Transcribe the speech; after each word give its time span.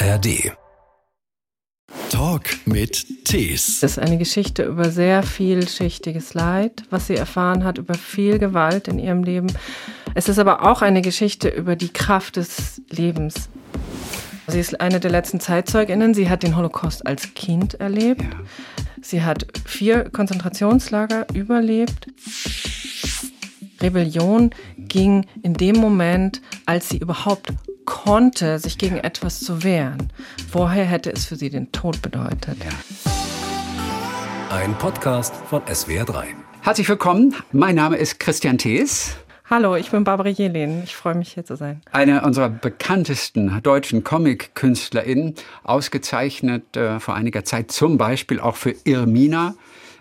ARD. 0.00 0.52
Talk 2.10 2.44
mit 2.66 3.24
Tees. 3.24 3.82
Es 3.82 3.82
ist 3.82 3.98
eine 3.98 4.16
Geschichte 4.16 4.62
über 4.62 4.90
sehr 4.90 5.24
vielschichtiges 5.24 6.34
Leid, 6.34 6.84
was 6.90 7.08
sie 7.08 7.16
erfahren 7.16 7.64
hat, 7.64 7.78
über 7.78 7.94
viel 7.94 8.38
Gewalt 8.38 8.86
in 8.86 9.00
ihrem 9.00 9.24
Leben. 9.24 9.52
Es 10.14 10.28
ist 10.28 10.38
aber 10.38 10.70
auch 10.70 10.82
eine 10.82 11.02
Geschichte 11.02 11.48
über 11.48 11.74
die 11.74 11.88
Kraft 11.88 12.36
des 12.36 12.80
Lebens. 12.90 13.48
Sie 14.46 14.60
ist 14.60 14.80
eine 14.80 15.00
der 15.00 15.10
letzten 15.10 15.40
Zeitzeuginnen. 15.40 16.14
Sie 16.14 16.30
hat 16.30 16.44
den 16.44 16.56
Holocaust 16.56 17.04
als 17.04 17.34
Kind 17.34 17.74
erlebt. 17.74 18.22
Ja. 18.22 18.40
Sie 19.02 19.22
hat 19.22 19.46
vier 19.64 20.10
Konzentrationslager 20.10 21.26
überlebt. 21.34 22.06
Rebellion 23.80 24.50
ging 24.76 25.26
in 25.42 25.54
dem 25.54 25.76
Moment, 25.76 26.42
als 26.66 26.88
sie 26.88 26.98
überhaupt 26.98 27.52
konnte, 27.84 28.58
sich 28.58 28.76
gegen 28.76 28.96
etwas 28.96 29.40
zu 29.40 29.62
wehren. 29.62 30.12
Vorher 30.50 30.84
hätte 30.84 31.10
es 31.12 31.26
für 31.26 31.36
sie 31.36 31.50
den 31.50 31.70
Tod 31.72 32.02
bedeutet. 32.02 32.58
Ein 34.50 34.74
Podcast 34.78 35.34
von 35.48 35.62
SWR3. 35.62 36.24
Herzlich 36.62 36.88
willkommen. 36.88 37.34
Mein 37.52 37.76
Name 37.76 37.96
ist 37.96 38.18
Christian 38.18 38.58
Thees. 38.58 39.16
Hallo, 39.48 39.76
ich 39.76 39.90
bin 39.90 40.04
Barbara 40.04 40.28
Jelin. 40.28 40.82
Ich 40.84 40.94
freue 40.94 41.14
mich 41.14 41.32
hier 41.32 41.44
zu 41.44 41.56
sein. 41.56 41.80
Eine 41.90 42.22
unserer 42.22 42.50
bekanntesten 42.50 43.62
deutschen 43.62 44.04
Comic-KünstlerInnen, 44.04 45.36
ausgezeichnet 45.62 46.76
äh, 46.76 47.00
vor 47.00 47.14
einiger 47.14 47.44
Zeit 47.44 47.70
zum 47.70 47.96
Beispiel 47.96 48.40
auch 48.40 48.56
für 48.56 48.74
Irmina 48.84 49.54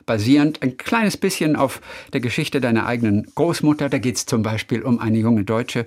basierend 0.08 0.64
ein 0.64 0.78
kleines 0.78 1.18
bisschen 1.18 1.56
auf 1.56 1.82
der 2.14 2.22
Geschichte 2.22 2.60
deiner 2.60 2.88
eigenen 2.88 3.28
Großmutter. 3.36 3.90
Da 3.90 4.00
geht 4.00 4.16
es 4.16 4.26
zum 4.26 4.42
Beispiel 4.42 4.82
um 4.82 4.98
eine 4.98 5.20
junge 5.20 5.44
Deutsche, 5.44 5.86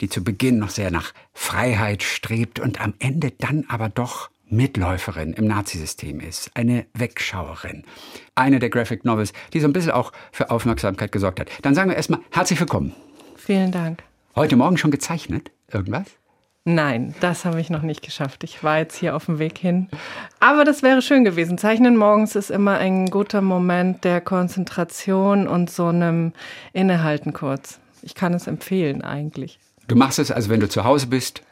die 0.00 0.08
zu 0.08 0.24
Beginn 0.24 0.58
noch 0.58 0.70
sehr 0.70 0.90
nach 0.90 1.12
Freiheit 1.34 2.02
strebt 2.02 2.58
und 2.58 2.80
am 2.80 2.94
Ende 2.98 3.32
dann 3.32 3.66
aber 3.68 3.90
doch 3.90 4.30
Mitläuferin 4.48 5.32
im 5.32 5.46
Nazisystem 5.46 6.20
ist, 6.20 6.50
eine 6.54 6.86
Wegschauerin. 6.94 7.84
Eine 8.36 8.60
der 8.60 8.70
Graphic 8.70 9.04
Novels, 9.04 9.32
die 9.52 9.60
so 9.60 9.66
ein 9.66 9.72
bisschen 9.72 9.90
auch 9.90 10.12
für 10.32 10.50
Aufmerksamkeit 10.50 11.12
gesorgt 11.12 11.40
hat. 11.40 11.50
Dann 11.62 11.74
sagen 11.74 11.90
wir 11.90 11.96
erstmal 11.96 12.20
herzlich 12.30 12.60
willkommen. 12.60 12.94
Vielen 13.36 13.72
Dank. 13.72 14.02
Heute 14.36 14.56
Morgen 14.56 14.78
schon 14.78 14.90
gezeichnet? 14.90 15.50
Irgendwas? 15.72 16.06
Nein, 16.68 17.14
das 17.20 17.44
habe 17.44 17.60
ich 17.60 17.70
noch 17.70 17.82
nicht 17.82 18.02
geschafft. 18.02 18.42
Ich 18.42 18.64
war 18.64 18.78
jetzt 18.78 18.96
hier 18.96 19.14
auf 19.14 19.26
dem 19.26 19.38
Weg 19.38 19.56
hin. 19.56 19.86
Aber 20.40 20.64
das 20.64 20.82
wäre 20.82 21.00
schön 21.00 21.22
gewesen. 21.22 21.58
Zeichnen 21.58 21.96
morgens 21.96 22.34
ist 22.34 22.50
immer 22.50 22.78
ein 22.78 23.06
guter 23.06 23.40
Moment 23.40 24.02
der 24.02 24.20
Konzentration 24.20 25.46
und 25.46 25.70
so 25.70 25.86
einem 25.86 26.32
Innehalten 26.72 27.32
kurz. 27.32 27.78
Ich 28.02 28.16
kann 28.16 28.34
es 28.34 28.48
empfehlen 28.48 29.02
eigentlich. 29.02 29.60
Du 29.86 29.94
machst 29.94 30.18
es 30.18 30.32
also, 30.32 30.50
wenn 30.50 30.58
du 30.58 30.68
zu 30.68 30.82
Hause 30.82 31.06
bist, 31.06 31.42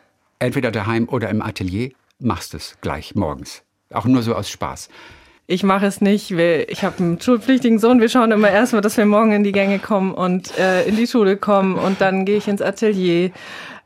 entweder 0.41 0.73
daheim 0.73 1.09
oder 1.09 1.29
im 1.29 1.43
Atelier, 1.43 1.91
machst 2.19 2.53
es 2.53 2.77
gleich 2.81 3.15
morgens. 3.15 3.63
Auch 3.93 4.07
nur 4.07 4.23
so 4.23 4.35
aus 4.35 4.51
Spaß. 4.51 4.89
Ich 5.47 5.63
mache 5.63 5.87
es 5.87 6.01
nicht. 6.01 6.33
Ich 6.33 6.83
habe 6.83 6.99
einen 6.99 7.21
schulpflichtigen 7.21 7.79
Sohn. 7.79 8.01
Wir 8.01 8.09
schauen 8.09 8.33
immer 8.33 8.51
erstmal, 8.51 8.83
dass 8.83 8.97
wir 8.97 9.07
morgen 9.07 9.31
in 9.31 9.45
die 9.45 9.53
Gänge 9.53 9.79
kommen 9.79 10.13
und 10.13 10.59
äh, 10.59 10.85
in 10.87 10.97
die 10.97 11.07
Schule 11.07 11.37
kommen. 11.37 11.77
Und 11.77 12.01
dann 12.01 12.25
gehe 12.25 12.39
ich 12.39 12.49
ins 12.49 12.63
Atelier. 12.63 13.31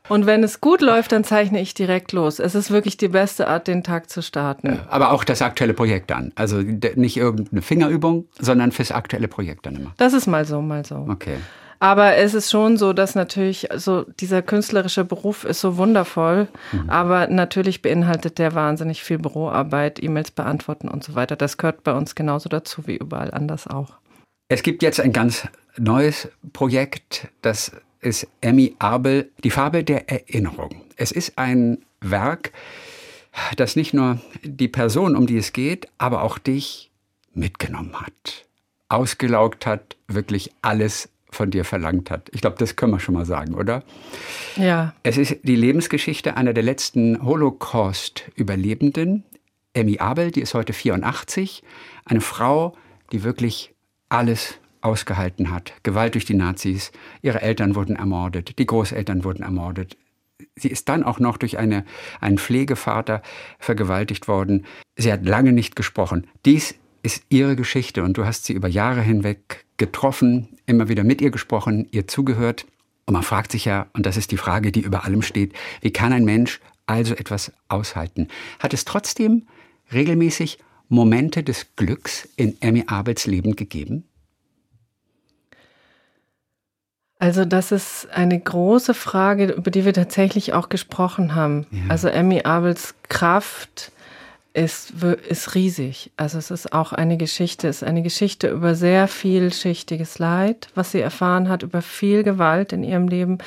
Und 0.09 0.25
wenn 0.25 0.43
es 0.43 0.59
gut 0.59 0.81
läuft, 0.81 1.11
dann 1.11 1.23
zeichne 1.23 1.61
ich 1.61 1.73
direkt 1.73 2.11
los. 2.11 2.39
Es 2.39 2.55
ist 2.55 2.71
wirklich 2.71 2.97
die 2.97 3.07
beste 3.07 3.47
Art, 3.47 3.67
den 3.67 3.83
Tag 3.83 4.09
zu 4.09 4.21
starten. 4.21 4.79
Aber 4.89 5.11
auch 5.11 5.23
das 5.23 5.41
aktuelle 5.41 5.73
Projekt 5.73 6.09
dann. 6.09 6.31
Also 6.35 6.57
nicht 6.57 7.15
irgendeine 7.15 7.61
Fingerübung, 7.61 8.25
sondern 8.39 8.71
fürs 8.71 8.91
aktuelle 8.91 9.27
Projekt 9.27 9.65
dann 9.65 9.75
immer. 9.75 9.93
Das 9.97 10.13
ist 10.13 10.27
mal 10.27 10.45
so, 10.45 10.61
mal 10.61 10.85
so. 10.85 11.07
Okay. 11.09 11.37
Aber 11.79 12.17
es 12.17 12.33
ist 12.33 12.51
schon 12.51 12.75
so, 12.75 12.91
dass 12.91 13.15
natürlich 13.15 13.69
so 13.75 14.03
dieser 14.19 14.41
künstlerische 14.41 15.05
Beruf 15.05 15.45
ist 15.45 15.61
so 15.61 15.77
wundervoll, 15.77 16.49
mhm. 16.73 16.89
aber 16.89 17.27
natürlich 17.27 17.81
beinhaltet 17.81 18.37
der 18.37 18.53
wahnsinnig 18.53 19.01
viel 19.01 19.17
Büroarbeit, 19.17 20.03
E-Mails 20.03 20.31
beantworten 20.31 20.89
und 20.89 21.05
so 21.05 21.15
weiter. 21.15 21.37
Das 21.37 21.57
gehört 21.57 21.83
bei 21.83 21.93
uns 21.93 22.15
genauso 22.15 22.49
dazu 22.49 22.85
wie 22.85 22.97
überall 22.97 23.31
anders 23.31 23.65
auch. 23.65 23.93
Es 24.49 24.61
gibt 24.61 24.83
jetzt 24.83 24.99
ein 24.99 25.13
ganz 25.13 25.47
neues 25.77 26.27
Projekt, 26.51 27.29
das 27.41 27.71
ist 28.01 28.27
Emmy 28.41 28.75
Abel, 28.79 29.31
Die 29.43 29.51
Farbe 29.51 29.83
der 29.83 30.09
Erinnerung. 30.09 30.81
Es 30.95 31.11
ist 31.11 31.37
ein 31.37 31.79
Werk, 32.01 32.51
das 33.57 33.75
nicht 33.75 33.93
nur 33.93 34.19
die 34.43 34.67
Person, 34.67 35.15
um 35.15 35.27
die 35.27 35.37
es 35.37 35.53
geht, 35.53 35.87
aber 35.97 36.23
auch 36.23 36.37
dich 36.37 36.91
mitgenommen 37.33 37.99
hat, 37.99 38.45
ausgelaugt 38.87 39.65
hat, 39.65 39.97
wirklich 40.07 40.51
alles 40.61 41.09
von 41.31 41.51
dir 41.51 41.63
verlangt 41.63 42.09
hat. 42.09 42.29
Ich 42.33 42.41
glaube, 42.41 42.57
das 42.57 42.75
können 42.75 42.91
wir 42.91 42.99
schon 42.99 43.13
mal 43.13 43.25
sagen, 43.25 43.53
oder? 43.53 43.83
Ja. 44.55 44.95
Es 45.03 45.17
ist 45.17 45.37
die 45.43 45.55
Lebensgeschichte 45.55 46.35
einer 46.35 46.53
der 46.53 46.63
letzten 46.63 47.23
Holocaust-Überlebenden, 47.23 49.23
Emmy 49.73 49.99
Abel, 49.99 50.31
die 50.31 50.41
ist 50.41 50.55
heute 50.55 50.73
84, 50.73 51.63
eine 52.05 52.21
Frau, 52.21 52.75
die 53.11 53.23
wirklich 53.23 53.75
alles 54.09 54.55
ausgehalten 54.81 55.51
hat. 55.51 55.73
Gewalt 55.83 56.15
durch 56.15 56.25
die 56.25 56.33
Nazis, 56.33 56.91
ihre 57.21 57.41
Eltern 57.41 57.75
wurden 57.75 57.95
ermordet, 57.95 58.57
die 58.59 58.65
Großeltern 58.65 59.23
wurden 59.23 59.43
ermordet. 59.43 59.97
Sie 60.55 60.69
ist 60.69 60.89
dann 60.89 61.03
auch 61.03 61.19
noch 61.19 61.37
durch 61.37 61.57
eine, 61.57 61.85
einen 62.21 62.37
Pflegevater 62.37 63.21
vergewaltigt 63.59 64.27
worden. 64.27 64.65
Sie 64.95 65.11
hat 65.11 65.25
lange 65.25 65.53
nicht 65.53 65.75
gesprochen. 65.75 66.27
Dies 66.45 66.75
ist 67.03 67.23
ihre 67.29 67.55
Geschichte 67.55 68.03
und 68.03 68.17
du 68.17 68.25
hast 68.25 68.45
sie 68.45 68.53
über 68.53 68.67
Jahre 68.67 69.01
hinweg 69.01 69.65
getroffen, 69.77 70.57
immer 70.65 70.89
wieder 70.89 71.03
mit 71.03 71.21
ihr 71.21 71.31
gesprochen, 71.31 71.87
ihr 71.91 72.07
zugehört. 72.07 72.65
Und 73.05 73.13
man 73.13 73.23
fragt 73.23 73.51
sich 73.51 73.65
ja, 73.65 73.87
und 73.93 74.05
das 74.05 74.17
ist 74.17 74.31
die 74.31 74.37
Frage, 74.37 74.71
die 74.71 74.81
über 74.81 75.05
allem 75.05 75.21
steht, 75.21 75.53
wie 75.81 75.91
kann 75.91 76.13
ein 76.13 76.25
Mensch 76.25 76.59
also 76.85 77.15
etwas 77.15 77.51
aushalten? 77.67 78.27
Hat 78.59 78.73
es 78.73 78.85
trotzdem 78.85 79.47
regelmäßig 79.93 80.59
Momente 80.89 81.43
des 81.43 81.75
Glücks 81.75 82.27
in 82.35 82.61
Emmy 82.61 82.83
Abels 82.87 83.25
Leben 83.25 83.55
gegeben? 83.55 84.08
Also 87.19 87.43
das 87.43 87.73
ist 87.73 88.07
eine 88.13 88.39
große 88.39 88.93
Frage, 88.93 89.47
über 89.51 89.71
die 89.71 89.83
wir 89.83 89.93
tatsächlich 89.93 90.53
auch 90.53 90.69
gesprochen 90.69 91.35
haben. 91.35 91.67
Ja. 91.69 91.81
Also 91.89 92.07
Emmy 92.07 92.43
Abels 92.43 92.95
Kraft 93.09 93.91
ist, 94.53 94.93
ist 95.27 95.53
riesig. 95.53 96.11
Also 96.15 96.37
es 96.37 96.49
ist 96.49 96.71
auch 96.71 96.93
eine 96.93 97.17
Geschichte, 97.17 97.67
es 97.67 97.81
ist 97.81 97.87
eine 97.87 98.03
Geschichte 98.03 98.49
über 98.49 98.73
sehr 98.73 99.09
vielschichtiges 99.09 100.17
Leid, 100.17 100.69
was 100.75 100.93
sie 100.93 101.01
erfahren 101.01 101.49
hat, 101.49 101.61
über 101.61 101.81
viel 101.81 102.23
Gewalt 102.23 102.71
in 102.71 102.83
ihrem 102.83 103.09
Leben. 103.09 103.37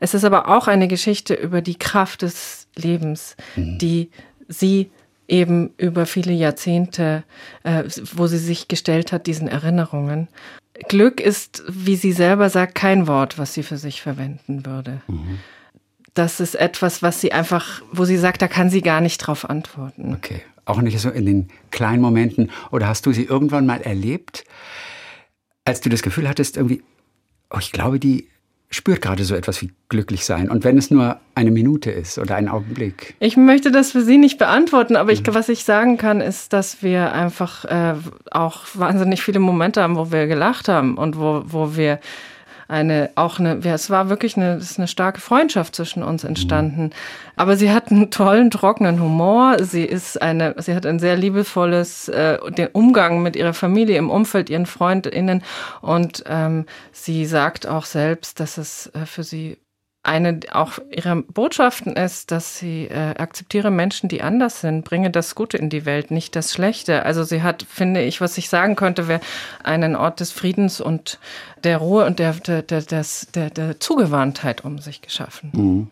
Es 0.00 0.14
ist 0.14 0.24
aber 0.24 0.48
auch 0.48 0.66
eine 0.66 0.88
Geschichte 0.88 1.34
über 1.34 1.60
die 1.60 1.78
Kraft 1.78 2.22
des 2.22 2.68
Lebens, 2.74 3.36
mhm. 3.54 3.78
die 3.78 4.10
sie 4.48 4.90
eben 5.28 5.70
über 5.76 6.06
viele 6.06 6.32
Jahrzehnte, 6.32 7.22
äh, 7.62 7.84
wo 8.14 8.26
sie 8.26 8.38
sich 8.38 8.66
gestellt 8.66 9.12
hat, 9.12 9.26
diesen 9.26 9.46
Erinnerungen. 9.46 10.28
Glück 10.88 11.20
ist, 11.20 11.62
wie 11.68 11.96
sie 11.96 12.12
selber 12.12 12.50
sagt, 12.50 12.74
kein 12.74 13.06
Wort, 13.06 13.38
was 13.38 13.54
sie 13.54 13.62
für 13.62 13.76
sich 13.76 14.02
verwenden 14.02 14.66
würde. 14.66 15.02
Mhm. 15.08 15.38
Das 16.14 16.40
ist 16.40 16.54
etwas, 16.54 17.02
was 17.02 17.20
sie 17.20 17.32
einfach, 17.32 17.82
wo 17.92 18.04
sie 18.04 18.16
sagt, 18.16 18.42
da 18.42 18.48
kann 18.48 18.70
sie 18.70 18.82
gar 18.82 19.00
nicht 19.00 19.18
drauf 19.18 19.48
antworten. 19.48 20.14
Okay. 20.14 20.42
Auch 20.64 20.80
nicht 20.80 20.98
so 20.98 21.10
in 21.10 21.26
den 21.26 21.48
kleinen 21.70 22.02
Momenten. 22.02 22.50
Oder 22.70 22.88
hast 22.88 23.06
du 23.06 23.12
sie 23.12 23.24
irgendwann 23.24 23.66
mal 23.66 23.80
erlebt, 23.80 24.44
als 25.64 25.80
du 25.80 25.88
das 25.88 26.02
Gefühl 26.02 26.28
hattest, 26.28 26.56
irgendwie, 26.56 26.82
oh, 27.50 27.58
ich 27.58 27.72
glaube, 27.72 28.00
die 28.00 28.28
spürt 28.70 29.02
gerade 29.02 29.24
so 29.24 29.34
etwas 29.34 29.60
wie 29.62 29.72
glücklich 29.88 30.24
sein. 30.24 30.48
Und 30.48 30.62
wenn 30.62 30.78
es 30.78 30.90
nur 30.90 31.18
eine 31.34 31.50
Minute 31.50 31.90
ist 31.90 32.18
oder 32.18 32.36
ein 32.36 32.48
Augenblick. 32.48 33.14
Ich 33.18 33.36
möchte 33.36 33.72
das 33.72 33.90
für 33.92 34.02
Sie 34.02 34.16
nicht 34.16 34.38
beantworten, 34.38 34.94
aber 34.94 35.10
ich, 35.10 35.26
mhm. 35.26 35.34
was 35.34 35.48
ich 35.48 35.64
sagen 35.64 35.96
kann, 35.98 36.20
ist, 36.20 36.52
dass 36.52 36.82
wir 36.82 37.12
einfach 37.12 37.64
äh, 37.64 37.94
auch 38.30 38.62
wahnsinnig 38.74 39.22
viele 39.22 39.40
Momente 39.40 39.82
haben, 39.82 39.96
wo 39.96 40.12
wir 40.12 40.28
gelacht 40.28 40.68
haben 40.68 40.96
und 40.96 41.18
wo, 41.18 41.42
wo 41.46 41.76
wir 41.76 41.98
eine, 42.70 43.10
auch 43.16 43.38
eine, 43.38 43.60
ja, 43.62 43.74
es 43.74 43.90
war 43.90 44.08
wirklich 44.08 44.36
eine, 44.36 44.54
es 44.54 44.70
ist 44.70 44.78
eine 44.78 44.88
starke 44.88 45.20
Freundschaft 45.20 45.74
zwischen 45.74 46.02
uns 46.02 46.24
entstanden. 46.24 46.90
Aber 47.36 47.56
sie 47.56 47.72
hat 47.72 47.90
einen 47.90 48.10
tollen, 48.10 48.50
trockenen 48.50 49.00
Humor. 49.00 49.56
Sie 49.60 49.84
ist 49.84 50.20
eine, 50.22 50.54
sie 50.58 50.74
hat 50.74 50.86
ein 50.86 50.98
sehr 50.98 51.16
liebevolles, 51.16 52.08
äh, 52.08 52.38
den 52.52 52.68
Umgang 52.68 53.22
mit 53.22 53.36
ihrer 53.36 53.54
Familie 53.54 53.98
im 53.98 54.08
Umfeld, 54.08 54.50
ihren 54.50 54.66
FreundInnen. 54.66 55.42
Und 55.80 56.24
ähm, 56.28 56.66
sie 56.92 57.26
sagt 57.26 57.66
auch 57.66 57.84
selbst, 57.84 58.40
dass 58.40 58.56
es 58.56 58.86
äh, 58.94 59.04
für 59.04 59.24
sie 59.24 59.58
eine 60.02 60.40
auch 60.52 60.78
ihrer 60.90 61.16
Botschaften 61.16 61.94
ist, 61.94 62.30
dass 62.30 62.58
sie 62.58 62.84
äh, 62.84 63.14
akzeptiere 63.18 63.70
Menschen, 63.70 64.08
die 64.08 64.22
anders 64.22 64.62
sind, 64.62 64.84
bringe 64.84 65.10
das 65.10 65.34
Gute 65.34 65.58
in 65.58 65.68
die 65.68 65.84
Welt, 65.84 66.10
nicht 66.10 66.34
das 66.36 66.52
Schlechte. 66.52 67.04
Also 67.04 67.22
sie 67.22 67.42
hat, 67.42 67.66
finde 67.68 68.02
ich, 68.02 68.20
was 68.20 68.38
ich 68.38 68.48
sagen 68.48 68.76
könnte, 68.76 69.08
wäre 69.08 69.20
einen 69.62 69.96
Ort 69.96 70.20
des 70.20 70.32
Friedens 70.32 70.80
und 70.80 71.18
der 71.64 71.78
Ruhe 71.78 72.06
und 72.06 72.18
der, 72.18 72.32
der, 72.32 72.62
der, 72.62 72.82
der, 73.34 73.50
der 73.50 73.80
Zugewandtheit 73.80 74.64
um 74.64 74.78
sich 74.78 75.02
geschaffen. 75.02 75.50
Mhm. 75.52 75.90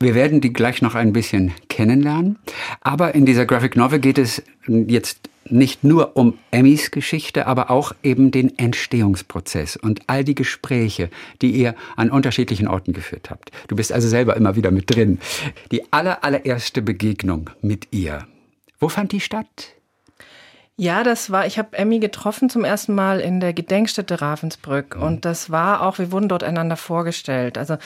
Wir 0.00 0.16
werden 0.16 0.40
die 0.40 0.52
gleich 0.52 0.82
noch 0.82 0.96
ein 0.96 1.12
bisschen 1.12 1.52
kennenlernen. 1.68 2.38
Aber 2.80 3.14
in 3.14 3.24
dieser 3.24 3.46
Graphic 3.46 3.76
Novel 3.76 4.00
geht 4.00 4.18
es 4.18 4.42
jetzt 4.66 5.28
nicht 5.52 5.84
nur 5.84 6.16
um 6.16 6.38
Emmys 6.50 6.90
Geschichte, 6.90 7.46
aber 7.46 7.70
auch 7.70 7.92
eben 8.02 8.30
den 8.30 8.58
Entstehungsprozess 8.58 9.76
und 9.76 10.00
all 10.06 10.24
die 10.24 10.34
Gespräche, 10.34 11.10
die 11.40 11.50
ihr 11.50 11.74
an 11.96 12.10
unterschiedlichen 12.10 12.68
Orten 12.68 12.92
geführt 12.92 13.30
habt. 13.30 13.50
Du 13.68 13.76
bist 13.76 13.92
also 13.92 14.08
selber 14.08 14.36
immer 14.36 14.56
wieder 14.56 14.70
mit 14.70 14.94
drin. 14.94 15.18
Die 15.70 15.92
aller, 15.92 16.24
allererste 16.24 16.82
Begegnung 16.82 17.50
mit 17.60 17.88
ihr. 17.92 18.26
Wo 18.80 18.88
fand 18.88 19.12
die 19.12 19.20
statt? 19.20 19.74
Ja, 20.82 21.04
das 21.04 21.30
war, 21.30 21.46
ich 21.46 21.60
habe 21.60 21.78
Emmy 21.78 22.00
getroffen 22.00 22.50
zum 22.50 22.64
ersten 22.64 22.92
Mal 22.92 23.20
in 23.20 23.38
der 23.38 23.52
Gedenkstätte 23.52 24.20
Ravensbrück. 24.20 24.96
Mhm. 24.96 25.02
Und 25.04 25.24
das 25.24 25.48
war 25.48 25.82
auch, 25.82 26.00
wir 26.00 26.10
wurden 26.10 26.28
dort 26.28 26.42
einander 26.42 26.76
vorgestellt. 26.76 27.56
Also 27.56 27.76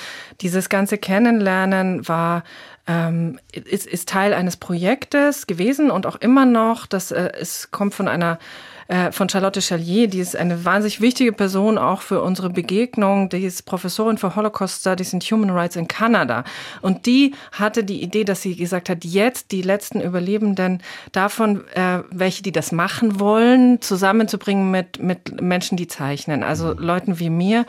dieses 0.41 0.71
ganze 0.71 0.97
Kennenlernen 0.97 2.09
war 2.09 2.43
ähm, 2.87 3.39
ist, 3.53 3.87
ist 3.87 4.09
Teil 4.09 4.33
eines 4.33 4.57
Projektes 4.57 5.47
gewesen 5.47 5.91
und 5.91 6.07
auch 6.07 6.17
immer 6.17 6.47
noch. 6.47 6.87
Das 6.87 7.11
äh, 7.11 7.33
es 7.39 7.71
kommt 7.71 7.93
von 7.93 8.09
einer 8.09 8.39
äh, 8.89 9.11
von 9.13 9.29
Charlotte 9.29 9.61
Chalier, 9.61 10.09
die 10.09 10.21
ist 10.21 10.37
eine 10.37 10.65
wahnsinnig 10.65 11.01
wichtige 11.01 11.33
Person 11.33 11.79
auch 11.79 12.03
für 12.03 12.23
unsere 12.23 12.51
Begegnung. 12.51 13.29
Die 13.29 13.45
ist 13.45 13.65
Professorin 13.67 14.19
für 14.19 14.37
Holocaust 14.37 14.81
Studies 14.81 15.13
and 15.13 15.25
Human 15.25 15.51
Rights 15.51 15.77
in 15.77 15.89
Kanada. 15.89 16.45
Und 16.83 17.07
die 17.07 17.35
hatte 17.53 17.85
die 17.85 18.03
Idee, 18.03 18.25
dass 18.25 18.43
sie 18.43 18.55
gesagt 18.55 18.89
hat, 18.89 19.05
jetzt 19.05 19.53
die 19.53 19.63
letzten 19.63 20.01
Überlebenden 20.01 20.83
davon, 21.13 21.67
äh, 21.75 22.03
welche, 22.11 22.43
die 22.43 22.53
das 22.53 22.73
machen 22.73 23.19
wollen, 23.19 23.81
zusammenzubringen 23.81 24.71
mit, 24.71 25.03
mit 25.03 25.41
Menschen, 25.41 25.77
die 25.77 25.89
zeichnen. 25.89 26.43
Also 26.43 26.73
Leuten 26.73 27.19
wie 27.19 27.31
mir, 27.31 27.67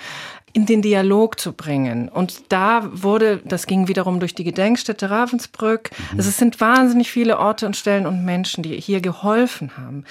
in 0.57 0.65
den 0.65 0.81
Dialog 0.81 1.39
zu 1.39 1.53
bringen. 1.53 2.09
Und 2.09 2.51
da 2.51 2.89
wurde, 2.91 3.41
das 3.45 3.67
ging 3.67 3.87
wiederum 3.87 4.19
durch 4.19 4.33
die 4.33 4.43
Gedenkstätte 4.43 5.11
Ravensbrück. 5.11 5.91
Mhm. 5.91 6.17
Also 6.17 6.29
es 6.29 6.37
sind 6.37 6.59
wahnsinnig 6.59 7.11
viele 7.11 7.37
Orte 7.37 7.67
und 7.67 7.77
Stellen 7.77 8.07
und 8.07 8.25
Menschen, 8.25 8.63
die 8.63 8.81
hier 8.81 8.99
geholfen 8.99 9.77
haben, 9.77 10.03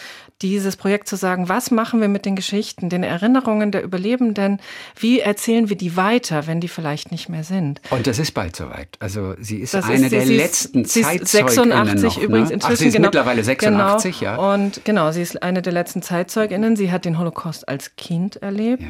dieses 0.42 0.76
Projekt 0.76 1.08
zu 1.08 1.16
sagen, 1.16 1.48
was 1.48 1.72
machen 1.72 2.00
wir 2.00 2.06
mit 2.06 2.26
den 2.26 2.36
Geschichten, 2.36 2.88
den 2.88 3.02
Erinnerungen 3.02 3.72
der 3.72 3.82
Überlebenden, 3.82 4.60
wie 4.94 5.18
erzählen 5.18 5.68
wir 5.68 5.76
die 5.76 5.96
weiter, 5.96 6.46
wenn 6.46 6.60
die 6.60 6.68
vielleicht 6.68 7.10
nicht 7.10 7.28
mehr 7.28 7.42
sind. 7.42 7.80
Und 7.90 8.06
das 8.06 8.20
ist 8.20 8.32
bald 8.32 8.54
soweit. 8.54 8.96
Also 9.00 9.34
sie 9.40 9.58
ist 9.58 9.74
das 9.74 9.86
eine 9.86 10.04
ist, 10.04 10.12
der 10.12 10.26
sie 10.26 10.36
letzten 10.36 10.82
ist, 10.82 10.92
sie 10.92 11.00
ist 11.00 11.26
86 11.26 11.64
noch, 11.66 11.84
ne? 11.84 12.24
übrigens 12.24 12.50
inzwischen. 12.50 12.72
Ach, 12.72 12.78
sie 12.78 12.86
ist 12.86 12.92
genau, 12.92 13.06
mittlerweile 13.08 13.42
86, 13.42 14.20
genau, 14.20 14.30
ja. 14.30 14.54
Und 14.54 14.84
genau, 14.84 15.10
sie 15.10 15.22
ist 15.22 15.42
eine 15.42 15.60
der 15.60 15.72
letzten 15.72 16.02
Zeitzeuginnen. 16.02 16.76
Sie 16.76 16.92
hat 16.92 17.04
den 17.04 17.18
Holocaust 17.18 17.68
als 17.68 17.96
Kind 17.96 18.36
erlebt. 18.36 18.82
Ja. 18.82 18.88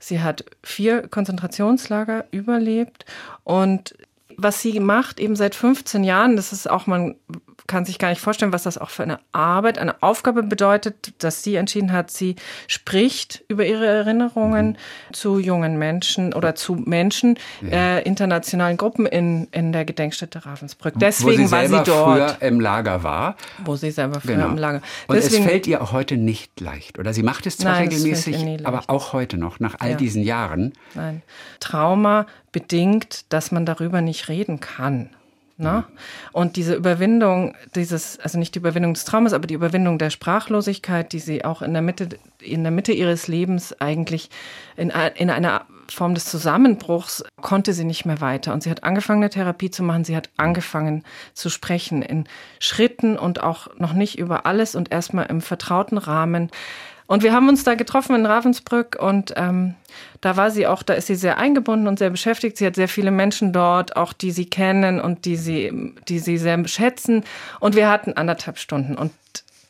Sie 0.00 0.20
hat 0.20 0.44
vier 0.62 0.95
Konzentrationslager 1.02 2.24
überlebt. 2.30 3.04
Und 3.44 3.96
was 4.36 4.60
sie 4.60 4.80
macht, 4.80 5.18
eben 5.18 5.36
seit 5.36 5.54
15 5.54 6.04
Jahren, 6.04 6.36
das 6.36 6.52
ist 6.52 6.68
auch, 6.68 6.86
man 6.86 7.16
kann 7.66 7.84
sich 7.84 7.98
gar 7.98 8.10
nicht 8.10 8.20
vorstellen, 8.20 8.52
was 8.52 8.62
das 8.62 8.78
auch 8.78 8.90
für 8.90 9.02
eine 9.02 9.18
Arbeit, 9.32 9.78
eine 9.78 10.02
Aufgabe 10.02 10.42
bedeutet, 10.42 11.12
dass 11.22 11.42
sie 11.42 11.56
entschieden 11.56 11.92
hat, 11.92 12.10
sie 12.10 12.36
spricht 12.66 13.44
über 13.48 13.64
ihre 13.64 13.86
Erinnerungen 13.86 14.70
mhm. 14.70 15.12
zu 15.12 15.38
jungen 15.38 15.78
Menschen 15.78 16.34
oder 16.34 16.54
zu 16.54 16.74
Menschen, 16.74 17.38
ja. 17.62 17.96
äh, 17.96 18.02
internationalen 18.02 18.76
Gruppen 18.76 19.06
in, 19.06 19.48
in 19.52 19.72
der 19.72 19.84
Gedenkstätte 19.84 20.44
Ravensbrück. 20.44 20.94
Deswegen 20.96 21.46
sie 21.46 21.52
war 21.52 21.66
sie 21.66 21.82
dort. 21.84 21.88
früher 21.88 22.48
im 22.48 22.60
Lager 22.60 23.02
war. 23.02 23.36
Wo 23.64 23.76
sie 23.76 23.90
selber 23.90 24.20
früher 24.20 24.36
genau. 24.36 24.48
im 24.48 24.58
Lager. 24.58 24.82
Und 25.06 25.16
Deswegen, 25.16 25.44
es 25.44 25.50
fällt 25.50 25.66
ihr 25.66 25.82
auch 25.82 25.92
heute 25.92 26.16
nicht 26.16 26.60
leicht, 26.60 26.98
oder? 26.98 27.12
Sie 27.12 27.22
macht 27.22 27.46
es 27.46 27.58
zwar 27.58 27.72
Nein, 27.72 27.88
regelmäßig, 27.88 28.66
aber 28.66 28.84
auch 28.88 29.12
heute 29.12 29.36
noch, 29.36 29.60
nach 29.60 29.76
all 29.78 29.90
ja. 29.90 29.96
diesen 29.96 30.22
Jahren. 30.22 30.72
Nein. 30.94 31.22
Trauma 31.60 32.26
bedingt, 32.52 33.32
dass 33.32 33.52
man 33.52 33.66
darüber 33.66 34.00
nicht 34.00 34.28
reden 34.28 34.60
kann. 34.60 35.10
Ne? 35.58 35.84
Und 36.32 36.56
diese 36.56 36.74
Überwindung, 36.74 37.54
dieses, 37.74 38.20
also 38.20 38.38
nicht 38.38 38.54
die 38.54 38.58
Überwindung 38.58 38.92
des 38.92 39.06
Traumas, 39.06 39.32
aber 39.32 39.46
die 39.46 39.54
Überwindung 39.54 39.98
der 39.98 40.10
Sprachlosigkeit, 40.10 41.12
die 41.12 41.18
sie 41.18 41.46
auch 41.46 41.62
in 41.62 41.72
der 41.72 41.80
Mitte, 41.80 42.10
in 42.40 42.62
der 42.62 42.70
Mitte 42.70 42.92
ihres 42.92 43.26
Lebens 43.26 43.74
eigentlich 43.80 44.28
in, 44.76 44.92
in 45.14 45.30
einer 45.30 45.64
Form 45.88 46.14
des 46.14 46.26
Zusammenbruchs 46.26 47.24
konnte 47.40 47.72
sie 47.72 47.84
nicht 47.84 48.04
mehr 48.04 48.20
weiter. 48.20 48.52
Und 48.52 48.62
sie 48.62 48.70
hat 48.70 48.84
angefangen, 48.84 49.22
eine 49.22 49.30
Therapie 49.30 49.70
zu 49.70 49.82
machen. 49.82 50.04
Sie 50.04 50.16
hat 50.16 50.28
angefangen 50.36 51.04
zu 51.32 51.48
sprechen 51.48 52.02
in 52.02 52.24
Schritten 52.58 53.16
und 53.16 53.42
auch 53.42 53.68
noch 53.78 53.94
nicht 53.94 54.18
über 54.18 54.44
alles 54.44 54.74
und 54.74 54.92
erstmal 54.92 55.26
im 55.26 55.40
vertrauten 55.40 55.96
Rahmen. 55.96 56.50
Und 57.06 57.22
wir 57.22 57.32
haben 57.32 57.48
uns 57.48 57.64
da 57.64 57.74
getroffen 57.74 58.16
in 58.16 58.26
Ravensbrück 58.26 58.96
und 59.00 59.32
ähm, 59.36 59.74
da 60.20 60.36
war 60.36 60.50
sie 60.50 60.66
auch, 60.66 60.82
da 60.82 60.94
ist 60.94 61.06
sie 61.06 61.14
sehr 61.14 61.38
eingebunden 61.38 61.86
und 61.86 61.98
sehr 61.98 62.10
beschäftigt. 62.10 62.56
Sie 62.56 62.66
hat 62.66 62.74
sehr 62.74 62.88
viele 62.88 63.10
Menschen 63.10 63.52
dort, 63.52 63.96
auch 63.96 64.12
die 64.12 64.32
sie 64.32 64.46
kennen 64.46 65.00
und 65.00 65.24
die 65.24 65.36
sie, 65.36 65.94
die 66.08 66.18
sie 66.18 66.38
sehr 66.38 66.66
schätzen. 66.66 67.24
Und 67.60 67.76
wir 67.76 67.88
hatten 67.88 68.14
anderthalb 68.14 68.58
Stunden 68.58 68.96
und 68.96 69.12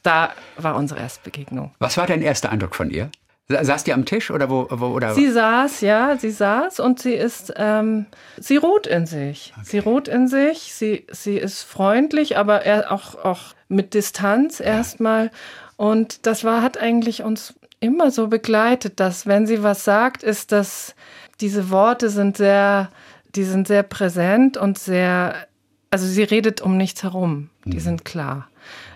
da 0.03 0.31
war 0.57 0.77
unsere 0.77 1.01
erste 1.01 1.21
Begegnung. 1.25 1.75
Was 1.79 1.97
war 1.97 2.07
dein 2.07 2.23
erster 2.23 2.51
Eindruck 2.51 2.75
von 2.75 2.91
ihr? 2.91 3.11
Saß 3.49 3.85
die 3.85 3.93
am 3.93 4.05
Tisch 4.05 4.33
oder 4.33 4.51
wo? 4.51 4.67
wo 4.71 4.87
oder? 4.87 5.15
Sie 5.15 5.31
saß, 5.31 5.81
ja, 5.83 6.17
sie 6.17 6.31
saß 6.31 6.81
und 6.81 6.99
sie 6.99 7.15
ist, 7.15 7.53
ähm, 7.57 8.07
sie 8.39 8.57
ruht 8.57 8.89
in 8.89 9.07
sich. 9.07 9.53
Okay. 9.55 9.67
Sie 9.69 9.79
ruht 9.79 10.09
in 10.09 10.27
sich. 10.27 10.75
Sie, 10.75 11.07
sie 11.13 11.37
ist 11.37 11.63
freundlich, 11.63 12.37
aber 12.37 12.63
auch, 12.91 13.15
auch 13.15 13.41
mit 13.69 13.95
Distanz 13.95 14.59
ja. 14.59 15.29
Und 15.77 16.27
das 16.27 16.45
war, 16.45 16.63
hat 16.63 16.79
eigentlich 16.79 17.23
uns 17.23 17.55
immer 17.81 18.11
so 18.11 18.29
begleitet, 18.29 19.01
dass 19.01 19.27
wenn 19.27 19.47
sie 19.47 19.63
was 19.63 19.85
sagt, 19.85 20.23
ist 20.23 20.53
das, 20.53 20.95
diese 21.41 21.71
Worte 21.71 22.09
sind 22.09 22.37
sehr, 22.37 22.91
die 23.35 23.45
sind 23.45 23.69
sehr 23.69 23.83
präsent 23.83 24.57
und 24.57 24.79
sehr, 24.79 25.47
also 25.91 26.07
sie 26.07 26.23
redet 26.23 26.61
um 26.61 26.77
nichts 26.77 27.03
herum. 27.03 27.51
Die 27.65 27.77
mhm. 27.77 27.81
sind 27.81 28.05
klar. 28.05 28.49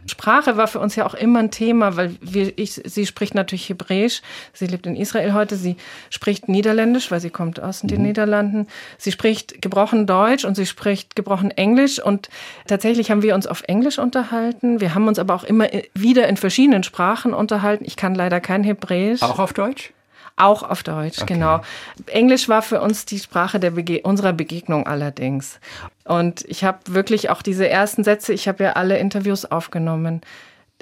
Sprache 0.06 0.56
war 0.56 0.66
für 0.66 0.80
uns 0.80 0.96
ja 0.96 1.06
auch 1.06 1.14
immer 1.14 1.40
ein 1.40 1.50
Thema, 1.50 1.96
weil 1.96 2.16
wir, 2.20 2.52
ich, 2.56 2.80
sie 2.84 3.06
spricht 3.06 3.34
natürlich 3.34 3.68
Hebräisch. 3.68 4.22
Sie 4.52 4.66
lebt 4.66 4.86
in 4.86 4.96
Israel 4.96 5.32
heute. 5.32 5.56
Sie 5.56 5.76
spricht 6.08 6.48
Niederländisch, 6.48 7.10
weil 7.10 7.20
sie 7.20 7.30
kommt 7.30 7.60
aus 7.60 7.80
den 7.80 7.98
mhm. 7.98 8.06
Niederlanden. 8.06 8.66
Sie 8.98 9.12
spricht 9.12 9.62
gebrochen 9.62 10.06
Deutsch 10.06 10.44
und 10.44 10.54
sie 10.54 10.66
spricht 10.66 11.16
gebrochen 11.16 11.50
Englisch. 11.50 12.02
Und 12.02 12.28
tatsächlich 12.66 13.10
haben 13.10 13.22
wir 13.22 13.34
uns 13.34 13.46
auf 13.46 13.62
Englisch 13.66 13.98
unterhalten. 13.98 14.80
Wir 14.80 14.94
haben 14.94 15.08
uns 15.08 15.18
aber 15.18 15.34
auch 15.34 15.44
immer 15.44 15.68
wieder 15.94 16.28
in 16.28 16.36
verschiedenen 16.36 16.82
Sprachen 16.82 17.34
unterhalten. 17.34 17.84
Ich 17.86 17.96
kann 17.96 18.14
leider 18.14 18.40
kein 18.40 18.64
Hebräisch. 18.64 19.22
Auch 19.22 19.38
auf 19.38 19.52
Deutsch? 19.52 19.92
Auch 20.40 20.62
auf 20.62 20.82
Deutsch, 20.82 21.20
okay. 21.22 21.34
genau. 21.34 21.60
Englisch 22.06 22.48
war 22.48 22.62
für 22.62 22.80
uns 22.80 23.04
die 23.04 23.18
Sprache 23.18 23.60
der 23.60 23.72
Bege 23.72 24.00
unserer 24.02 24.32
Begegnung 24.32 24.86
allerdings. 24.86 25.60
Und 26.04 26.44
ich 26.48 26.64
habe 26.64 26.78
wirklich 26.86 27.30
auch 27.30 27.42
diese 27.42 27.68
ersten 27.68 28.04
Sätze, 28.04 28.32
ich 28.32 28.48
habe 28.48 28.64
ja 28.64 28.72
alle 28.72 28.98
Interviews 28.98 29.44
aufgenommen, 29.44 30.22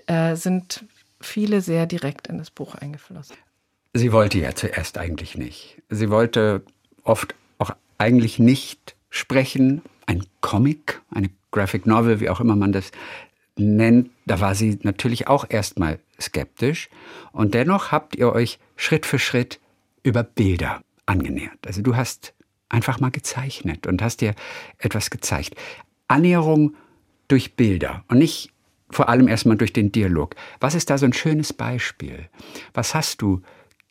äh, 0.07 0.37
sind 0.37 0.85
viele 1.21 1.61
sehr 1.61 1.87
direkt 1.87 2.29
in 2.29 2.39
das 2.39 2.51
Buch 2.51 2.77
eingeflossen. 2.77 3.37
Sie 3.95 4.13
wollte 4.13 4.39
ja 4.39 4.55
zuerst 4.55 4.97
eigentlich 4.97 5.37
nicht. 5.37 5.83
Sie 5.89 6.09
wollte 6.09 6.63
oft 7.03 7.35
auch 7.59 7.73
eigentlich 7.99 8.39
nicht 8.39 8.95
sprechen. 9.11 9.83
Ein 10.07 10.25
Comic, 10.41 11.01
eine 11.11 11.31
Graphic 11.51 11.87
Novel, 11.87 12.21
wie 12.21 12.31
auch 12.31 12.41
immer 12.41 12.55
man 12.55 12.73
das 12.73 12.93
nennt, 13.59 14.11
da 14.27 14.41
war 14.41 14.55
sie 14.55 14.79
natürlich 14.83 15.27
auch 15.27 15.47
erstmal 15.49 15.99
skeptisch. 16.21 16.89
Und 17.33 17.55
dennoch 17.55 17.91
habt 17.91 18.15
ihr 18.17 18.33
euch 18.33 18.59
Schritt 18.79 19.05
für 19.05 19.19
Schritt 19.19 19.61
über 20.03 20.23
Bilder 20.23 20.83
angenähert. 21.05 21.67
Also 21.67 21.83
du 21.83 21.97
hast 21.97 22.33
einfach 22.69 23.01
mal 23.01 23.11
gezeichnet 23.11 23.87
und 23.87 24.01
hast 24.01 24.21
dir 24.21 24.35
etwas 24.79 25.11
gezeigt. 25.11 25.55
Annäherung 26.07 26.77
durch 27.27 27.57
Bilder 27.57 28.05
und 28.09 28.19
nicht 28.19 28.53
vor 28.89 29.09
allem 29.09 29.29
erstmal 29.29 29.57
durch 29.57 29.73
den 29.73 29.93
Dialog. 29.93 30.35
Was 30.61 30.75
ist 30.75 30.89
da 30.89 30.97
so 30.97 31.05
ein 31.05 31.13
schönes 31.13 31.53
Beispiel? 31.53 32.31
Was 32.73 32.95
hast 32.95 33.21
du 33.21 33.43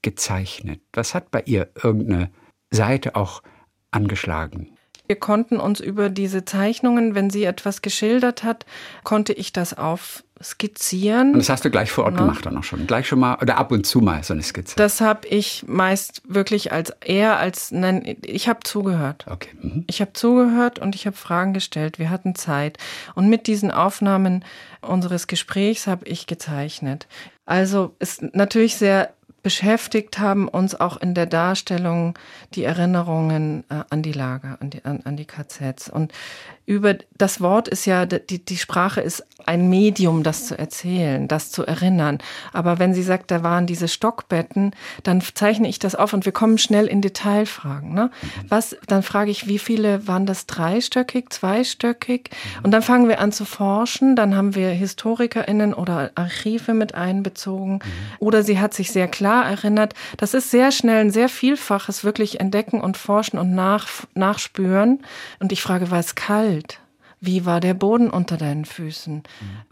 gezeichnet? 0.02 0.82
Was 0.94 1.14
hat 1.14 1.30
bei 1.32 1.44
ihr 1.46 1.70
irgendeine 1.84 2.32
Seite 2.72 3.16
auch 3.16 3.44
angeschlagen? 3.92 4.77
Wir 5.08 5.16
konnten 5.16 5.58
uns 5.58 5.80
über 5.80 6.10
diese 6.10 6.46
Zeichnungen, 6.46 7.16
wenn 7.16 7.30
sie 7.30 7.46
etwas 7.46 7.82
geschildert 7.82 8.44
hat, 8.44 8.66
konnte 9.04 9.32
ich 9.32 9.54
das 9.54 9.74
aufskizzieren. 9.74 11.34
Und 11.34 11.40
das 11.40 11.50
hast 11.50 11.64
du 11.64 11.70
gleich 11.70 11.92
vor 11.92 12.04
Ort 12.04 12.16
ja. 12.16 12.20
gemacht 12.20 12.46
dann 12.46 12.58
auch 12.58 12.64
schon. 12.64 12.86
Gleich 12.88 13.08
schon 13.08 13.20
mal 13.20 13.38
oder 13.42 13.58
ab 13.58 13.72
und 13.72 13.86
zu 13.86 14.02
mal 14.02 14.24
so 14.24 14.34
eine 14.34 14.44
Skizze. 14.44 14.76
Das 14.76 15.00
habe 15.00 15.28
ich 15.30 15.64
meist 15.66 16.22
wirklich 16.28 16.74
als 16.74 16.92
eher 17.02 17.38
als 17.38 17.72
nein, 17.72 18.18
ich 18.22 18.50
habe 18.50 18.60
zugehört. 18.64 19.26
Okay. 19.30 19.50
Mhm. 19.62 19.86
Ich 19.88 20.02
habe 20.02 20.12
zugehört 20.14 20.80
und 20.80 20.94
ich 20.94 21.08
habe 21.08 21.16
Fragen 21.16 21.54
gestellt. 21.54 22.00
Wir 22.00 22.10
hatten 22.10 22.36
Zeit 22.36 22.78
und 23.16 23.30
mit 23.30 23.48
diesen 23.48 23.72
Aufnahmen 23.72 24.44
unseres 24.82 25.28
Gesprächs 25.28 25.88
habe 25.88 26.06
ich 26.06 26.28
gezeichnet. 26.28 27.08
Also 27.46 27.96
ist 28.00 28.22
natürlich 28.36 28.76
sehr 28.76 29.14
beschäftigt 29.44 30.20
haben 30.20 30.48
uns 30.48 30.76
auch 30.76 30.98
in 30.98 31.14
der 31.14 31.26
Darstellung 31.26 32.18
die 32.54 32.64
Erinnerungen 32.64 33.64
äh, 33.70 33.84
an 33.90 34.02
die 34.02 34.12
Lager, 34.12 34.58
an 34.60 34.70
die, 34.70 34.84
an, 34.84 35.02
an 35.04 35.16
die 35.16 35.26
KZs. 35.26 35.90
Und 35.90 36.12
über 36.66 36.96
das 37.18 37.40
Wort 37.40 37.70
ist 37.70 37.86
ja, 37.86 38.06
die, 38.06 38.44
die 38.44 38.58
Sprache 38.58 39.00
ist 39.00 39.26
ein 39.46 39.70
Medium, 39.70 40.24
das 40.24 40.48
zu 40.48 40.58
erzählen, 40.58 41.30
das 41.30 41.50
zu 41.50 41.66
erinnern. 41.66 42.18
Aber 42.52 42.78
wenn 42.78 42.94
sie 42.94 43.04
sagt, 43.04 43.32
da 43.32 43.42
waren 43.42 43.68
diese 43.68 43.88
Stockbetten, 43.88 44.72
dann 45.04 45.22
zeichne 45.22 45.70
ich 45.70 45.80
das 45.80 45.96
auf 45.96 46.12
und 46.12 46.26
wir 46.26 46.34
kommen 46.34 46.58
schnell 46.58 46.88
in 46.88 47.02
Detailfragen. 47.02 47.94
Ne? 47.94 48.12
Was, 48.50 48.76
dann 48.88 49.02
frage 49.02 49.32
ich, 49.32 49.48
wie 49.48 49.60
viele 49.60 50.08
waren 50.08 50.26
das 50.26 50.46
dreistöckig, 50.46 51.30
zweistöckig? 51.30 52.32
Und 52.64 52.72
dann 52.72 52.82
fangen 52.82 53.08
wir 53.08 53.22
an 53.22 53.32
zu 53.32 53.46
forschen. 53.46 54.18
Dann 54.18 54.36
haben 54.36 54.54
wir 54.54 54.70
HistorikerInnen 54.72 55.74
oder 55.74 56.12
Archive 56.16 56.74
mit 56.74 56.96
einbezogen. 56.96 57.80
Oder 58.20 58.44
sie 58.44 58.60
hat 58.60 58.74
sich 58.74 58.92
sehr 58.92 59.08
klar 59.08 59.27
erinnert. 59.28 59.94
Das 60.18 60.34
ist 60.34 60.52
sehr 60.52 60.72
schnell 60.72 61.02
ein 61.02 61.12
sehr 61.12 61.30
vielfaches 61.30 62.04
wirklich 62.04 62.40
entdecken 62.40 62.82
und 62.82 62.98
forschen 62.98 63.38
und 63.40 63.54
nach, 63.54 63.88
nachspüren. 64.14 65.00
Und 65.40 65.52
ich 65.52 65.62
frage, 65.62 65.92
war 65.92 66.00
es 66.00 66.16
kalt? 66.16 66.80
Wie 67.20 67.46
war 67.46 67.60
der 67.60 67.74
Boden 67.74 68.10
unter 68.10 68.38
deinen 68.38 68.66
Füßen? 68.66 69.24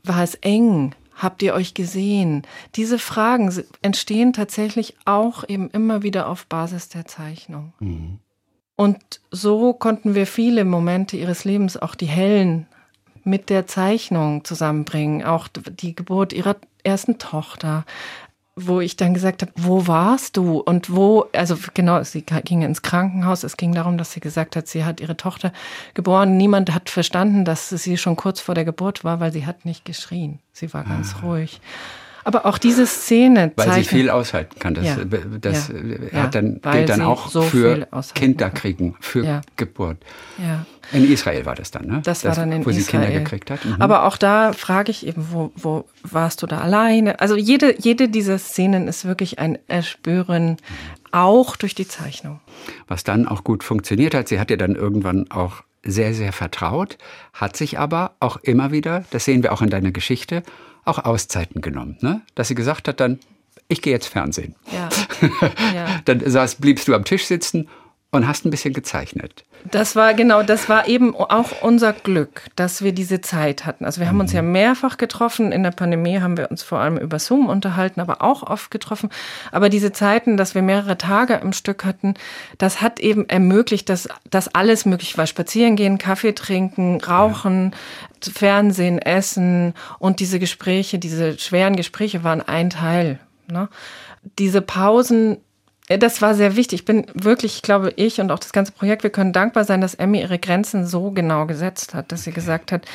War 0.03 0.23
es 0.23 0.35
eng? 0.35 0.95
Habt 1.15 1.41
ihr 1.43 1.53
euch 1.53 1.73
gesehen? 1.73 2.43
Diese 2.75 2.99
Fragen 2.99 3.53
entstehen 3.81 4.33
tatsächlich 4.33 4.95
auch 5.05 5.47
eben 5.47 5.69
immer 5.69 6.03
wieder 6.03 6.27
auf 6.27 6.47
Basis 6.47 6.89
der 6.89 7.05
Zeichnung. 7.05 7.73
Mhm. 7.79 8.19
Und 8.75 9.21
so 9.31 9.73
konnten 9.73 10.15
wir 10.15 10.27
viele 10.27 10.65
Momente 10.65 11.15
ihres 11.15 11.45
Lebens, 11.45 11.77
auch 11.77 11.95
die 11.95 12.07
hellen, 12.07 12.67
mit 13.23 13.49
der 13.49 13.67
Zeichnung 13.67 14.43
zusammenbringen. 14.43 15.23
Auch 15.23 15.47
die 15.47 15.95
Geburt 15.95 16.33
ihrer 16.33 16.57
ersten 16.83 17.17
Tochter, 17.17 17.85
wo 18.55 18.79
ich 18.79 18.95
dann 18.95 19.13
gesagt 19.13 19.41
habe, 19.41 19.51
wo 19.55 19.85
warst 19.87 20.37
du 20.37 20.59
und 20.59 20.93
wo, 20.93 21.25
also 21.33 21.57
genau, 21.73 22.01
sie 22.03 22.21
ging 22.21 22.61
ins 22.61 22.81
Krankenhaus. 22.81 23.43
Es 23.43 23.57
ging 23.57 23.73
darum, 23.73 23.97
dass 23.97 24.13
sie 24.13 24.21
gesagt 24.21 24.55
hat, 24.55 24.67
sie 24.67 24.85
hat 24.85 25.01
ihre 25.01 25.17
Tochter 25.17 25.51
geboren. 25.93 26.37
Niemand 26.37 26.73
hat 26.73 26.89
verstanden, 26.89 27.43
dass 27.43 27.69
sie 27.69 27.97
schon 27.97 28.15
kurz 28.15 28.39
vor 28.39 28.55
der 28.55 28.63
Geburt 28.63 29.03
war, 29.03 29.19
weil 29.19 29.33
sie 29.33 29.45
hat 29.45 29.65
nicht 29.65 29.83
geschrien. 29.83 30.39
Sie 30.53 30.73
war 30.73 30.85
ganz 30.85 31.15
ah. 31.17 31.25
ruhig. 31.25 31.59
Aber 32.23 32.47
auch 32.47 32.57
diese 32.57 32.87
Szene 32.87 33.51
Weil 33.55 33.71
sie 33.73 33.83
viel 33.83 34.09
aushalten 34.09 34.57
kann. 34.57 34.73
Das, 34.73 34.83
ja, 34.83 34.97
das 35.39 35.71
ja, 36.11 36.23
hat 36.23 36.33
dann, 36.33 36.59
gilt 36.59 36.89
dann 36.89 37.01
auch 37.03 37.29
so 37.29 37.43
für 37.43 37.87
Kinderkriegen, 38.15 38.95
für. 38.99 39.41
Geburt. 39.57 39.97
Ja. 40.39 40.65
In 40.91 41.09
Israel 41.11 41.45
war 41.45 41.55
das 41.55 41.71
dann, 41.71 41.85
ne? 41.85 42.01
Das, 42.03 42.21
das 42.21 42.37
war 42.37 42.45
dann 42.45 42.51
in 42.51 42.65
wo 42.65 42.69
Israel. 42.69 42.83
sie 42.83 42.91
Kinder 42.91 43.11
gekriegt 43.11 43.51
hat. 43.51 43.65
Mhm. 43.65 43.75
Aber 43.79 44.05
auch 44.05 44.17
da 44.17 44.53
frage 44.53 44.91
ich 44.91 45.05
eben, 45.05 45.27
wo, 45.31 45.51
wo 45.55 45.85
warst 46.03 46.43
du 46.43 46.47
da 46.47 46.59
alleine? 46.59 47.19
Also 47.19 47.35
jede, 47.35 47.79
jede 47.79 48.09
dieser 48.09 48.37
Szenen 48.37 48.87
ist 48.87 49.05
wirklich 49.05 49.39
ein 49.39 49.57
Erspüren, 49.67 50.57
auch 51.11 51.55
durch 51.55 51.75
die 51.75 51.87
Zeichnung. 51.87 52.39
Was 52.87 53.03
dann 53.03 53.27
auch 53.27 53.43
gut 53.43 53.63
funktioniert 53.63 54.13
hat, 54.13 54.27
sie 54.27 54.39
hat 54.39 54.49
ja 54.51 54.57
dann 54.57 54.75
irgendwann 54.75 55.31
auch 55.31 55.63
sehr, 55.83 56.13
sehr 56.13 56.33
vertraut, 56.33 56.97
hat 57.33 57.55
sich 57.55 57.79
aber 57.79 58.15
auch 58.19 58.37
immer 58.37 58.71
wieder, 58.71 59.05
das 59.11 59.25
sehen 59.25 59.43
wir 59.43 59.53
auch 59.53 59.61
in 59.61 59.69
deiner 59.69 59.91
Geschichte, 59.91 60.43
auch 60.83 60.99
Auszeiten 60.99 61.61
genommen. 61.61 61.97
Ne? 62.01 62.21
Dass 62.35 62.47
sie 62.47 62.55
gesagt 62.55 62.87
hat 62.87 62.99
dann, 62.99 63.19
ich 63.67 63.81
gehe 63.81 63.93
jetzt 63.93 64.07
Fernsehen. 64.07 64.55
Ja. 64.71 64.89
ja. 65.73 66.01
dann 66.05 66.21
saß, 66.25 66.55
bliebst 66.55 66.87
du 66.87 66.93
am 66.93 67.05
Tisch 67.05 67.25
sitzen 67.25 67.67
und 68.15 68.27
hast 68.27 68.45
ein 68.45 68.51
bisschen 68.51 68.73
gezeichnet. 68.73 69.43
Das 69.71 69.95
war 69.95 70.13
genau, 70.13 70.43
das 70.43 70.69
war 70.69 70.87
eben 70.87 71.15
auch 71.15 71.61
unser 71.61 71.93
Glück, 71.93 72.43
dass 72.55 72.83
wir 72.83 72.91
diese 72.91 73.21
Zeit 73.21 73.65
hatten. 73.65 73.85
Also 73.85 73.99
wir 73.99 74.07
haben 74.07 74.19
uns 74.19 74.31
ja 74.31 74.43
mhm. 74.43 74.51
mehrfach 74.51 74.97
getroffen. 74.97 75.51
In 75.51 75.63
der 75.63 75.71
Pandemie 75.71 76.19
haben 76.19 76.37
wir 76.37 76.51
uns 76.51 76.61
vor 76.61 76.79
allem 76.79 76.97
über 76.97 77.17
Zoom 77.17 77.47
unterhalten, 77.47 77.99
aber 77.99 78.21
auch 78.21 78.43
oft 78.43 78.69
getroffen. 78.69 79.09
Aber 79.51 79.69
diese 79.69 79.91
Zeiten, 79.91 80.37
dass 80.37 80.53
wir 80.53 80.61
mehrere 80.61 80.97
Tage 80.97 81.35
im 81.35 81.51
Stück 81.51 81.83
hatten, 81.83 82.13
das 82.59 82.81
hat 82.81 82.99
eben 82.99 83.27
ermöglicht, 83.27 83.89
dass, 83.89 84.07
dass 84.29 84.53
alles 84.53 84.85
möglich 84.85 85.17
war. 85.17 85.25
Spazieren 85.25 85.75
gehen, 85.75 85.97
Kaffee 85.97 86.33
trinken, 86.33 87.01
rauchen, 87.01 87.71
ja. 87.73 88.31
Fernsehen, 88.31 88.99
essen 88.99 89.73
und 89.99 90.19
diese 90.19 90.39
Gespräche, 90.39 90.99
diese 90.99 91.37
schweren 91.37 91.75
Gespräche 91.75 92.23
waren 92.23 92.41
ein 92.41 92.69
Teil. 92.69 93.19
Ne? 93.47 93.69
Diese 94.39 94.61
Pausen 94.61 95.37
das 95.87 96.21
war 96.21 96.33
sehr 96.33 96.55
wichtig. 96.55 96.81
Ich 96.81 96.85
bin 96.85 97.05
wirklich, 97.13 97.61
glaube 97.61 97.93
ich, 97.95 98.19
und 98.19 98.31
auch 98.31 98.39
das 98.39 98.53
ganze 98.53 98.71
Projekt, 98.71 99.03
wir 99.03 99.11
können 99.11 99.33
dankbar 99.33 99.65
sein, 99.65 99.81
dass 99.81 99.95
Emmy 99.95 100.21
ihre 100.21 100.39
Grenzen 100.39 100.85
so 100.87 101.11
genau 101.11 101.45
gesetzt 101.45 101.93
hat, 101.93 102.11
dass 102.11 102.23
sie 102.23 102.31
gesagt 102.31 102.71
hat, 102.71 102.85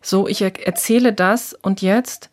so, 0.00 0.28
ich 0.28 0.42
erzähle 0.42 1.12
das 1.12 1.52
und 1.54 1.82
jetzt 1.82 2.30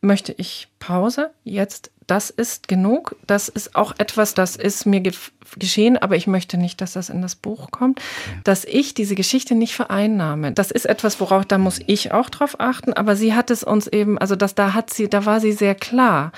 möchte 0.00 0.34
ich 0.36 0.68
Pause. 0.80 1.30
Jetzt, 1.44 1.92
das 2.12 2.28
ist 2.28 2.68
genug. 2.68 3.16
Das 3.26 3.48
ist 3.48 3.74
auch 3.74 3.94
etwas, 3.96 4.34
das 4.34 4.56
ist 4.56 4.84
mir 4.84 5.00
ge 5.00 5.14
geschehen, 5.58 5.98
aber 5.98 6.14
ich 6.16 6.26
möchte 6.26 6.56
nicht, 6.56 6.80
dass 6.80 6.92
das 6.92 7.10
in 7.10 7.20
das 7.20 7.36
Buch 7.36 7.70
kommt. 7.70 8.00
Dass 8.44 8.64
ich 8.64 8.92
diese 8.92 9.14
Geschichte 9.14 9.54
nicht 9.54 9.74
vereinnahme. 9.74 10.52
Das 10.52 10.70
ist 10.70 10.84
etwas, 10.84 11.20
worauf 11.20 11.46
da 11.46 11.56
muss 11.56 11.80
ich 11.86 12.12
auch 12.12 12.28
drauf 12.28 12.56
achten. 12.58 12.92
Aber 12.92 13.16
sie 13.16 13.34
hat 13.34 13.50
es 13.50 13.64
uns 13.64 13.86
eben, 13.86 14.18
also 14.18 14.36
das, 14.36 14.54
da 14.54 14.74
hat 14.74 14.92
sie, 14.92 15.08
da 15.08 15.24
war 15.24 15.40
sie 15.40 15.52
sehr 15.52 15.74
klar. 15.74 16.32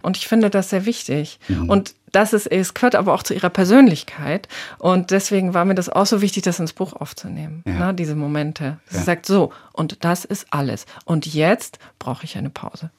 Und 0.00 0.16
ich 0.16 0.28
finde 0.28 0.48
das 0.48 0.70
sehr 0.70 0.86
wichtig. 0.86 1.38
Mhm. 1.48 1.68
Und 1.68 1.94
das 2.12 2.32
ist, 2.32 2.46
es 2.46 2.72
gehört 2.72 2.94
aber 2.94 3.12
auch 3.12 3.22
zu 3.22 3.34
ihrer 3.34 3.50
Persönlichkeit. 3.50 4.48
Und 4.78 5.10
deswegen 5.10 5.52
war 5.52 5.66
mir 5.66 5.74
das 5.74 5.90
auch 5.90 6.06
so 6.06 6.22
wichtig, 6.22 6.42
das 6.42 6.58
ins 6.58 6.72
Buch 6.72 6.94
aufzunehmen. 6.94 7.62
Ja. 7.66 7.88
Ne, 7.88 7.94
diese 7.94 8.16
Momente. 8.16 8.78
Sie 8.88 8.96
ja. 8.96 9.04
sagt 9.04 9.26
so, 9.26 9.52
und 9.72 10.04
das 10.04 10.24
ist 10.24 10.46
alles. 10.50 10.86
Und 11.04 11.26
jetzt 11.26 11.78
brauche 11.98 12.24
ich 12.24 12.36
eine 12.38 12.50
Pause. 12.50 12.90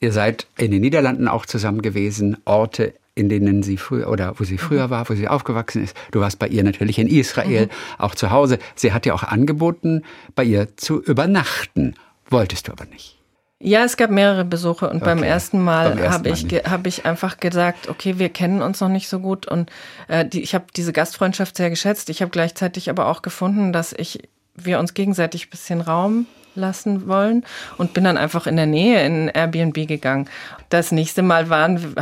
Ihr 0.00 0.12
seid 0.12 0.46
in 0.58 0.70
den 0.70 0.82
Niederlanden 0.82 1.28
auch 1.28 1.46
zusammen 1.46 1.82
gewesen, 1.82 2.36
Orte, 2.44 2.94
in 3.14 3.30
denen 3.30 3.62
sie 3.62 3.78
früher 3.78 4.10
oder 4.10 4.38
wo 4.38 4.44
sie 4.44 4.58
früher 4.58 4.88
mhm. 4.88 4.90
war, 4.90 5.08
wo 5.08 5.14
sie 5.14 5.26
aufgewachsen 5.26 5.82
ist. 5.82 5.96
Du 6.10 6.20
warst 6.20 6.38
bei 6.38 6.48
ihr 6.48 6.62
natürlich 6.62 6.98
in 6.98 7.08
Israel, 7.08 7.66
mhm. 7.66 7.70
auch 7.98 8.14
zu 8.14 8.30
Hause. 8.30 8.58
Sie 8.74 8.92
hat 8.92 9.06
dir 9.06 9.14
auch 9.14 9.22
angeboten, 9.22 10.02
bei 10.34 10.44
ihr 10.44 10.76
zu 10.76 11.02
übernachten. 11.02 11.94
Wolltest 12.28 12.68
du 12.68 12.72
aber 12.72 12.84
nicht. 12.84 13.16
Ja, 13.58 13.84
es 13.84 13.96
gab 13.96 14.10
mehrere 14.10 14.44
Besuche 14.44 14.90
und 14.90 14.96
okay. 14.96 15.06
beim 15.06 15.22
ersten 15.22 15.64
Mal 15.64 16.10
habe 16.10 16.28
ich, 16.28 16.44
hab 16.44 16.86
ich 16.86 17.06
einfach 17.06 17.38
gesagt, 17.38 17.88
okay, 17.88 18.18
wir 18.18 18.28
kennen 18.28 18.60
uns 18.60 18.80
noch 18.80 18.90
nicht 18.90 19.08
so 19.08 19.18
gut 19.18 19.48
und 19.48 19.70
äh, 20.08 20.26
die, 20.26 20.42
ich 20.42 20.54
habe 20.54 20.66
diese 20.76 20.92
Gastfreundschaft 20.92 21.56
sehr 21.56 21.70
geschätzt. 21.70 22.10
Ich 22.10 22.20
habe 22.20 22.30
gleichzeitig 22.30 22.90
aber 22.90 23.06
auch 23.06 23.22
gefunden, 23.22 23.72
dass 23.72 23.94
ich 23.94 24.28
wir 24.54 24.78
uns 24.78 24.92
gegenseitig 24.92 25.46
ein 25.46 25.50
bisschen 25.50 25.80
Raum 25.80 26.26
lassen 26.56 27.06
wollen 27.06 27.44
und 27.78 27.94
bin 27.94 28.04
dann 28.04 28.16
einfach 28.16 28.46
in 28.46 28.56
der 28.56 28.66
Nähe 28.66 29.04
in 29.04 29.28
Airbnb 29.28 29.86
gegangen. 29.86 30.28
Das 30.68 30.92
nächste 30.92 31.22
Mal 31.22 31.48
waren, 31.48 31.94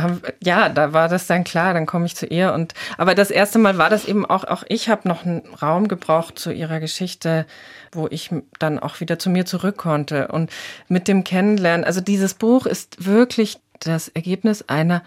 ja, 0.43 0.69
da 0.69 0.93
war 0.93 1.07
das 1.07 1.27
dann 1.27 1.43
klar, 1.43 1.73
dann 1.73 1.85
komme 1.85 2.05
ich 2.05 2.15
zu 2.15 2.25
ihr 2.25 2.53
und, 2.53 2.73
aber 2.97 3.13
das 3.15 3.29
erste 3.31 3.59
Mal 3.59 3.77
war 3.77 3.89
das 3.89 4.05
eben 4.05 4.25
auch, 4.25 4.43
auch 4.43 4.63
ich 4.67 4.89
habe 4.89 5.07
noch 5.07 5.25
einen 5.25 5.43
Raum 5.61 5.87
gebraucht 5.87 6.39
zu 6.39 6.51
ihrer 6.51 6.79
Geschichte, 6.79 7.45
wo 7.91 8.07
ich 8.09 8.31
dann 8.59 8.79
auch 8.79 8.99
wieder 8.99 9.19
zu 9.19 9.29
mir 9.29 9.45
zurück 9.45 9.77
konnte 9.77 10.29
und 10.29 10.49
mit 10.87 11.07
dem 11.07 11.23
Kennenlernen. 11.23 11.85
Also 11.85 12.01
dieses 12.01 12.33
Buch 12.33 12.65
ist 12.65 13.05
wirklich 13.05 13.59
das 13.79 14.07
Ergebnis 14.09 14.63
einer 14.67 15.03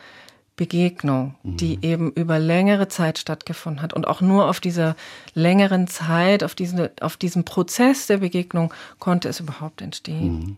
Begegnung, 0.58 1.36
die 1.44 1.76
mhm. 1.76 1.82
eben 1.82 2.12
über 2.12 2.38
längere 2.38 2.88
Zeit 2.88 3.16
stattgefunden 3.16 3.80
hat. 3.80 3.94
Und 3.94 4.06
auch 4.06 4.20
nur 4.20 4.50
auf 4.50 4.60
dieser 4.60 4.96
längeren 5.32 5.86
Zeit, 5.86 6.44
auf, 6.44 6.54
diese, 6.54 6.90
auf 7.00 7.16
diesem 7.16 7.44
Prozess 7.44 8.06
der 8.06 8.18
Begegnung 8.18 8.74
konnte 8.98 9.28
es 9.28 9.40
überhaupt 9.40 9.80
entstehen. 9.80 10.38
Mhm. 10.40 10.56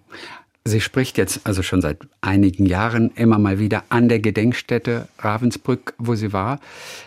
Sie 0.64 0.80
spricht 0.80 1.16
jetzt 1.16 1.40
also 1.44 1.62
schon 1.62 1.80
seit 1.80 1.98
einigen 2.20 2.66
Jahren 2.66 3.10
immer 3.14 3.38
mal 3.38 3.58
wieder 3.58 3.82
an 3.88 4.10
der 4.10 4.20
Gedenkstätte 4.20 5.08
Ravensbrück, 5.18 5.94
wo 5.96 6.14
sie 6.14 6.34
war. 6.34 6.60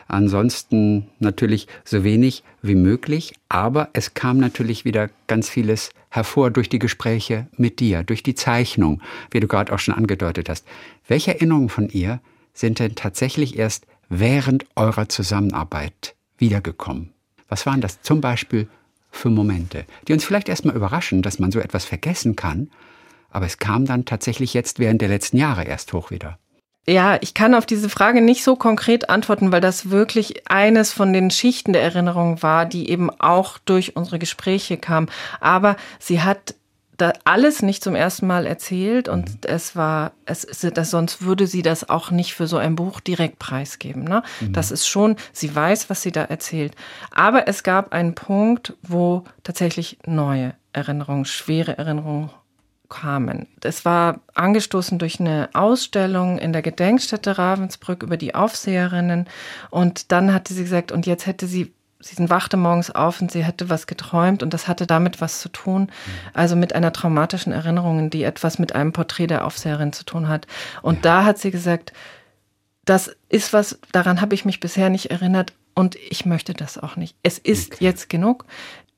Ansonsten 0.08 1.08
natürlich 1.20 1.68
so 1.86 2.04
wenig 2.04 2.44
wie 2.64 2.74
möglich, 2.74 3.36
aber 3.50 3.90
es 3.94 4.16
kam 4.16 4.40
natürlich 4.40 4.86
wieder 4.86 5.10
ganz 5.28 5.50
vieles 5.50 5.92
hervor 6.10 6.50
durch 6.50 6.68
die 6.68 6.80
Gespräche 6.80 7.48
mit 7.56 7.80
dir, 7.80 8.04
durch 8.04 8.24
die 8.24 8.34
Zeichnung, 8.34 9.02
wie 9.30 9.40
du 9.40 9.48
gerade 9.48 9.72
auch 9.72 9.80
schon 9.80 9.94
angedeutet 9.94 10.50
hast. 10.50 10.66
Welche 11.08 11.36
Erinnerungen 11.36 11.70
von 11.70 11.90
ihr 11.90 12.22
sind 12.54 12.80
denn 12.80 12.96
tatsächlich 12.96 13.58
erst 13.58 13.86
während 14.10 14.66
eurer 14.76 15.10
Zusammenarbeit 15.10 16.16
wiedergekommen? 16.38 17.14
Was 17.50 17.66
waren 17.66 17.82
das 17.82 18.02
zum 18.02 18.22
Beispiel 18.22 18.68
für 19.12 19.30
Momente, 19.30 19.86
die 20.08 20.14
uns 20.14 20.26
vielleicht 20.26 20.50
erstmal 20.50 20.76
überraschen, 20.76 21.22
dass 21.22 21.40
man 21.40 21.52
so 21.52 21.60
etwas 21.60 21.86
vergessen 21.86 22.36
kann, 22.36 22.70
aber 23.30 23.46
es 23.46 23.58
kam 23.58 23.86
dann 23.86 24.06
tatsächlich 24.06 24.54
jetzt 24.54 24.80
während 24.80 25.02
der 25.02 25.10
letzten 25.10 25.38
Jahre 25.38 25.64
erst 25.64 25.94
hoch 25.94 26.12
wieder? 26.12 26.38
Ja, 26.86 27.18
ich 27.22 27.34
kann 27.34 27.56
auf 27.56 27.66
diese 27.66 27.88
Frage 27.88 28.22
nicht 28.22 28.44
so 28.44 28.58
konkret 28.58 29.10
antworten, 29.10 29.54
weil 29.54 29.62
das 29.62 29.90
wirklich 29.90 30.50
eines 30.52 30.92
von 30.92 31.14
den 31.14 31.32
Schichten 31.32 31.72
der 31.72 31.82
Erinnerung 31.82 32.44
war, 32.44 32.66
die 32.66 32.90
eben 32.90 33.10
auch 33.10 33.58
durch 33.58 33.96
unsere 33.96 34.20
Gespräche 34.20 34.78
kam. 34.78 35.08
Aber 35.40 35.78
sie 36.00 36.22
hat 36.22 36.56
da 36.98 37.14
alles 37.24 37.62
nicht 37.62 37.84
zum 37.84 37.96
ersten 37.96 38.28
Mal 38.28 38.46
erzählt 38.46 39.10
und 39.10 39.30
mhm. 39.30 39.38
es 39.44 39.76
war, 39.76 40.12
es 40.26 40.44
ist, 40.44 40.78
das, 40.78 40.92
sonst 40.92 41.22
würde 41.24 41.48
sie 41.48 41.62
das 41.62 41.90
auch 41.90 42.12
nicht 42.12 42.34
für 42.34 42.48
so 42.48 42.58
ein 42.58 42.76
Buch 42.76 43.00
direkt 43.00 43.40
preisgeben. 43.40 44.04
Ne? 44.04 44.24
Mhm. 44.42 44.54
Das 44.54 44.72
ist 44.72 44.88
schon, 44.88 45.16
sie 45.32 45.54
weiß, 45.54 45.90
was 45.90 46.02
sie 46.02 46.12
da 46.12 46.24
erzählt. 46.24 46.76
Aber 47.12 47.48
es 47.48 47.64
gab 47.64 47.94
einen 47.94 48.16
Punkt, 48.16 48.74
wo 48.82 49.24
tatsächlich 49.44 49.98
neue 50.06 50.54
Erinnerungen, 50.72 51.26
schwere 51.26 51.78
Erinnerungen 51.78 52.30
kamen. 52.90 53.48
Es 53.64 53.86
war 53.86 54.20
angestoßen 54.36 55.00
durch 55.00 55.20
eine 55.20 55.50
Ausstellung 55.54 56.38
in 56.38 56.54
der 56.54 56.62
Gedenkstätte 56.62 57.38
Ravensbrück 57.38 58.04
über 58.04 58.18
die 58.18 58.36
Aufseherinnen. 58.36 59.28
Und 59.72 60.12
dann 60.12 60.34
hatte 60.34 60.54
sie 60.54 60.64
gesagt, 60.64 60.92
und 60.92 61.08
jetzt 61.08 61.26
hätte 61.26 61.48
sie 61.48 61.74
sie 62.04 62.30
wachte 62.30 62.58
morgens 62.58 62.92
auf 62.92 63.22
und 63.22 63.32
sie 63.32 63.44
hätte 63.44 63.70
was 63.70 63.88
geträumt 63.88 64.44
und 64.44 64.54
das 64.54 64.68
hatte 64.68 64.86
damit 64.86 65.22
was 65.22 65.40
zu 65.40 65.50
tun, 65.50 65.90
also 66.34 66.56
mit 66.56 66.76
einer 66.76 66.94
traumatischen 66.94 67.54
Erinnerung, 67.54 68.10
die 68.10 68.24
etwas 68.24 68.60
mit 68.60 68.76
einem 68.76 68.92
Porträt 68.92 69.28
der 69.28 69.46
Aufseherin 69.46 69.94
zu 69.94 70.04
tun 70.04 70.28
hat. 70.28 70.48
Und 70.82 70.96
ja. 70.96 71.02
da 71.02 71.26
hat 71.26 71.40
sie 71.40 71.52
gesagt, 71.52 71.94
das 72.86 73.16
ist 73.30 73.54
was, 73.54 73.80
daran 73.92 74.22
habe 74.22 74.36
ich 74.36 74.46
mich 74.46 74.60
bisher 74.60 74.90
nicht 74.90 75.12
erinnert 75.12 75.54
und 75.74 75.96
ich 75.96 76.26
möchte 76.26 76.54
das 76.54 76.78
auch 76.78 76.96
nicht. 76.96 77.16
Es 77.24 77.38
ist 77.38 77.76
okay. 77.76 77.86
jetzt 77.86 78.10
genug. 78.10 78.46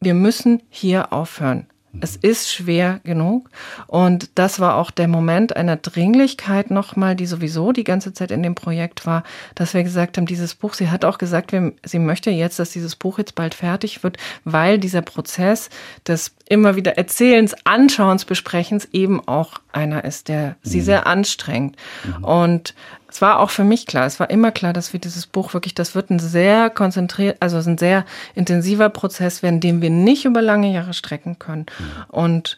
Wir 0.01 0.13
müssen 0.13 0.61
hier 0.69 1.13
aufhören. 1.13 1.67
Es 2.01 2.15
ist 2.15 2.51
schwer 2.51 2.99
genug. 3.03 3.49
Und 3.87 4.29
das 4.35 4.59
war 4.59 4.75
auch 4.75 4.91
der 4.91 5.07
Moment 5.07 5.55
einer 5.55 5.77
Dringlichkeit 5.77 6.71
nochmal, 6.71 7.15
die 7.15 7.25
sowieso 7.25 7.71
die 7.71 7.83
ganze 7.83 8.13
Zeit 8.13 8.31
in 8.31 8.43
dem 8.43 8.55
Projekt 8.55 9.05
war, 9.05 9.23
dass 9.55 9.73
wir 9.73 9.83
gesagt 9.83 10.17
haben, 10.17 10.25
dieses 10.25 10.55
Buch, 10.55 10.73
sie 10.73 10.89
hat 10.89 11.05
auch 11.05 11.17
gesagt, 11.17 11.53
sie 11.83 11.99
möchte 11.99 12.31
jetzt, 12.31 12.59
dass 12.59 12.71
dieses 12.71 12.95
Buch 12.95 13.17
jetzt 13.17 13.35
bald 13.35 13.53
fertig 13.53 14.03
wird, 14.03 14.17
weil 14.43 14.79
dieser 14.79 15.01
Prozess 15.01 15.69
des 16.07 16.35
immer 16.47 16.75
wieder 16.75 16.97
Erzählens, 16.97 17.55
Anschauens, 17.63 18.25
Besprechens 18.25 18.87
eben 18.91 19.25
auch 19.27 19.53
einer 19.71 20.03
ist, 20.03 20.27
der 20.27 20.55
sie 20.61 20.79
mhm. 20.79 20.83
sehr 20.83 21.07
anstrengt. 21.07 21.75
Mhm. 22.03 22.23
Und 22.23 22.75
es 23.15 23.21
war 23.21 23.39
auch 23.39 23.49
für 23.49 23.63
mich 23.63 23.85
klar, 23.85 24.05
es 24.05 24.19
war 24.19 24.29
immer 24.29 24.51
klar, 24.51 24.73
dass 24.73 24.91
wir 24.91 24.99
dieses 24.99 25.25
Buch 25.25 25.53
wirklich, 25.53 25.73
das 25.73 25.95
wird 25.95 26.09
ein 26.09 26.19
sehr 26.19 26.69
konzentriert, 26.69 27.37
also 27.39 27.55
ein 27.57 27.77
sehr 27.77 28.05
intensiver 28.33 28.89
Prozess 28.89 29.41
werden, 29.41 29.61
den 29.61 29.81
wir 29.81 29.89
nicht 29.89 30.25
über 30.25 30.41
lange 30.41 30.73
Jahre 30.73 30.93
strecken 30.93 31.39
können. 31.39 31.65
Mhm. 31.79 31.85
Und 32.09 32.57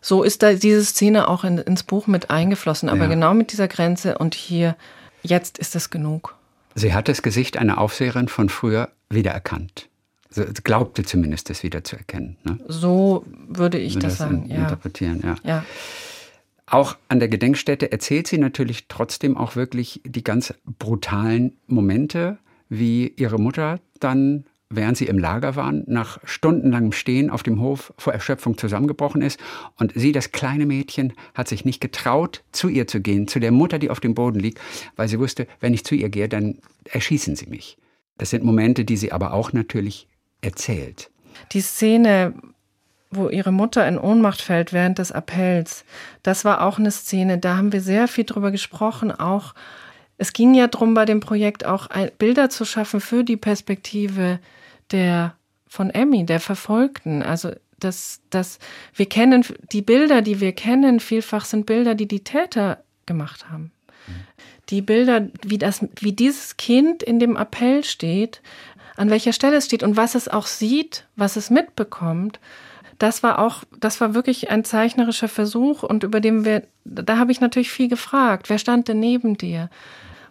so 0.00 0.22
ist 0.22 0.44
da 0.44 0.52
diese 0.52 0.84
Szene 0.84 1.26
auch 1.26 1.42
in, 1.42 1.58
ins 1.58 1.82
Buch 1.82 2.06
mit 2.06 2.30
eingeflossen, 2.30 2.88
aber 2.88 3.02
ja. 3.02 3.06
genau 3.08 3.34
mit 3.34 3.50
dieser 3.50 3.66
Grenze 3.66 4.16
und 4.16 4.36
hier, 4.36 4.76
jetzt 5.24 5.58
ist 5.58 5.74
es 5.74 5.90
genug. 5.90 6.36
Sie 6.76 6.94
hat 6.94 7.08
das 7.08 7.20
Gesicht 7.22 7.56
einer 7.56 7.78
Aufseherin 7.78 8.28
von 8.28 8.48
früher 8.48 8.90
wiedererkannt. 9.08 9.88
Sie 10.28 10.44
glaubte 10.62 11.02
zumindest, 11.02 11.50
es 11.50 11.64
wiederzuerkennen. 11.64 12.36
Ne? 12.44 12.60
So 12.68 13.24
würde 13.48 13.78
ich 13.78 13.94
würde 13.94 14.06
das, 14.06 14.18
das 14.18 14.28
sagen. 14.28 14.48
Ja. 14.48 14.58
Interpretieren, 14.58 15.20
ja. 15.24 15.34
ja. 15.42 15.64
Auch 16.70 16.96
an 17.08 17.18
der 17.18 17.28
Gedenkstätte 17.28 17.90
erzählt 17.90 18.28
sie 18.28 18.38
natürlich 18.38 18.86
trotzdem 18.86 19.36
auch 19.36 19.56
wirklich 19.56 20.00
die 20.04 20.22
ganz 20.22 20.54
brutalen 20.78 21.58
Momente, 21.66 22.38
wie 22.68 23.08
ihre 23.16 23.40
Mutter 23.40 23.80
dann, 23.98 24.44
während 24.68 24.96
sie 24.96 25.06
im 25.06 25.18
Lager 25.18 25.56
waren, 25.56 25.82
nach 25.88 26.20
stundenlangem 26.22 26.92
Stehen 26.92 27.28
auf 27.28 27.42
dem 27.42 27.60
Hof 27.60 27.92
vor 27.98 28.12
Erschöpfung 28.12 28.56
zusammengebrochen 28.56 29.20
ist. 29.20 29.40
Und 29.80 29.92
sie, 29.96 30.12
das 30.12 30.30
kleine 30.30 30.64
Mädchen, 30.64 31.12
hat 31.34 31.48
sich 31.48 31.64
nicht 31.64 31.80
getraut, 31.80 32.44
zu 32.52 32.68
ihr 32.68 32.86
zu 32.86 33.00
gehen, 33.00 33.26
zu 33.26 33.40
der 33.40 33.50
Mutter, 33.50 33.80
die 33.80 33.90
auf 33.90 33.98
dem 33.98 34.14
Boden 34.14 34.38
liegt, 34.38 34.60
weil 34.94 35.08
sie 35.08 35.18
wusste, 35.18 35.48
wenn 35.58 35.74
ich 35.74 35.84
zu 35.84 35.96
ihr 35.96 36.08
gehe, 36.08 36.28
dann 36.28 36.58
erschießen 36.84 37.34
sie 37.34 37.46
mich. 37.46 37.78
Das 38.16 38.30
sind 38.30 38.44
Momente, 38.44 38.84
die 38.84 38.96
sie 38.96 39.10
aber 39.10 39.32
auch 39.32 39.52
natürlich 39.52 40.06
erzählt. 40.40 41.10
Die 41.50 41.62
Szene, 41.62 42.34
wo 43.10 43.28
ihre 43.28 43.52
Mutter 43.52 43.86
in 43.86 43.98
Ohnmacht 43.98 44.40
fällt 44.40 44.72
während 44.72 44.98
des 44.98 45.12
Appells. 45.12 45.84
Das 46.22 46.44
war 46.44 46.62
auch 46.62 46.78
eine 46.78 46.90
Szene, 46.90 47.38
da 47.38 47.56
haben 47.56 47.72
wir 47.72 47.80
sehr 47.80 48.08
viel 48.08 48.24
drüber 48.24 48.50
gesprochen, 48.50 49.10
auch 49.10 49.54
es 50.20 50.34
ging 50.34 50.54
ja 50.54 50.66
darum, 50.66 50.92
bei 50.92 51.06
dem 51.06 51.20
Projekt 51.20 51.64
auch 51.64 51.88
Bilder 52.18 52.50
zu 52.50 52.66
schaffen 52.66 53.00
für 53.00 53.24
die 53.24 53.38
Perspektive 53.38 54.38
der 54.90 55.34
von 55.66 55.88
Emmy, 55.88 56.26
der 56.26 56.40
Verfolgten. 56.40 57.22
Also 57.22 57.52
das, 57.78 58.20
das, 58.28 58.58
wir 58.94 59.06
kennen 59.06 59.46
die 59.72 59.80
Bilder, 59.80 60.20
die 60.20 60.40
wir 60.40 60.52
kennen, 60.52 61.00
vielfach 61.00 61.46
sind 61.46 61.64
Bilder, 61.64 61.94
die 61.94 62.06
die 62.06 62.22
Täter 62.22 62.82
gemacht 63.06 63.48
haben. 63.50 63.72
Die 64.68 64.82
Bilder, 64.82 65.28
wie 65.42 65.56
das, 65.56 65.86
wie 66.00 66.12
dieses 66.12 66.58
Kind 66.58 67.02
in 67.02 67.18
dem 67.18 67.36
Appell 67.36 67.82
steht, 67.82 68.42
an 68.96 69.08
welcher 69.08 69.32
Stelle 69.32 69.56
es 69.56 69.64
steht 69.64 69.82
und 69.82 69.96
was 69.96 70.14
es 70.14 70.28
auch 70.28 70.46
sieht, 70.46 71.06
was 71.16 71.36
es 71.36 71.48
mitbekommt 71.48 72.40
das 73.00 73.22
war 73.22 73.38
auch, 73.38 73.64
das 73.80 74.00
war 74.02 74.14
wirklich 74.14 74.50
ein 74.50 74.62
zeichnerischer 74.62 75.28
Versuch 75.28 75.82
und 75.82 76.04
über 76.04 76.20
dem 76.20 76.44
wir, 76.44 76.64
da 76.84 77.16
habe 77.16 77.32
ich 77.32 77.40
natürlich 77.40 77.70
viel 77.70 77.88
gefragt. 77.88 78.50
Wer 78.50 78.58
stand 78.58 78.88
denn 78.88 79.00
neben 79.00 79.38
dir? 79.38 79.70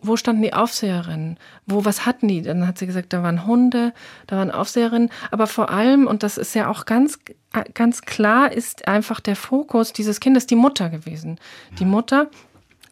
Wo 0.03 0.15
standen 0.15 0.43
die 0.43 0.53
Aufseherinnen? 0.53 1.37
Wo, 1.65 1.83
was 1.83 2.05
hatten 2.05 2.27
die? 2.27 2.43
Dann 2.43 2.67
hat 2.67 2.77
sie 2.77 2.85
gesagt, 2.85 3.11
da 3.11 3.23
waren 3.23 3.47
Hunde, 3.47 3.91
da 4.27 4.37
waren 4.37 4.51
Aufseherinnen. 4.51 5.09
Aber 5.31 5.47
vor 5.47 5.71
allem, 5.71 6.05
und 6.05 6.21
das 6.21 6.37
ist 6.37 6.53
ja 6.53 6.69
auch 6.69 6.85
ganz, 6.85 7.19
ganz 7.73 8.03
klar, 8.03 8.51
ist 8.51 8.87
einfach 8.87 9.19
der 9.19 9.35
Fokus 9.35 9.91
dieses 9.91 10.19
Kindes 10.19 10.45
die 10.45 10.55
Mutter 10.55 10.89
gewesen. 10.89 11.39
Die 11.79 11.85
Mutter 11.85 12.29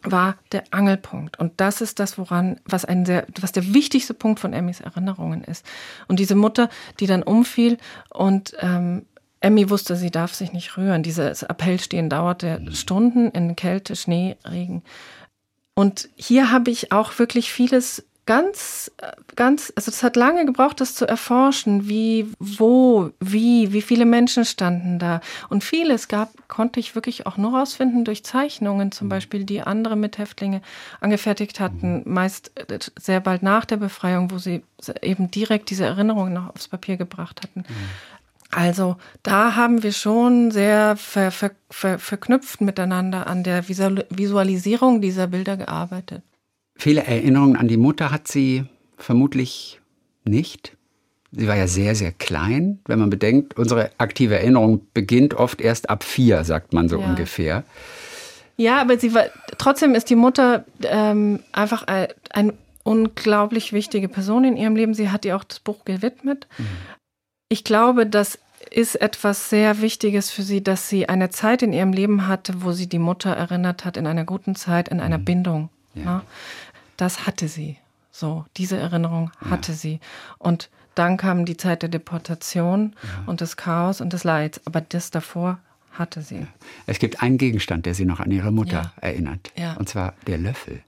war 0.02 0.34
der 0.50 0.64
Angelpunkt. 0.72 1.38
Und 1.38 1.52
das 1.58 1.80
ist 1.80 2.00
das, 2.00 2.18
woran, 2.18 2.60
was 2.64 2.84
ein 2.84 3.06
sehr, 3.06 3.26
was 3.40 3.52
der 3.52 3.72
wichtigste 3.72 4.12
Punkt 4.12 4.40
von 4.40 4.52
Emmys 4.52 4.80
Erinnerungen 4.80 5.44
ist. 5.44 5.64
Und 6.08 6.18
diese 6.18 6.34
Mutter, 6.34 6.68
die 6.98 7.06
dann 7.06 7.22
umfiel 7.22 7.78
und 8.10 8.54
ähm, 8.60 9.06
Emmy 9.40 9.70
wusste, 9.70 9.96
sie 9.96 10.10
darf 10.10 10.34
sich 10.34 10.52
nicht 10.52 10.76
rühren. 10.76 11.02
Dieses 11.02 11.44
Appellstehen 11.44 12.10
dauerte 12.10 12.60
Stunden 12.72 13.30
in 13.30 13.56
Kälte, 13.56 13.96
Schnee, 13.96 14.36
Regen. 14.44 14.82
Und 15.74 16.08
hier 16.16 16.50
habe 16.50 16.70
ich 16.70 16.90
auch 16.90 17.18
wirklich 17.18 17.52
vieles 17.52 18.04
ganz, 18.28 18.92
ganz, 19.36 19.72
also 19.74 19.90
es 19.90 20.02
hat 20.02 20.14
lange 20.14 20.44
gebraucht, 20.44 20.82
das 20.82 20.94
zu 20.94 21.08
erforschen, 21.08 21.88
wie, 21.88 22.30
wo, 22.38 23.10
wie, 23.20 23.72
wie 23.72 23.80
viele 23.80 24.04
Menschen 24.04 24.44
standen 24.44 24.98
da. 24.98 25.22
Und 25.48 25.64
vieles 25.64 26.08
gab, 26.08 26.30
konnte 26.46 26.78
ich 26.78 26.94
wirklich 26.94 27.26
auch 27.26 27.38
nur 27.38 27.56
rausfinden 27.56 28.04
durch 28.04 28.24
Zeichnungen, 28.24 28.92
zum 28.92 29.08
Beispiel, 29.08 29.44
die 29.44 29.62
andere 29.62 29.96
Mithäftlinge 29.96 30.60
angefertigt 31.00 31.58
hatten, 31.58 32.02
meist 32.04 32.52
äh, 32.56 32.78
sehr 33.00 33.20
bald 33.20 33.42
nach 33.42 33.64
der 33.64 33.78
Befreiung, 33.78 34.30
wo 34.30 34.36
sie 34.36 34.62
eben 35.00 35.30
direkt 35.30 35.70
diese 35.70 35.86
Erinnerungen 35.86 36.34
noch 36.34 36.50
aufs 36.50 36.68
Papier 36.68 36.98
gebracht 36.98 37.40
hatten. 37.42 37.64
Also 38.50 38.96
da 39.22 39.56
haben 39.56 39.82
wir 39.82 39.92
schon 39.92 40.50
sehr 40.50 40.96
ver, 40.96 41.30
ver, 41.30 41.50
ver, 41.70 41.98
verknüpft 41.98 42.60
miteinander 42.60 43.26
an 43.26 43.44
der 43.44 43.68
Visualisierung 43.68 45.00
dieser 45.00 45.26
Bilder 45.26 45.56
gearbeitet. 45.56 46.22
Viele 46.74 47.04
Erinnerungen 47.04 47.56
an 47.56 47.68
die 47.68 47.76
Mutter 47.76 48.10
hat 48.10 48.28
sie 48.28 48.64
vermutlich 48.96 49.80
nicht. 50.24 50.76
Sie 51.30 51.46
war 51.46 51.56
ja 51.56 51.66
sehr, 51.66 51.94
sehr 51.94 52.12
klein. 52.12 52.78
Wenn 52.86 52.98
man 52.98 53.10
bedenkt, 53.10 53.58
unsere 53.58 53.90
aktive 53.98 54.38
Erinnerung 54.38 54.86
beginnt 54.94 55.34
oft 55.34 55.60
erst 55.60 55.90
ab 55.90 56.02
vier, 56.02 56.44
sagt 56.44 56.72
man 56.72 56.88
so 56.88 56.98
ja. 56.98 57.06
ungefähr. 57.06 57.64
Ja, 58.56 58.80
aber 58.80 58.98
sie 58.98 59.14
war, 59.14 59.26
trotzdem 59.58 59.94
ist 59.94 60.08
die 60.08 60.16
Mutter 60.16 60.64
ähm, 60.82 61.40
einfach 61.52 61.82
eine 61.86 62.08
ein 62.30 62.52
unglaublich 62.82 63.74
wichtige 63.74 64.08
Person 64.08 64.44
in 64.44 64.56
ihrem 64.56 64.74
Leben. 64.74 64.94
Sie 64.94 65.10
hat 65.10 65.26
ihr 65.26 65.36
auch 65.36 65.44
das 65.44 65.60
Buch 65.60 65.84
gewidmet. 65.84 66.46
Mhm. 66.56 66.66
Ich 67.48 67.64
glaube, 67.64 68.06
das 68.06 68.38
ist 68.70 68.96
etwas 68.96 69.48
sehr 69.48 69.80
Wichtiges 69.80 70.30
für 70.30 70.42
sie, 70.42 70.62
dass 70.62 70.88
sie 70.88 71.08
eine 71.08 71.30
Zeit 71.30 71.62
in 71.62 71.72
ihrem 71.72 71.92
Leben 71.92 72.26
hatte, 72.26 72.62
wo 72.62 72.72
sie 72.72 72.88
die 72.88 72.98
Mutter 72.98 73.30
erinnert 73.30 73.84
hat, 73.84 73.96
in 73.96 74.06
einer 74.06 74.24
guten 74.24 74.54
Zeit, 74.54 74.88
in 74.88 75.00
einer 75.00 75.18
mhm. 75.18 75.24
Bindung. 75.24 75.68
Ja. 75.94 76.02
Ja. 76.04 76.22
Das 76.96 77.26
hatte 77.26 77.48
sie. 77.48 77.78
So, 78.10 78.44
diese 78.56 78.76
Erinnerung 78.76 79.30
hatte 79.48 79.72
ja. 79.72 79.78
sie. 79.78 80.00
Und 80.38 80.70
dann 80.94 81.16
kam 81.16 81.44
die 81.44 81.56
Zeit 81.56 81.82
der 81.82 81.88
Deportation 81.88 82.94
und 83.26 83.40
des 83.40 83.56
Chaos 83.56 84.00
und 84.00 84.12
des 84.12 84.24
Leids. 84.24 84.60
Aber 84.64 84.80
das 84.80 85.10
davor 85.10 85.60
hatte 85.92 86.22
sie. 86.22 86.46
Es 86.86 86.98
gibt 86.98 87.22
einen 87.22 87.38
Gegenstand, 87.38 87.86
der 87.86 87.94
sie 87.94 88.04
noch 88.04 88.18
an 88.20 88.32
ihre 88.32 88.50
Mutter 88.50 88.92
erinnert. 89.00 89.52
Und 89.78 89.88
zwar 89.88 90.14
der 90.26 90.38
Löffel. 90.38 90.82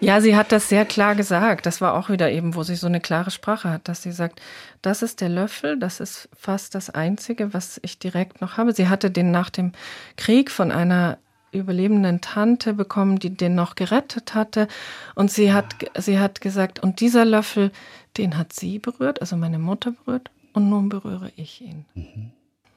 Ja, 0.00 0.20
sie 0.20 0.36
hat 0.36 0.52
das 0.52 0.68
sehr 0.68 0.84
klar 0.84 1.14
gesagt. 1.14 1.66
Das 1.66 1.80
war 1.80 1.94
auch 1.94 2.10
wieder 2.10 2.30
eben, 2.30 2.54
wo 2.54 2.62
sie 2.62 2.74
so 2.74 2.86
eine 2.86 3.00
klare 3.00 3.30
Sprache 3.30 3.70
hat, 3.70 3.88
dass 3.88 4.02
sie 4.02 4.12
sagt, 4.12 4.40
das 4.82 5.02
ist 5.02 5.20
der 5.20 5.28
Löffel, 5.28 5.78
das 5.78 6.00
ist 6.00 6.28
fast 6.36 6.74
das 6.74 6.90
Einzige, 6.90 7.54
was 7.54 7.80
ich 7.82 7.98
direkt 7.98 8.40
noch 8.40 8.56
habe. 8.56 8.72
Sie 8.72 8.88
hatte 8.88 9.10
den 9.10 9.30
nach 9.30 9.50
dem 9.50 9.72
Krieg 10.16 10.50
von 10.50 10.72
einer 10.72 11.18
überlebenden 11.52 12.20
Tante 12.20 12.74
bekommen, 12.74 13.18
die 13.18 13.30
den 13.30 13.54
noch 13.54 13.76
gerettet 13.76 14.34
hatte. 14.34 14.68
Und 15.14 15.30
sie 15.30 15.52
hat, 15.52 15.76
sie 15.96 16.18
hat 16.18 16.40
gesagt, 16.40 16.82
und 16.82 17.00
dieser 17.00 17.24
Löffel, 17.24 17.70
den 18.18 18.36
hat 18.36 18.52
sie 18.52 18.78
berührt, 18.78 19.20
also 19.20 19.36
meine 19.36 19.58
Mutter 19.58 19.92
berührt, 19.92 20.30
und 20.52 20.68
nun 20.68 20.88
berühre 20.88 21.32
ich 21.36 21.60
ihn. 21.60 21.84
Mhm. 21.94 22.32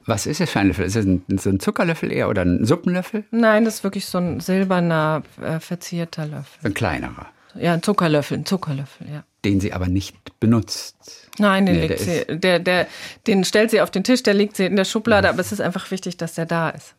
Was 0.08 0.26
ist 0.26 0.40
es 0.40 0.48
für 0.48 0.60
ein 0.60 0.68
Löffel? 0.68 0.86
Ist 0.86 0.96
es 0.96 1.04
ein, 1.04 1.22
so 1.36 1.50
ein 1.50 1.60
Zuckerlöffel 1.60 2.10
eher 2.10 2.30
oder 2.30 2.42
ein 2.42 2.64
Suppenlöffel? 2.64 3.24
Nein, 3.30 3.66
das 3.66 3.74
ist 3.76 3.84
wirklich 3.84 4.06
so 4.06 4.16
ein 4.16 4.40
silberner, 4.40 5.22
äh, 5.42 5.60
verzierter 5.60 6.24
Löffel. 6.24 6.58
Ein 6.66 6.72
kleinerer. 6.72 7.26
Ja, 7.54 7.74
ein 7.74 7.82
Zuckerlöffel, 7.82 8.38
ein 8.38 8.46
Zuckerlöffel, 8.46 9.06
ja. 9.12 9.24
Den 9.44 9.60
sie 9.60 9.74
aber 9.74 9.86
nicht 9.86 10.16
benutzt. 10.40 11.28
Nein, 11.38 11.66
den, 11.66 11.76
nee, 11.76 11.86
legt 11.88 12.00
sie, 12.00 12.24
der, 12.26 12.58
der, 12.58 12.86
den 13.26 13.44
stellt 13.44 13.70
sie 13.70 13.82
auf 13.82 13.90
den 13.90 14.02
Tisch, 14.02 14.22
der 14.22 14.32
liegt 14.32 14.56
sie 14.56 14.64
in 14.64 14.76
der 14.76 14.86
Schublade, 14.86 15.26
ja. 15.26 15.32
aber 15.32 15.40
es 15.40 15.52
ist 15.52 15.60
einfach 15.60 15.90
wichtig, 15.90 16.16
dass 16.16 16.34
der 16.34 16.46
da 16.46 16.70
ist. 16.70 16.94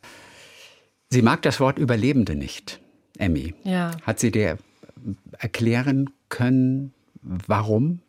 Sie 1.10 1.24
mag 1.24 1.41
das 1.41 1.60
Wort 1.60 1.80
Überlebende 1.80 2.36
nicht, 2.36 2.80
Emmy. 3.17 3.56
Ja. 3.63 3.91
Hat 4.04 4.19
sie 4.19 4.30
dir 4.30 4.60
erklären 5.39 6.12
können, 6.30 6.93
warum? 7.24 8.02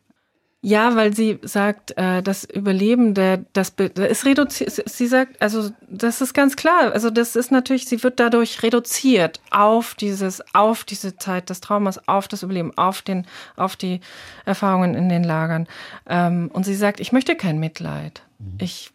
Ja, 0.63 0.95
weil 0.95 1.15
sie 1.15 1.39
sagt, 1.41 1.97
äh, 1.97 2.21
das 2.21 2.43
Überleben 2.43 3.15
der, 3.15 3.37
das 3.53 3.69
ist 3.69 4.25
reduziert. 4.25 4.83
Sie 4.87 5.07
sagt, 5.07 5.41
also 5.41 5.71
das 5.89 6.21
ist 6.21 6.35
ganz 6.35 6.55
klar. 6.55 6.91
Also 6.93 7.09
das 7.09 7.35
ist 7.35 7.51
natürlich, 7.51 7.85
sie 7.85 8.03
wird 8.03 8.19
dadurch 8.19 8.61
reduziert 8.61 9.41
auf 9.49 9.95
dieses, 9.95 10.43
auf 10.53 10.83
diese 10.83 11.17
Zeit 11.17 11.49
des 11.49 11.61
Traumas, 11.61 12.07
auf 12.07 12.27
das 12.27 12.43
Überleben, 12.43 12.77
auf 12.77 13.01
den, 13.01 13.25
auf 13.55 13.75
die 13.75 14.01
Erfahrungen 14.45 14.93
in 14.93 15.09
den 15.09 15.23
Lagern. 15.23 15.67
Ähm, 16.07 16.51
und 16.53 16.63
sie 16.63 16.75
sagt, 16.75 16.99
ich 16.99 17.11
möchte 17.11 17.35
kein 17.35 17.59
Mitleid. 17.59 18.21
Mhm. 18.37 18.57
Ich, 18.61 18.91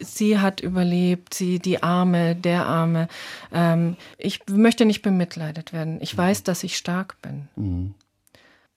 sie 0.00 0.38
hat 0.38 0.60
überlebt, 0.62 1.34
sie, 1.34 1.58
die 1.58 1.82
Arme, 1.82 2.34
der 2.34 2.64
Arme. 2.64 3.08
Ähm, 3.52 3.96
ich 4.16 4.40
möchte 4.48 4.86
nicht 4.86 5.02
bemitleidet 5.02 5.74
werden. 5.74 5.98
Ich 6.00 6.14
mhm. 6.14 6.18
weiß, 6.18 6.42
dass 6.44 6.64
ich 6.64 6.78
stark 6.78 7.20
bin. 7.20 7.48
Mhm. 7.56 7.94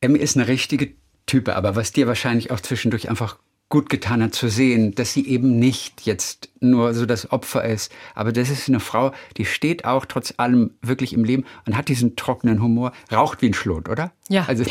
Emmy 0.02 0.20
ist 0.20 0.36
eine 0.36 0.48
richtige 0.48 0.96
Type, 1.32 1.56
aber 1.56 1.78
was 1.78 1.94
dir 1.94 2.08
wahrscheinlich 2.08 2.52
auch 2.52 2.60
zwischendurch 2.60 3.10
einfach 3.10 3.38
gut 3.72 3.90
getan 3.90 4.22
hat 4.22 4.36
zu 4.36 4.50
sehen, 4.50 4.94
dass 4.94 5.14
sie 5.14 5.26
eben 5.28 5.58
nicht 5.58 6.02
jetzt 6.06 6.50
nur 6.60 6.94
so 6.94 7.08
das 7.08 7.32
Opfer 7.32 7.66
ist, 7.66 7.92
aber 8.14 8.32
das 8.32 8.52
ist 8.52 8.70
eine 8.70 8.80
Frau, 8.80 9.12
die 9.38 9.46
steht 9.46 9.86
auch 9.86 10.06
trotz 10.06 10.36
allem 10.38 10.72
wirklich 10.84 11.14
im 11.14 11.24
Leben 11.24 11.46
und 11.66 11.76
hat 11.76 11.88
diesen 11.88 12.16
trockenen 12.16 12.62
Humor, 12.62 12.92
raucht 13.12 13.42
wie 13.42 13.48
ein 13.48 13.56
Schlot, 13.56 13.90
oder? 13.90 14.12
Ja. 14.30 14.46
Also, 14.48 14.64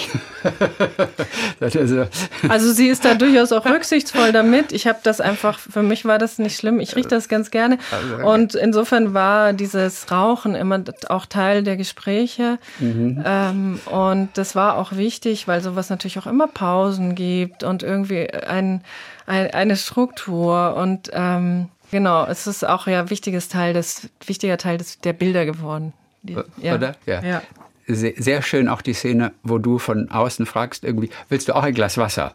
also, 1.60 2.06
also 2.48 2.72
sie 2.72 2.86
ist 2.88 3.04
da 3.04 3.14
durchaus 3.14 3.50
auch 3.52 3.66
rücksichtsvoll 3.66 4.32
damit. 4.32 4.72
Ich 4.72 4.86
habe 4.86 5.00
das 5.02 5.20
einfach, 5.20 5.58
für 5.58 5.82
mich 5.82 6.04
war 6.04 6.18
das 6.18 6.38
nicht 6.38 6.56
schlimm. 6.56 6.78
Ich 6.80 6.94
rieche 6.94 7.08
das 7.08 7.28
ganz 7.28 7.50
gerne. 7.50 7.78
Also, 7.90 8.26
und 8.26 8.54
insofern 8.54 9.12
war 9.12 9.52
dieses 9.52 10.10
Rauchen 10.10 10.54
immer 10.54 10.82
auch 11.08 11.26
Teil 11.26 11.62
der 11.62 11.76
Gespräche. 11.76 12.58
Mhm. 12.78 13.22
Ähm, 13.24 13.80
und 13.86 14.30
das 14.34 14.54
war 14.54 14.78
auch 14.78 14.92
wichtig, 14.92 15.48
weil 15.48 15.60
sowas 15.60 15.90
natürlich 15.90 16.18
auch 16.18 16.26
immer 16.26 16.46
Pausen 16.46 17.14
gibt 17.14 17.64
und 17.64 17.82
irgendwie 17.82 18.30
ein 18.30 18.82
ein, 19.30 19.50
eine 19.52 19.76
Struktur 19.76 20.74
und 20.76 21.10
ähm, 21.12 21.68
genau, 21.90 22.26
es 22.26 22.46
ist 22.46 22.66
auch 22.66 22.86
ja 22.86 23.08
wichtiges 23.08 23.48
Teil 23.48 23.72
des, 23.72 24.10
wichtiger 24.26 24.58
Teil 24.58 24.76
des, 24.76 24.98
der 25.00 25.12
Bilder 25.12 25.46
geworden. 25.46 25.92
Die, 26.22 26.36
ja. 26.60 26.74
Oder? 26.74 26.96
Ja. 27.06 27.22
ja. 27.22 27.42
Sehr, 27.86 28.14
sehr 28.16 28.42
schön 28.42 28.68
auch 28.68 28.82
die 28.82 28.92
Szene, 28.92 29.32
wo 29.42 29.58
du 29.58 29.78
von 29.78 30.10
außen 30.10 30.46
fragst, 30.46 30.84
irgendwie, 30.84 31.10
willst 31.28 31.48
du 31.48 31.56
auch 31.56 31.62
ein 31.62 31.74
Glas 31.74 31.96
Wasser? 31.96 32.34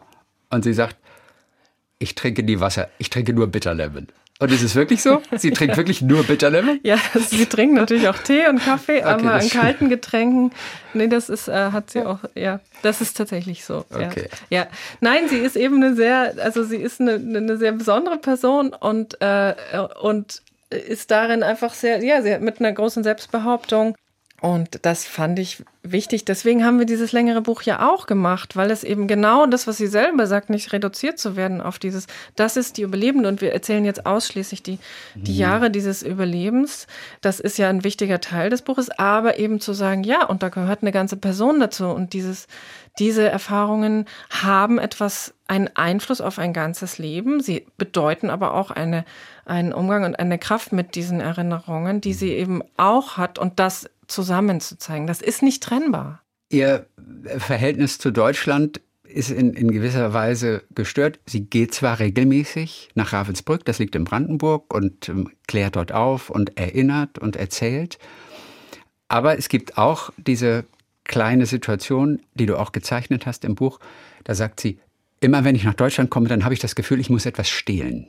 Und 0.50 0.64
sie 0.64 0.74
sagt, 0.74 0.96
ich 1.98 2.14
trinke 2.14 2.42
nie 2.42 2.60
Wasser, 2.60 2.88
ich 2.98 3.10
trinke 3.10 3.32
nur 3.32 3.46
Bitterlemon. 3.46 4.08
Und 4.38 4.52
ist 4.52 4.62
es 4.62 4.74
wirklich 4.74 5.02
so? 5.02 5.22
Sie 5.36 5.50
trinkt 5.50 5.76
wirklich 5.76 6.02
nur 6.02 6.22
Bitterlemon? 6.22 6.78
Ja, 6.82 6.98
sie 7.28 7.46
trinkt 7.46 7.74
natürlich 7.74 8.08
auch 8.08 8.18
Tee 8.18 8.46
und 8.48 8.62
Kaffee, 8.62 8.98
okay, 8.98 9.04
aber 9.04 9.32
an 9.32 9.48
kalten 9.48 9.88
Getränken, 9.88 10.52
nee, 10.92 11.08
das 11.08 11.30
ist, 11.30 11.48
äh, 11.48 11.70
hat 11.72 11.90
sie 11.90 12.02
auch, 12.02 12.18
ja, 12.34 12.60
das 12.82 13.00
ist 13.00 13.16
tatsächlich 13.16 13.64
so. 13.64 13.86
Okay. 13.90 14.28
Ja. 14.50 14.58
ja. 14.58 14.66
Nein, 15.00 15.28
sie 15.28 15.38
ist 15.38 15.56
eben 15.56 15.76
eine 15.76 15.94
sehr, 15.94 16.34
also 16.42 16.64
sie 16.64 16.76
ist 16.76 17.00
eine, 17.00 17.14
eine 17.14 17.56
sehr 17.56 17.72
besondere 17.72 18.18
Person 18.18 18.74
und, 18.74 19.20
äh, 19.22 19.54
und 20.02 20.42
ist 20.70 21.10
darin 21.10 21.42
einfach 21.42 21.72
sehr, 21.72 22.04
ja, 22.04 22.20
sie 22.22 22.34
hat 22.34 22.42
mit 22.42 22.60
einer 22.60 22.72
großen 22.72 23.02
Selbstbehauptung 23.04 23.96
und 24.42 24.84
das 24.84 25.06
fand 25.06 25.38
ich 25.38 25.64
wichtig. 25.82 26.24
Deswegen 26.24 26.64
haben 26.64 26.78
wir 26.78 26.84
dieses 26.84 27.12
längere 27.12 27.40
Buch 27.40 27.62
ja 27.62 27.88
auch 27.88 28.06
gemacht, 28.06 28.54
weil 28.54 28.70
es 28.70 28.84
eben 28.84 29.06
genau 29.06 29.46
das, 29.46 29.66
was 29.66 29.78
sie 29.78 29.86
selber 29.86 30.26
sagt, 30.26 30.50
nicht 30.50 30.72
reduziert 30.72 31.18
zu 31.18 31.36
werden 31.36 31.60
auf 31.60 31.78
dieses, 31.78 32.06
das 32.34 32.56
ist 32.56 32.76
die 32.76 32.82
Überlebende 32.82 33.28
und 33.28 33.40
wir 33.40 33.52
erzählen 33.52 33.84
jetzt 33.84 34.04
ausschließlich 34.04 34.62
die, 34.62 34.78
die 35.14 35.32
mhm. 35.32 35.38
Jahre 35.38 35.70
dieses 35.70 36.02
Überlebens. 36.02 36.86
Das 37.22 37.40
ist 37.40 37.56
ja 37.56 37.70
ein 37.70 37.82
wichtiger 37.82 38.20
Teil 38.20 38.50
des 38.50 38.62
Buches, 38.62 38.90
aber 38.90 39.38
eben 39.38 39.58
zu 39.58 39.72
sagen, 39.72 40.04
ja, 40.04 40.26
und 40.26 40.42
da 40.42 40.50
gehört 40.50 40.82
eine 40.82 40.92
ganze 40.92 41.16
Person 41.16 41.58
dazu 41.58 41.86
und 41.86 42.12
dieses, 42.12 42.46
diese 42.98 43.28
Erfahrungen 43.28 44.06
haben 44.30 44.78
etwas, 44.78 45.34
einen 45.48 45.70
Einfluss 45.76 46.20
auf 46.20 46.38
ein 46.38 46.52
ganzes 46.52 46.98
Leben. 46.98 47.40
Sie 47.40 47.66
bedeuten 47.78 48.30
aber 48.30 48.54
auch 48.54 48.70
eine, 48.70 49.04
einen 49.44 49.72
Umgang 49.72 50.04
und 50.04 50.18
eine 50.18 50.38
Kraft 50.38 50.72
mit 50.72 50.94
diesen 50.94 51.20
Erinnerungen, 51.20 52.00
die 52.00 52.14
sie 52.14 52.32
eben 52.32 52.62
auch 52.76 53.16
hat 53.16 53.38
und 53.38 53.60
das 53.60 53.88
zusammenzuzeigen. 54.08 55.06
Das 55.06 55.20
ist 55.20 55.42
nicht 55.42 55.62
trennbar. 55.62 56.22
Ihr 56.48 56.86
Verhältnis 57.38 57.98
zu 57.98 58.10
Deutschland 58.10 58.80
ist 59.04 59.30
in, 59.30 59.54
in, 59.54 59.70
gewisser 59.70 60.12
Weise 60.12 60.62
gestört. 60.74 61.18
Sie 61.26 61.40
geht 61.40 61.74
zwar 61.74 61.98
regelmäßig 61.98 62.90
nach 62.94 63.12
Ravensbrück, 63.12 63.64
das 63.64 63.78
liegt 63.78 63.94
in 63.94 64.04
Brandenburg, 64.04 64.72
und 64.72 65.08
ähm, 65.08 65.30
klärt 65.46 65.76
dort 65.76 65.92
auf 65.92 66.28
und 66.30 66.58
erinnert 66.58 67.18
und 67.18 67.36
erzählt. 67.36 67.98
Aber 69.08 69.38
es 69.38 69.48
gibt 69.48 69.78
auch 69.78 70.10
diese 70.16 70.64
kleine 71.04 71.46
Situation, 71.46 72.20
die 72.34 72.46
du 72.46 72.58
auch 72.58 72.72
gezeichnet 72.72 73.26
hast 73.26 73.44
im 73.44 73.54
Buch. 73.54 73.78
Da 74.24 74.34
sagt 74.34 74.60
sie, 74.60 74.80
immer 75.20 75.44
wenn 75.44 75.54
ich 75.54 75.64
nach 75.64 75.74
Deutschland 75.74 76.10
komme, 76.10 76.28
dann 76.28 76.44
habe 76.44 76.54
ich 76.54 76.60
das 76.60 76.74
Gefühl, 76.74 77.00
ich 77.00 77.10
muss 77.10 77.26
etwas 77.26 77.48
stehlen. 77.48 78.08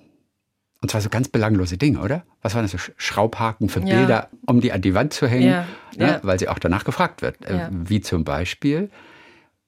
Und 0.81 0.91
zwar 0.91 1.01
so 1.01 1.09
ganz 1.09 1.27
belanglose 1.27 1.77
Dinge, 1.77 1.99
oder? 1.99 2.23
Was 2.41 2.53
waren 2.53 2.63
das 2.63 2.71
so 2.71 2.77
Schraubhaken 2.97 3.69
für 3.69 3.79
ja. 3.79 3.97
Bilder, 3.97 4.29
um 4.45 4.61
die 4.61 4.71
an 4.71 4.81
die 4.81 4.93
Wand 4.93 5.13
zu 5.13 5.27
hängen? 5.27 5.49
Ja. 5.49 5.65
Ne? 5.95 6.07
Ja. 6.07 6.19
Weil 6.23 6.37
sie 6.37 6.49
auch 6.49 6.59
danach 6.59 6.83
gefragt 6.83 7.21
wird. 7.21 7.43
Äh, 7.45 7.69
wie 7.71 8.01
zum 8.01 8.23
Beispiel, 8.23 8.91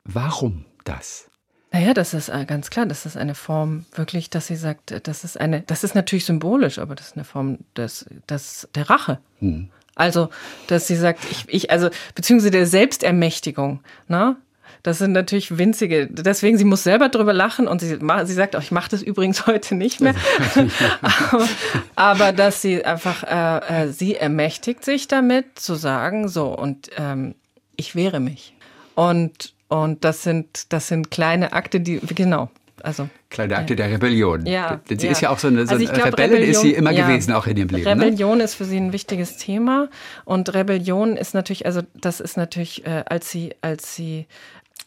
warum 0.04 0.66
das? 0.84 1.30
Naja, 1.72 1.94
das 1.94 2.14
ist 2.14 2.30
äh, 2.30 2.46
ganz 2.46 2.70
klar, 2.70 2.86
das 2.88 3.06
ist 3.06 3.16
eine 3.16 3.36
Form 3.36 3.86
wirklich, 3.94 4.30
dass 4.30 4.48
sie 4.48 4.56
sagt, 4.56 4.92
äh, 4.92 5.02
das 5.02 5.24
ist 5.24 5.40
eine, 5.40 5.62
das 5.62 5.84
ist 5.84 5.94
natürlich 5.94 6.26
symbolisch, 6.26 6.80
aber 6.80 6.96
das 6.96 7.08
ist 7.08 7.16
eine 7.16 7.26
Form 7.26 7.60
des, 7.76 8.06
des, 8.28 8.68
der 8.74 8.90
Rache. 8.90 9.20
Hm. 9.40 9.70
Also, 9.96 10.30
dass 10.68 10.88
sie 10.88 10.96
sagt, 10.96 11.20
ich, 11.30 11.46
ich, 11.48 11.72
also, 11.72 11.90
beziehungsweise 12.16 12.52
der 12.52 12.66
Selbstermächtigung, 12.66 13.82
ne? 14.08 14.38
Das 14.84 14.98
sind 14.98 15.12
natürlich 15.12 15.58
winzige. 15.58 16.08
Deswegen, 16.08 16.58
sie 16.58 16.66
muss 16.66 16.84
selber 16.84 17.10
drüber 17.10 17.34
lachen 17.34 17.68
und 17.68 17.82
sie, 17.82 17.98
sie 18.24 18.34
sagt 18.34 18.56
auch, 18.56 18.62
ich 18.62 18.72
mache 18.72 18.90
das 18.90 19.02
übrigens 19.02 19.46
heute 19.48 19.76
nicht 19.76 20.02
mehr. 20.02 20.16
aber, 21.02 21.50
aber, 21.96 22.32
dass 22.32 22.62
sie 22.62 22.84
einfach, 22.84 23.24
äh, 23.24 23.84
äh, 23.84 23.88
sie 23.92 24.16
ermächtigt 24.16 24.84
sich 24.86 25.08
damit 25.08 25.60
zu 25.60 25.76
sagen, 25.76 26.28
so 26.28 26.48
und 26.48 26.90
ähm, 26.98 27.36
ich 27.76 27.96
wehre 27.96 28.20
mich. 28.20 28.54
Und 28.96 29.54
und 29.70 30.04
das 30.04 30.24
sind 30.24 30.74
das 30.74 30.88
sind 30.88 31.12
kleine 31.12 31.54
Akte, 31.54 31.80
die 31.80 32.00
genau. 32.00 32.50
Also, 32.84 33.10
Kleine 33.30 33.58
Akte 33.58 33.74
ja. 33.74 33.78
der 33.78 33.92
Rebellion. 33.92 34.46
Ja, 34.46 34.80
Denn 34.90 35.00
sie 35.00 35.08
ja. 35.08 35.12
ist 35.12 35.22
ja 35.22 35.30
auch 35.30 35.40
so 35.40 35.48
eine, 35.48 35.66
so 35.68 35.74
also 35.74 35.86
glaub, 35.86 36.08
Rebellin 36.08 36.32
Rebellion, 36.32 36.52
ist 36.52 36.62
sie 36.62 36.74
immer 36.74 36.92
ja. 36.92 37.06
gewesen, 37.06 37.34
auch 37.34 37.46
in 37.46 37.58
ihrem 37.58 37.70
Leben. 37.70 37.84
Ne? 37.84 37.92
Rebellion 38.06 38.38
ne? 38.40 38.44
ist 38.44 38.56
für 38.56 38.66
sie 38.66 38.78
ein 38.78 38.94
wichtiges 38.94 39.38
Thema. 39.38 39.90
Und 40.26 40.54
Rebellion 40.54 41.16
ist 41.16 41.34
natürlich, 41.34 41.66
also 41.66 41.82
das 41.94 42.20
ist 42.20 42.38
natürlich, 42.38 42.86
äh, 42.86 43.04
als 43.06 43.30
sie, 43.30 43.54
als 43.62 43.96
sie 43.96 44.28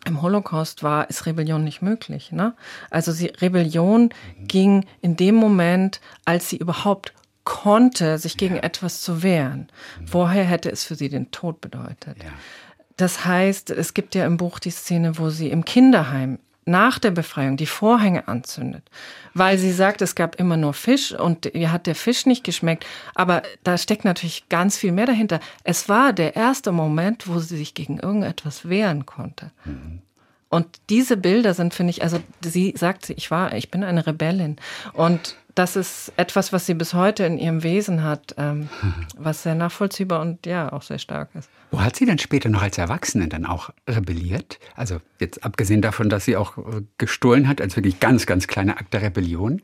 im 0.05 0.23
Holocaust 0.23 0.83
war, 0.83 1.09
ist 1.09 1.27
Rebellion 1.27 1.65
nicht 1.65 1.83
möglich. 1.83 2.33
Ne? 2.33 2.55
Also 2.91 3.13
sie, 3.13 3.27
Rebellion 3.27 4.05
mhm. 4.05 4.49
ging 4.49 4.87
in 5.01 5.17
dem 5.17 5.35
Moment, 5.35 6.01
als 6.25 6.49
sie 6.49 6.57
überhaupt 6.57 7.13
konnte, 7.45 8.19
sich 8.19 8.37
gegen 8.37 8.57
ja. 8.57 8.63
etwas 8.63 9.01
zu 9.03 9.23
wehren. 9.23 9.69
Mhm. 10.01 10.09
Vorher 10.09 10.45
hätte 10.45 10.71
es 10.71 10.85
für 10.85 10.95
sie 10.95 11.09
den 11.09 11.31
Tod 11.31 11.61
bedeutet. 11.61 12.23
Ja. 12.23 12.31
Das 12.97 13.25
heißt, 13.25 13.71
es 13.71 13.95
gibt 13.95 14.15
ja 14.15 14.27
im 14.27 14.37
Buch 14.37 14.59
die 14.59 14.71
Szene, 14.71 15.19
wo 15.19 15.31
sie 15.31 15.51
im 15.51 15.65
Kinderheim 15.65 16.39
nach 16.65 16.99
der 16.99 17.11
Befreiung 17.11 17.57
die 17.57 17.67
Vorhänge 17.67 18.29
anzündet, 18.29 18.83
weil 19.35 19.59
sie 19.59 19.73
sagt, 19.73 20.03
es 20.03 20.15
gab 20.15 20.37
immer 20.37 20.57
nur 20.57 20.75
Fisch 20.75 21.13
und 21.13 21.47
ihr 21.47 21.73
hat 21.73 21.87
der 21.87 21.95
Fisch 21.95 22.27
nicht 22.27 22.45
geschmeckt. 22.45 22.87
Aber 23.15 23.43
da 23.65 23.77
steckt 23.79 24.05
natürlich 24.05 24.49
ganz 24.49 24.77
viel 24.77 24.93
mehr 24.93 25.07
dahinter. 25.07 25.41
Es 25.65 25.89
war 25.89 26.13
der 26.13 26.37
erste 26.37 26.73
Moment, 26.73 27.29
wo 27.29 27.39
sie 27.41 27.57
sich 27.57 27.75
gegen 27.75 27.99
irgendetwas 27.99 28.69
wehren 28.69 29.07
konnte. 29.07 29.51
Mhm. 29.65 30.03
Und 30.53 30.67
diese 30.91 31.17
Bilder 31.17 31.55
sind, 31.55 31.73
finde 31.73 31.93
ich, 31.93 32.03
also 32.03 32.21
sie 32.45 32.75
sagt, 32.77 33.09
ich 33.09 33.31
war, 33.31 33.55
ich 33.55 33.71
bin 33.71 33.83
eine 33.83 34.07
Rebellin. 34.07 34.57
Und 34.93 35.37
das 35.55 35.77
ist 35.77 36.13
etwas, 36.17 36.53
was 36.53 36.67
sie 36.67 36.75
bis 36.75 36.95
heute 36.95 37.25
in 37.25 37.39
ihrem 37.39 37.63
Wesen 37.63 38.03
hat, 38.03 38.35
ähm, 38.39 38.69
was 39.17 39.43
sehr 39.43 39.55
nachvollziehbar 39.55 40.21
und 40.21 40.47
ja 40.47 40.73
auch 40.73 40.83
sehr 40.83 40.99
stark 40.99 41.31
ist. 41.35 41.51
Wo 41.71 41.81
hat 41.81 41.97
sie 41.97 42.07
denn 42.07 42.19
später 42.19 42.49
noch 42.49 42.63
als 42.63 42.79
Erwachsene 42.79 43.29
dann 43.29 43.47
auch 43.47 43.71
rebelliert? 43.89 44.59
Also 44.75 45.01
jetzt 45.21 45.45
abgesehen 45.45 45.83
davon, 45.83 46.09
dass 46.09 46.25
sie 46.25 46.37
auch 46.37 46.59
äh, 46.59 46.83
gestohlen 46.99 47.49
hat, 47.49 47.61
als 47.61 47.77
wirklich 47.77 48.01
ganz, 48.01 48.27
ganz 48.27 48.47
kleine 48.47 48.77
Akt 48.77 48.93
der 48.95 49.03
Rebellion. 49.03 49.63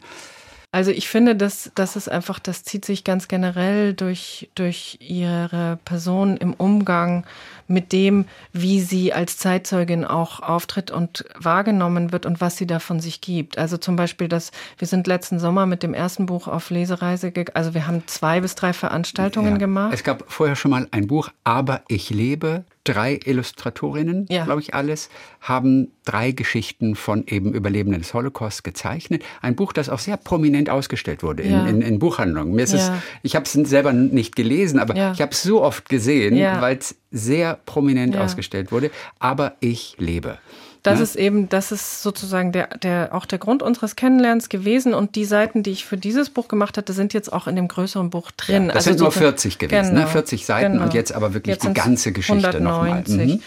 Also 0.70 0.90
ich 0.90 1.09
finde, 1.09 1.35
dass 1.35 1.70
das 1.74 1.96
ist 1.96 2.11
einfach, 2.11 2.38
das 2.38 2.62
zieht 2.62 2.85
sich 2.85 3.03
ganz 3.03 3.27
generell 3.27 3.94
durch, 3.94 4.51
durch 4.55 4.98
ihre 5.01 5.79
Person 5.87 6.37
im 6.37 6.53
Umgang 6.53 7.24
mit 7.68 7.92
dem, 7.92 8.24
wie 8.52 8.81
sie 8.81 9.12
als 9.12 9.37
Zeitzeugin 9.37 10.04
auch 10.04 10.40
auftritt 10.40 10.90
und 10.90 11.24
wahrgenommen 11.38 12.12
wird 12.12 12.26
und 12.26 12.40
was 12.40 12.57
sie 12.57 12.66
da 12.66 12.78
von 12.78 13.00
sich 13.00 13.20
gibt. 13.20 13.59
Also 13.59 13.76
zum 13.76 13.96
Beispiel, 13.96 14.28
dass 14.28 14.50
wir 14.78 14.88
sind 14.88 15.07
letzten 15.07 15.38
Sommer 15.38 15.66
mit 15.66 15.83
dem 15.83 15.94
ersten 15.94 16.26
Buch 16.26 16.48
auf 16.48 16.70
Lesereise 16.70 17.31
gegangen. 17.31 17.57
Also 17.57 17.74
wir 17.74 17.87
haben 17.87 18.02
zwei 18.07 18.40
bis 18.40 18.54
drei 18.54 18.72
Veranstaltungen 18.72 19.52
ja. 19.52 19.59
gemacht. 19.59 19.92
Es 19.92 20.02
gab 20.02 20.24
vorher 20.26 20.57
schon 20.57 20.70
mal 20.70 20.88
ein 20.90 21.07
Buch, 21.07 21.28
Aber 21.44 21.83
ich 21.88 22.11
lebe, 22.11 22.64
drei 22.88 23.20
Illustratorinnen, 23.22 24.26
ja. 24.31 24.44
glaube 24.44 24.61
ich, 24.62 24.74
alles, 24.74 25.11
haben 25.40 25.92
drei 26.04 26.33
Geschichten 26.33 26.96
von 26.96 27.24
eben 27.26 27.52
Überlebenden 27.52 28.00
des 28.00 28.14
Holocaust 28.14 28.64
gezeichnet. 28.64 29.22
Ein 29.42 29.57
Buch, 29.57 29.72
das 29.72 29.88
auch 29.88 29.98
sehr 29.98 30.16
prominent 30.16 30.70
ausgestellt 30.70 31.22
wurde 31.22 31.42
in, 31.42 31.52
ja. 31.52 31.66
in, 31.66 31.83
in 31.83 31.98
Buchhandlungen. 31.98 32.54
Mir 32.54 32.62
ist 32.62 32.72
es, 32.72 32.90
ich 33.22 33.37
habe 33.37 33.44
es 33.44 33.52
selber 33.52 33.92
nicht 33.92 34.37
gelesen, 34.37 34.78
aber 34.78 34.94
ich 35.12 35.20
habe 35.20 35.33
es 35.33 35.42
so 35.42 35.62
oft 35.62 35.88
gesehen, 35.88 36.38
weil 36.61 36.78
es 36.78 36.96
sehr 37.11 37.57
prominent 37.66 38.16
ausgestellt 38.16 38.72
wurde. 38.72 38.90
Aber 39.18 39.54
ich 39.60 39.96
lebe. 39.98 40.38
das 40.82 40.98
ne? 40.98 41.04
ist 41.04 41.16
eben, 41.16 41.48
das 41.48 41.72
ist 41.72 42.02
sozusagen 42.02 42.52
der, 42.52 42.68
der, 42.78 43.14
auch 43.14 43.26
der 43.26 43.38
Grund 43.38 43.62
unseres 43.62 43.96
Kennenlernens 43.96 44.48
gewesen. 44.48 44.94
Und 44.94 45.14
die 45.16 45.24
Seiten, 45.24 45.62
die 45.62 45.70
ich 45.70 45.84
für 45.84 45.96
dieses 45.96 46.30
Buch 46.30 46.48
gemacht 46.48 46.76
hatte, 46.78 46.92
sind 46.92 47.12
jetzt 47.14 47.32
auch 47.32 47.46
in 47.46 47.56
dem 47.56 47.68
größeren 47.68 48.10
Buch 48.10 48.30
drin. 48.30 48.66
Ja, 48.66 48.72
das 48.72 48.84
sind 48.84 48.98
nur 48.98 49.10
so- 49.10 49.20
40 49.20 49.58
gewesen, 49.58 49.94
ne? 49.94 50.06
40 50.06 50.46
Seiten 50.46 50.72
genau. 50.72 50.84
und 50.84 50.94
jetzt 50.94 51.12
aber 51.12 51.34
wirklich 51.34 51.56
die 51.58 51.62
sind's 51.62 51.82
ganze 51.82 52.12
Geschichte 52.12 52.60
nochmal. 52.60 52.90
190. 52.90 53.34
Mhm. 53.36 53.42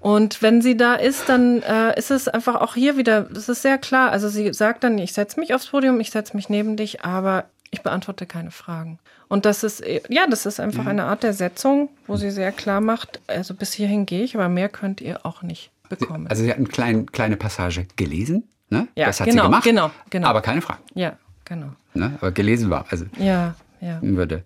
Und 0.00 0.42
wenn 0.42 0.62
sie 0.62 0.76
da 0.76 0.94
ist, 0.94 1.28
dann 1.28 1.62
äh, 1.62 1.98
ist 1.98 2.10
es 2.10 2.28
einfach 2.28 2.56
auch 2.56 2.74
hier 2.74 2.96
wieder, 2.96 3.22
das 3.22 3.48
ist 3.48 3.62
sehr 3.62 3.78
klar. 3.78 4.10
Also 4.10 4.28
sie 4.28 4.52
sagt 4.52 4.84
dann, 4.84 4.96
ich 4.98 5.12
setze 5.12 5.40
mich 5.40 5.54
aufs 5.54 5.66
Podium, 5.66 5.98
ich 5.98 6.10
setze 6.10 6.36
mich 6.36 6.48
neben 6.48 6.76
dich, 6.76 7.04
aber 7.04 7.46
ich 7.70 7.82
beantworte 7.82 8.26
keine 8.26 8.50
Fragen. 8.50 8.98
Und 9.28 9.44
das 9.44 9.62
ist, 9.62 9.80
äh, 9.80 10.00
ja, 10.08 10.26
das 10.26 10.46
ist 10.46 10.58
einfach 10.60 10.82
Mhm. 10.84 10.88
eine 10.88 11.04
Art 11.04 11.22
der 11.22 11.34
Setzung, 11.34 11.90
wo 12.06 12.16
sie 12.16 12.30
sehr 12.30 12.50
klar 12.52 12.80
macht, 12.80 13.20
also 13.26 13.54
bis 13.54 13.72
hierhin 13.74 14.06
gehe 14.06 14.22
ich, 14.24 14.34
aber 14.34 14.48
mehr 14.48 14.68
könnt 14.68 15.00
ihr 15.00 15.24
auch 15.26 15.42
nicht 15.42 15.70
bekommen. 15.88 16.26
Also 16.28 16.42
sie 16.42 16.50
hat 16.50 16.56
eine 16.58 16.66
kleine, 16.66 17.04
kleine 17.04 17.36
Passage 17.36 17.86
gelesen, 17.96 18.48
ne? 18.70 18.88
Ja, 18.94 19.06
das 19.06 19.20
hat 19.20 19.28
genau, 19.28 19.42
sie 19.42 19.46
gemacht, 19.48 19.64
genau, 19.64 19.90
genau. 20.10 20.28
aber 20.28 20.40
keine 20.42 20.60
Fragen. 20.62 20.82
ja, 20.94 21.16
genau. 21.44 21.72
Ne? 21.94 22.12
Aber 22.20 22.30
gelesen 22.32 22.70
war, 22.70 22.86
also 22.90 23.04
Ja, 23.18 23.54
ja. 23.80 23.98
würde. 24.02 24.44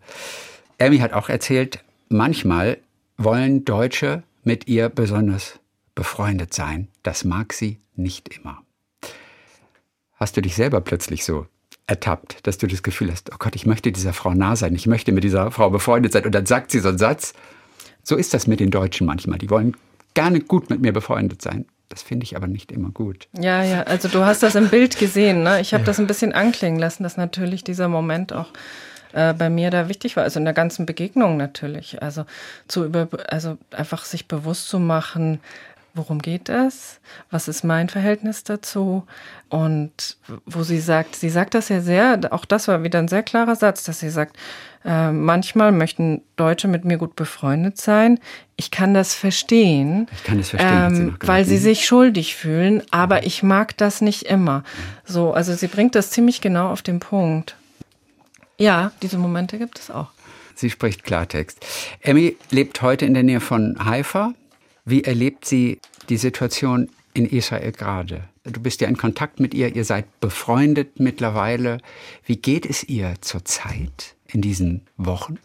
Amy 0.81 0.99
hat 0.99 1.13
auch 1.13 1.29
erzählt, 1.29 1.79
manchmal 2.09 2.79
wollen 3.19 3.65
Deutsche 3.65 4.23
mit 4.43 4.67
ihr 4.69 4.89
besonders 4.89 5.59
befreundet 5.95 6.55
sein. 6.55 6.89
Das 7.05 7.25
mag 7.25 7.53
sie 7.53 7.79
nicht 7.95 8.29
immer. 8.37 8.63
Hast 10.15 10.37
du 10.37 10.41
dich 10.43 10.55
selber 10.57 10.81
plötzlich 10.81 11.25
so 11.25 11.47
ertappt, 11.87 12.47
dass 12.47 12.59
du 12.59 12.67
das 12.67 12.83
Gefühl 12.83 13.11
hast, 13.11 13.31
oh 13.33 13.37
Gott, 13.39 13.55
ich 13.57 13.67
möchte 13.67 13.93
dieser 13.93 14.13
Frau 14.13 14.35
nah 14.35 14.57
sein, 14.57 14.75
ich 14.75 14.87
möchte 14.87 15.13
mit 15.13 15.25
dieser 15.25 15.51
Frau 15.51 15.71
befreundet 15.71 16.13
sein. 16.13 16.25
Und 16.25 16.35
dann 16.35 16.47
sagt 16.47 16.71
sie 16.71 16.81
so 16.81 16.89
einen 16.89 16.99
Satz. 16.99 17.35
So 18.03 18.17
ist 18.17 18.35
das 18.35 18.47
mit 18.47 18.61
den 18.61 18.71
Deutschen 18.71 19.07
manchmal. 19.07 19.39
Die 19.39 19.51
wollen 19.51 19.77
gerne 20.15 20.41
gut 20.41 20.71
mit 20.71 20.81
mir 20.81 20.93
befreundet 20.93 21.43
sein. 21.43 21.67
Das 21.89 22.03
finde 22.03 22.25
ich 22.25 22.37
aber 22.37 22.47
nicht 22.47 22.73
immer 22.73 22.91
gut. 22.91 23.29
Ja, 23.39 23.63
ja, 23.63 23.83
also 23.83 24.09
du 24.09 24.25
hast 24.25 24.43
das 24.43 24.55
im 24.55 24.69
Bild 24.69 24.99
gesehen. 24.99 25.43
Ne? 25.43 25.61
Ich 25.61 25.75
habe 25.75 25.85
das 25.85 26.01
ein 26.01 26.07
bisschen 26.07 26.33
anklingen 26.33 26.81
lassen, 26.81 27.03
dass 27.03 27.17
natürlich 27.17 27.65
dieser 27.65 27.89
Moment 27.89 28.33
auch 28.33 28.49
äh, 29.13 29.35
bei 29.35 29.51
mir 29.51 29.71
da 29.71 29.89
wichtig 29.89 30.17
war. 30.17 30.25
Also 30.25 30.39
in 30.39 30.47
der 30.47 30.55
ganzen 30.55 30.87
Begegnung 30.87 31.37
natürlich. 31.37 32.03
Also 32.03 32.25
zu 32.67 32.87
über, 32.87 33.09
also 33.29 33.59
einfach 33.73 34.07
sich 34.07 34.27
bewusst 34.27 34.69
zu 34.69 34.79
machen, 34.79 35.41
worum 35.95 36.21
geht 36.21 36.49
es? 36.49 37.01
Was 37.31 37.49
ist 37.49 37.65
mein 37.65 37.89
Verhältnis 37.89 38.45
dazu? 38.45 39.05
Und 39.49 40.17
wo 40.47 40.63
sie 40.63 40.81
sagt, 40.81 41.17
sie 41.17 41.29
sagt 41.31 41.55
das 41.55 41.69
ja 41.69 41.81
sehr, 41.81 42.19
auch 42.31 42.45
das 42.45 42.69
war 42.69 42.83
wieder 42.83 42.99
ein 42.99 43.09
sehr 43.09 43.23
klarer 43.23 43.57
Satz, 43.57 43.85
dass 43.85 44.01
sie 44.01 44.09
sagt, 44.11 44.37
äh, 44.85 45.13
manchmal 45.13 45.71
möchten 45.73 46.23
Deutsche 46.37 46.67
mit 46.69 46.85
mir 46.85 46.97
gut 46.99 47.15
befreundet 47.15 47.79
sein. 47.79 48.19
Ich 48.57 48.71
kann 48.71 48.95
das 48.95 49.15
verstehen, 49.15 50.09
Ich 50.13 50.25
kann 50.25 50.39
das 50.39 50.49
verstehen, 50.51 50.95
sie 50.95 51.01
ähm, 51.03 51.05
gesagt. 51.07 51.29
weil 51.29 51.45
sie 51.45 51.57
Mhm. 51.57 51.61
sich 51.61 51.85
schuldig 51.87 52.35
fühlen, 52.37 52.83
aber 52.91 53.27
ich 53.27 53.43
mag 53.43 53.77
das 53.77 54.01
nicht 54.01 54.23
immer. 54.25 54.65
So, 55.05 55.33
also 55.33 55.55
sie 55.55 55.69
bringt 55.69 55.95
das 55.95 56.11
ziemlich 56.11 56.41
genau 56.41 56.71
auf 56.71 56.83
den 56.83 56.99
Punkt. 57.01 57.57
Ja, 58.59 58.93
diese 59.03 59.19
Momente 59.19 59.59
gibt 59.59 59.79
es 59.79 59.91
auch. 59.91 60.09
Sie 60.55 60.71
spricht 60.71 61.03
Klartext. 61.05 61.65
Emmy 62.01 62.37
lebt 62.51 62.83
heute 62.83 63.05
in 63.07 63.15
der 63.15 63.23
Nähe 63.23 63.41
von 63.41 63.77
Haifa. 63.85 64.33
Wie 64.85 65.05
erlebt 65.05 65.45
sie 65.45 65.81
die 66.09 66.17
Situation 66.17 66.89
in 67.15 67.27
Israel 67.27 67.73
gerade? 67.73 68.25
Du 68.45 68.61
bist 68.61 68.81
ja 68.81 68.89
in 68.89 68.97
Kontakt 68.97 69.39
mit 69.39 69.55
ihr, 69.55 69.75
ihr 69.75 69.85
seid 69.85 70.21
befreundet 70.21 70.99
mittlerweile. 70.99 71.79
Wie 72.25 72.37
geht 72.37 72.67
es 72.67 72.83
ihr 72.83 73.15
zurzeit 73.21 74.17
in 74.27 74.41
diesen 74.43 74.83
Wochen? 74.97 75.39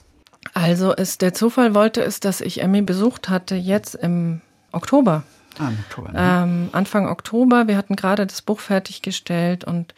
Also 0.54 0.93
ist 0.93 1.21
der 1.21 1.34
Zufall 1.34 1.76
wollte 1.76 2.02
es, 2.02 2.19
dass 2.19 2.41
ich 2.41 2.62
Emmy 2.62 2.82
besucht 2.82 3.30
hatte 3.30 3.56
jetzt 3.56 3.95
im 3.95 4.41
Oktober. 4.71 5.23
Ah, 5.60 5.69
im 5.69 5.78
Oktober. 5.80 6.12
ne? 6.12 6.19
Ähm, 6.19 6.69
Anfang 6.71 7.08
Oktober. 7.08 7.67
Wir 7.67 7.78
hatten 7.78 7.95
gerade 7.95 8.26
das 8.26 8.41
Buch 8.41 8.60
fertiggestellt 8.60 9.63
und 9.63 9.93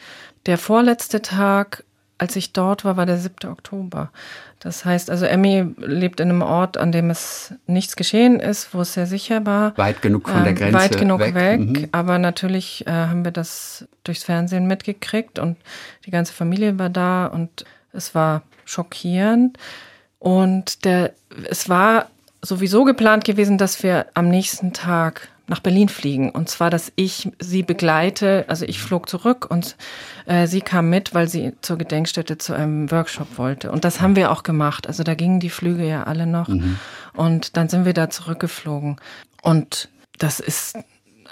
der 0.46 0.58
vorletzte 0.58 1.22
Tag, 1.22 1.84
als 2.18 2.36
ich 2.36 2.52
dort 2.52 2.84
war, 2.84 2.98
war 2.98 3.06
der 3.06 3.18
7. 3.18 3.50
Oktober. 3.50 4.12
Das 4.60 4.84
heißt, 4.84 5.10
also 5.10 5.26
Emmy 5.26 5.66
lebt 5.78 6.20
in 6.20 6.30
einem 6.30 6.42
Ort, 6.42 6.78
an 6.78 6.92
dem 6.92 7.10
es 7.10 7.54
nichts 7.66 7.96
geschehen 7.96 8.42
ist, 8.42 8.74
wo 8.74 8.82
es 8.82 8.94
sehr 8.94 9.06
sicher 9.08 9.46
war. 9.46 9.78
Weit 9.78 10.02
genug 10.02 10.28
von 10.28 10.44
der 10.44 10.52
Ähm, 10.52 10.58
Grenze 10.58 10.74
Weit 10.78 10.98
genug 11.00 11.20
weg. 11.22 11.34
weg, 11.36 11.60
Mhm. 11.62 11.88
aber 11.94 12.18
natürlich 12.20 12.86
äh, 12.86 12.92
haben 12.92 13.24
wir 13.24 13.32
das 13.32 13.88
durchs 14.04 14.24
Fernsehen 14.24 14.68
mitgekriegt 14.68 15.40
und 15.40 15.56
die 16.06 16.12
ganze 16.12 16.34
Familie 16.34 16.78
war 16.78 16.90
da 16.90 17.28
und 17.28 17.64
es 17.94 18.14
war 18.14 18.42
schockierend. 18.66 19.58
Und 20.20 20.84
der, 20.84 21.14
es 21.50 21.70
war 21.70 22.08
sowieso 22.42 22.84
geplant 22.84 23.24
gewesen, 23.24 23.58
dass 23.58 23.82
wir 23.84 24.08
am 24.14 24.28
nächsten 24.30 24.74
Tag 24.74 25.30
nach 25.50 25.60
Berlin 25.60 25.90
fliegen. 25.90 26.30
Und 26.30 26.50
zwar, 26.50 26.70
dass 26.70 26.92
ich 26.96 27.32
sie 27.40 27.64
begleite. 27.64 28.46
Also 28.48 28.66
ich 28.66 28.80
flog 28.80 29.10
zurück 29.10 29.48
und 29.50 29.76
äh, 30.26 30.48
sie 30.48 30.62
kam 30.62 30.90
mit, 30.90 31.14
weil 31.14 31.28
sie 31.28 31.54
zur 31.62 31.78
Gedenkstätte 31.78 32.38
zu 32.38 32.54
einem 32.54 32.92
Workshop 32.92 33.38
wollte. 33.38 33.72
Und 33.72 33.84
das 33.84 34.02
haben 34.02 34.16
wir 34.16 34.32
auch 34.32 34.44
gemacht. 34.44 34.88
Also 34.88 35.04
da 35.04 35.16
gingen 35.16 35.40
die 35.40 35.50
Flüge 35.50 35.88
ja 35.88 36.04
alle 36.04 36.28
noch. 36.28 36.50
Und 37.14 37.58
dann 37.58 37.70
sind 37.70 37.86
wir 37.86 37.94
da 37.94 38.10
zurückgeflogen. 38.10 38.98
Und 39.42 39.90
das 40.18 40.40
ist 40.40 40.78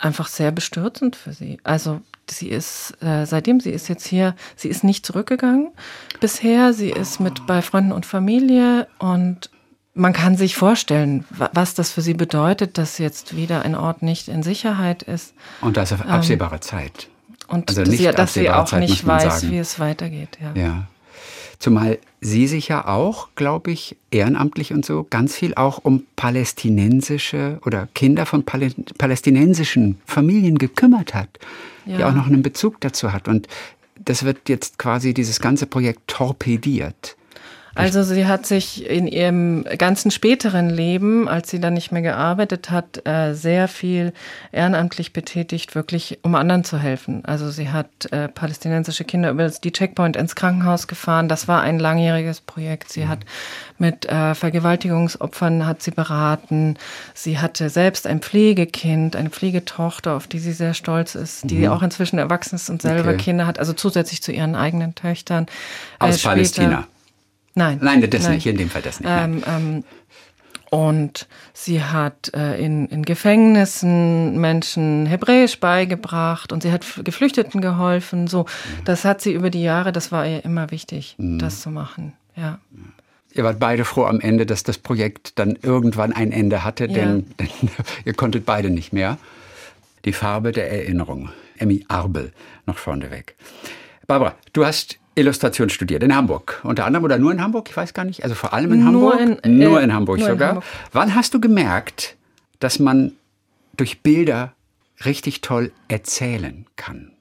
einfach 0.02 0.28
sehr 0.28 0.52
bestürzend 0.52 1.16
für 1.16 1.34
sie. 1.34 1.60
Also 1.64 2.02
sie 2.30 2.50
ist, 2.50 3.02
äh, 3.02 3.26
seitdem 3.26 3.60
sie 3.60 3.72
ist 3.72 3.88
jetzt 3.88 4.06
hier, 4.06 4.36
sie 4.56 4.68
ist 4.68 4.84
nicht 4.84 5.06
zurückgegangen 5.06 5.72
bisher. 6.20 6.74
Sie 6.74 6.90
ist 6.90 7.20
mit 7.20 7.46
bei 7.48 7.62
Freunden 7.62 7.92
und 7.92 8.06
Familie 8.06 8.88
und 9.00 9.50
man 9.98 10.14
kann 10.14 10.38
sich 10.38 10.56
vorstellen, 10.56 11.26
wa- 11.30 11.50
was 11.54 11.74
das 11.74 11.92
für 11.92 12.02
sie 12.02 12.14
bedeutet, 12.14 12.78
dass 12.78 12.98
jetzt 12.98 13.36
wieder 13.36 13.64
ein 13.64 13.76
Ort 13.76 14.02
nicht 14.04 14.28
in 14.28 14.44
Sicherheit 14.44 15.04
ist 15.04 15.34
Und 15.62 15.76
das 15.78 15.92
auf 15.94 16.06
absehbare 16.06 16.60
Zeit. 16.60 17.10
und 17.48 17.70
Also 17.70 17.82
dass 17.82 17.90
nicht 17.90 18.00
sie, 18.00 18.12
dass 18.12 18.34
sie 18.34 18.50
auch 18.50 18.66
Zeit, 18.66 18.82
nicht 18.82 19.06
weiß, 19.06 19.42
sagen. 19.42 19.52
wie 19.52 19.58
es 19.58 19.80
weitergeht. 19.80 20.38
Ja. 20.42 20.62
Ja. 20.62 20.84
Zumal 21.60 21.98
Sie 22.22 22.48
sich 22.48 22.68
ja 22.68 22.88
auch, 22.88 23.30
glaube 23.36 23.72
ich, 23.72 23.96
ehrenamtlich 24.12 24.74
und 24.74 24.86
so 24.86 25.06
ganz 25.10 25.36
viel 25.36 25.54
auch 25.56 25.80
um 25.84 26.04
palästinensische 26.16 27.60
oder 27.66 27.88
Kinder 27.94 28.26
von 28.26 28.44
Palä 28.44 28.72
palästinensischen 28.98 30.00
Familien 30.06 30.58
gekümmert 30.58 31.14
hat, 31.14 31.30
die 31.86 31.92
Ja. 31.94 32.10
auch 32.10 32.14
noch 32.14 32.28
einen 32.28 32.42
Bezug 32.44 32.82
dazu 32.82 33.12
hat. 33.14 33.28
Und 33.28 33.48
das 34.04 34.24
wird 34.24 34.50
jetzt 34.50 34.78
quasi 34.78 35.14
dieses 35.14 35.40
ganze 35.40 35.66
Projekt 35.68 36.02
torpediert. 36.08 37.16
Also 37.78 38.04
sie 38.04 38.26
hat 38.26 38.46
sich 38.46 38.86
in 38.90 39.08
ihrem 39.08 39.63
ganzen 39.78 40.12
späteren 40.12 40.70
Leben, 40.70 41.28
als 41.30 41.50
sie 41.50 41.60
dann 41.60 41.74
nicht 41.74 41.92
mehr 41.92 42.02
gearbeitet 42.02 42.70
hat, 42.72 43.06
äh, 43.08 43.34
sehr 43.34 43.68
viel 43.68 44.13
ehrenamtlich 44.52 45.13
betätigt, 45.13 45.76
wirklich 45.76 46.20
um 46.24 46.36
anderen 46.36 46.63
zu 46.63 46.78
helfen. 46.80 47.24
Also 47.26 47.50
sie 47.50 47.70
hat 47.70 48.12
äh, 48.12 48.28
palästinensische 48.28 49.04
Kinder 49.04 49.30
über 49.32 49.48
die 49.50 49.72
Checkpoint 49.72 50.16
ins 50.16 50.36
Krankenhaus 50.36 50.88
gefahren. 50.88 51.30
Das 51.30 51.48
war 51.48 51.62
ein 51.62 51.80
langjähriges 51.80 52.42
Projekt. 52.42 52.92
Sie 52.92 53.08
hat 53.08 53.20
mit 53.78 54.06
äh, 54.06 54.34
Vergewaltigungsopfern 54.36 55.66
hat 55.66 55.82
sie 55.84 55.92
beraten. 55.92 56.78
Sie 57.13 57.38
hatte 57.40 57.70
selbst 57.70 58.08
ein 58.08 58.22
Pflegekind, 58.22 59.16
eine 59.16 59.30
Pflegetochter, 59.30 60.16
auf 60.16 60.28
die 60.28 60.40
sie 60.40 60.54
sehr 60.54 60.74
stolz 60.74 61.16
ist, 61.16 61.50
die 61.50 61.70
auch 61.70 61.84
inzwischen 61.84 62.18
erwachsen 62.20 62.56
ist 62.56 62.70
und 62.70 62.82
selber 62.82 63.08
Okay. 63.08 63.18
Kinder 63.18 63.46
hat, 63.48 63.60
also 63.60 63.74
zusätzlich 63.74 64.22
zu 64.24 64.32
ihren 64.32 64.56
eigenen 64.56 64.96
Töchtern. 64.96 65.46
Aus 66.00 66.18
Äh, 66.24 66.28
Palästina. 66.28 66.88
Nein. 67.58 67.80
Nein, 67.82 68.08
das 68.08 68.30
nicht, 68.30 68.46
in 68.46 68.56
dem 68.56 68.70
Fall 68.70 68.84
das 68.84 69.00
nicht. 69.00 69.10
nein. 69.10 69.43
Ähm, 69.43 69.43
ähm, 69.48 69.84
und 70.70 71.28
sie 71.54 71.82
hat 71.82 72.32
äh, 72.36 72.63
in, 72.63 72.88
in 72.88 73.04
Gefängnissen 73.04 74.39
Menschen 74.39 75.08
Hebräisch 75.08 75.60
beigebracht 75.60 76.52
und 76.52 76.62
sie 76.62 76.72
hat 76.72 76.86
Geflüchteten 77.04 77.62
geholfen. 77.62 78.28
So, 78.28 78.46
das 78.86 79.06
hat 79.06 79.22
sie 79.22 79.34
über 79.34 79.50
die 79.50 79.63
Jahre, 79.63 79.91
das 79.91 80.12
war 80.12 80.28
ihr 80.28 80.46
immer 80.46 80.70
wichtig, 80.70 81.15
das 81.17 81.62
zu 81.62 81.72
machen. 81.72 82.13
Ja. 82.36 82.60
Ihr 83.34 83.43
wart 83.43 83.60
beide 83.60 83.86
froh 83.86 84.06
am 84.06 84.20
Ende, 84.20 84.46
dass 84.46 84.63
das 84.63 84.78
Projekt 84.78 85.39
dann 85.39 85.58
irgendwann 85.62 86.12
ein 86.13 86.32
Ende 86.32 86.63
hatte, 86.63 86.88
denn, 86.88 87.26
denn 87.39 87.50
ihr 88.06 88.13
konntet 88.13 88.46
beide 88.46 88.70
nicht 88.70 88.93
mehr. 88.93 89.17
Die 90.06 90.13
Farbe 90.13 90.52
der 90.52 90.72
Erinnerung. 90.72 91.30
Emmy 91.58 91.86
Arbel 91.88 92.34
noch 92.65 92.78
vorneweg. 92.78 93.36
Barbara, 94.06 94.36
du 94.54 94.65
hast 94.65 95.00
Illustration 95.18 95.70
studiert 95.70 96.04
in 96.04 96.16
Hamburg. 96.16 96.60
Unter 96.64 96.86
anderem 96.86 97.04
oder 97.04 97.18
nur 97.18 97.32
in 97.32 97.42
Hamburg? 97.42 97.70
Ich 97.70 97.76
weiß 97.78 97.94
gar 97.94 98.06
nicht. 98.06 98.24
Also 98.24 98.36
vor 98.36 98.54
allem 98.54 98.72
in 98.74 98.80
Nur 98.92 99.14
Hamburg? 99.14 99.44
in- 99.46 99.58
nur 99.58 99.80
äh, 99.80 99.84
in 99.84 99.94
Hamburg 99.94 100.20
nur 100.20 100.28
in 100.28 100.34
sogar. 100.34 100.48
Hamburg. 100.50 100.66
Wann 100.92 101.16
hast 101.16 101.34
du 101.34 101.40
gemerkt, 101.42 102.16
dass 102.60 102.80
man 102.80 103.12
durch 103.76 104.02
Bilder 104.02 104.54
richtig 105.06 105.42
toll 105.42 105.72
erzählen 105.88 106.66
kann? 106.76 107.12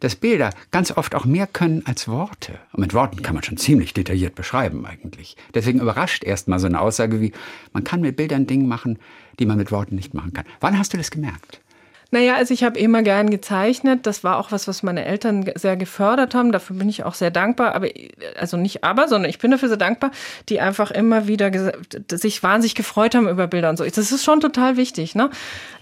Dass 0.00 0.14
Bilder 0.14 0.50
ganz 0.70 0.90
oft 0.96 1.14
auch 1.14 1.24
mehr 1.24 1.46
können 1.46 1.82
als 1.86 2.06
Worte. 2.06 2.52
Und 2.72 2.80
mit 2.80 2.92
Worten 2.94 3.22
kann 3.22 3.34
man 3.34 3.42
schon 3.42 3.56
ziemlich 3.56 3.94
detailliert 3.94 4.34
beschreiben 4.34 4.84
eigentlich. 4.84 5.36
Deswegen 5.54 5.80
überrascht 5.80 6.22
erstmal 6.22 6.58
so 6.58 6.66
eine 6.66 6.80
Aussage 6.80 7.20
wie, 7.20 7.32
man 7.72 7.82
kann 7.82 8.00
mit 8.02 8.16
Bildern 8.16 8.46
Dinge 8.46 8.64
machen, 8.64 8.98
die 9.38 9.46
man 9.46 9.56
mit 9.56 9.72
Worten 9.72 9.94
nicht 9.94 10.12
machen 10.12 10.32
kann. 10.34 10.44
Wann 10.60 10.78
hast 10.78 10.92
du 10.92 10.98
das 10.98 11.10
gemerkt? 11.10 11.60
Naja, 12.12 12.34
also 12.34 12.52
ich 12.52 12.64
habe 12.64 12.78
immer 12.78 13.02
gern 13.02 13.30
gezeichnet. 13.30 14.06
Das 14.06 14.24
war 14.24 14.38
auch 14.38 14.50
was, 14.50 14.66
was 14.66 14.82
meine 14.82 15.04
Eltern 15.04 15.50
sehr 15.54 15.76
gefördert 15.76 16.34
haben. 16.34 16.50
Dafür 16.50 16.76
bin 16.76 16.88
ich 16.88 17.04
auch 17.04 17.14
sehr 17.14 17.30
dankbar. 17.30 17.74
Aber 17.74 17.88
also 18.38 18.56
nicht 18.56 18.82
aber, 18.82 19.06
sondern 19.06 19.30
ich 19.30 19.38
bin 19.38 19.50
dafür 19.50 19.68
sehr 19.68 19.76
dankbar, 19.76 20.10
die 20.48 20.60
einfach 20.60 20.90
immer 20.90 21.28
wieder 21.28 21.50
sich 22.10 22.42
wahnsinnig 22.42 22.74
gefreut 22.74 23.14
haben 23.14 23.28
über 23.28 23.46
Bilder 23.46 23.70
und 23.70 23.76
so. 23.76 23.84
Das 23.84 23.98
ist 23.98 24.24
schon 24.24 24.40
total 24.40 24.76
wichtig. 24.76 25.14
Ne? 25.14 25.30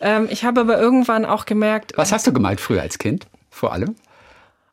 Ähm, 0.01 0.29
ich 0.31 0.45
habe 0.45 0.61
aber 0.61 0.79
irgendwann 0.79 1.25
auch 1.25 1.47
gemerkt. 1.47 1.93
Was 1.97 2.13
hast 2.13 2.27
du 2.27 2.33
gemalt 2.33 2.61
früher 2.61 2.83
als 2.83 2.99
Kind? 2.99 3.27
Vor 3.51 3.73
allem? 3.73 3.97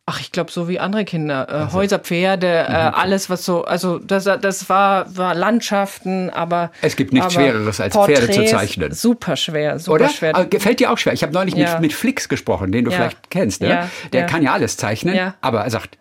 Ach, 0.08 0.20
ich 0.20 0.32
glaube, 0.32 0.52
so 0.52 0.70
wie 0.70 0.80
andere 0.80 1.04
Kinder. 1.04 1.48
Äh, 1.50 1.54
also. 1.54 1.74
Häuser, 1.78 1.98
Pferde, 1.98 2.48
äh, 2.48 2.90
mhm. 2.90 2.94
alles, 2.94 3.30
was 3.32 3.44
so, 3.44 3.66
also 3.66 3.98
das, 3.98 4.26
das 4.26 4.70
war, 4.70 5.18
war 5.18 5.34
Landschaften, 5.34 6.30
aber. 6.30 6.72
Es 6.82 6.96
gibt 6.96 7.12
nichts 7.12 7.34
Schwereres 7.34 7.82
als 7.82 7.96
Porträts, 7.96 8.20
Pferde 8.20 8.34
zu 8.34 8.46
zeichnen. 8.46 8.92
Super 8.92 9.36
schwer, 9.36 9.80
super 9.80 9.96
Oder? 9.96 10.10
schwer. 10.10 10.36
Aber 10.36 10.46
gefällt 10.46 10.80
dir 10.80 10.92
auch 10.92 11.00
schwer. 11.00 11.14
Ich 11.14 11.24
habe 11.24 11.34
neulich 11.34 11.56
ja. 11.56 11.74
mit, 11.74 11.82
mit 11.82 11.94
Flix 11.94 12.30
gesprochen, 12.30 12.72
den 12.72 12.86
du 12.86 12.92
ja. 12.92 12.98
vielleicht 12.98 13.32
kennst. 13.32 13.62
Ne? 13.62 13.70
Ja. 13.70 13.90
Der 14.14 14.28
kann 14.28 14.44
ja 14.44 14.54
alles 14.54 14.78
zeichnen, 14.78 15.34
aber 15.42 15.62
er 15.62 15.70
sagt, 15.72 15.98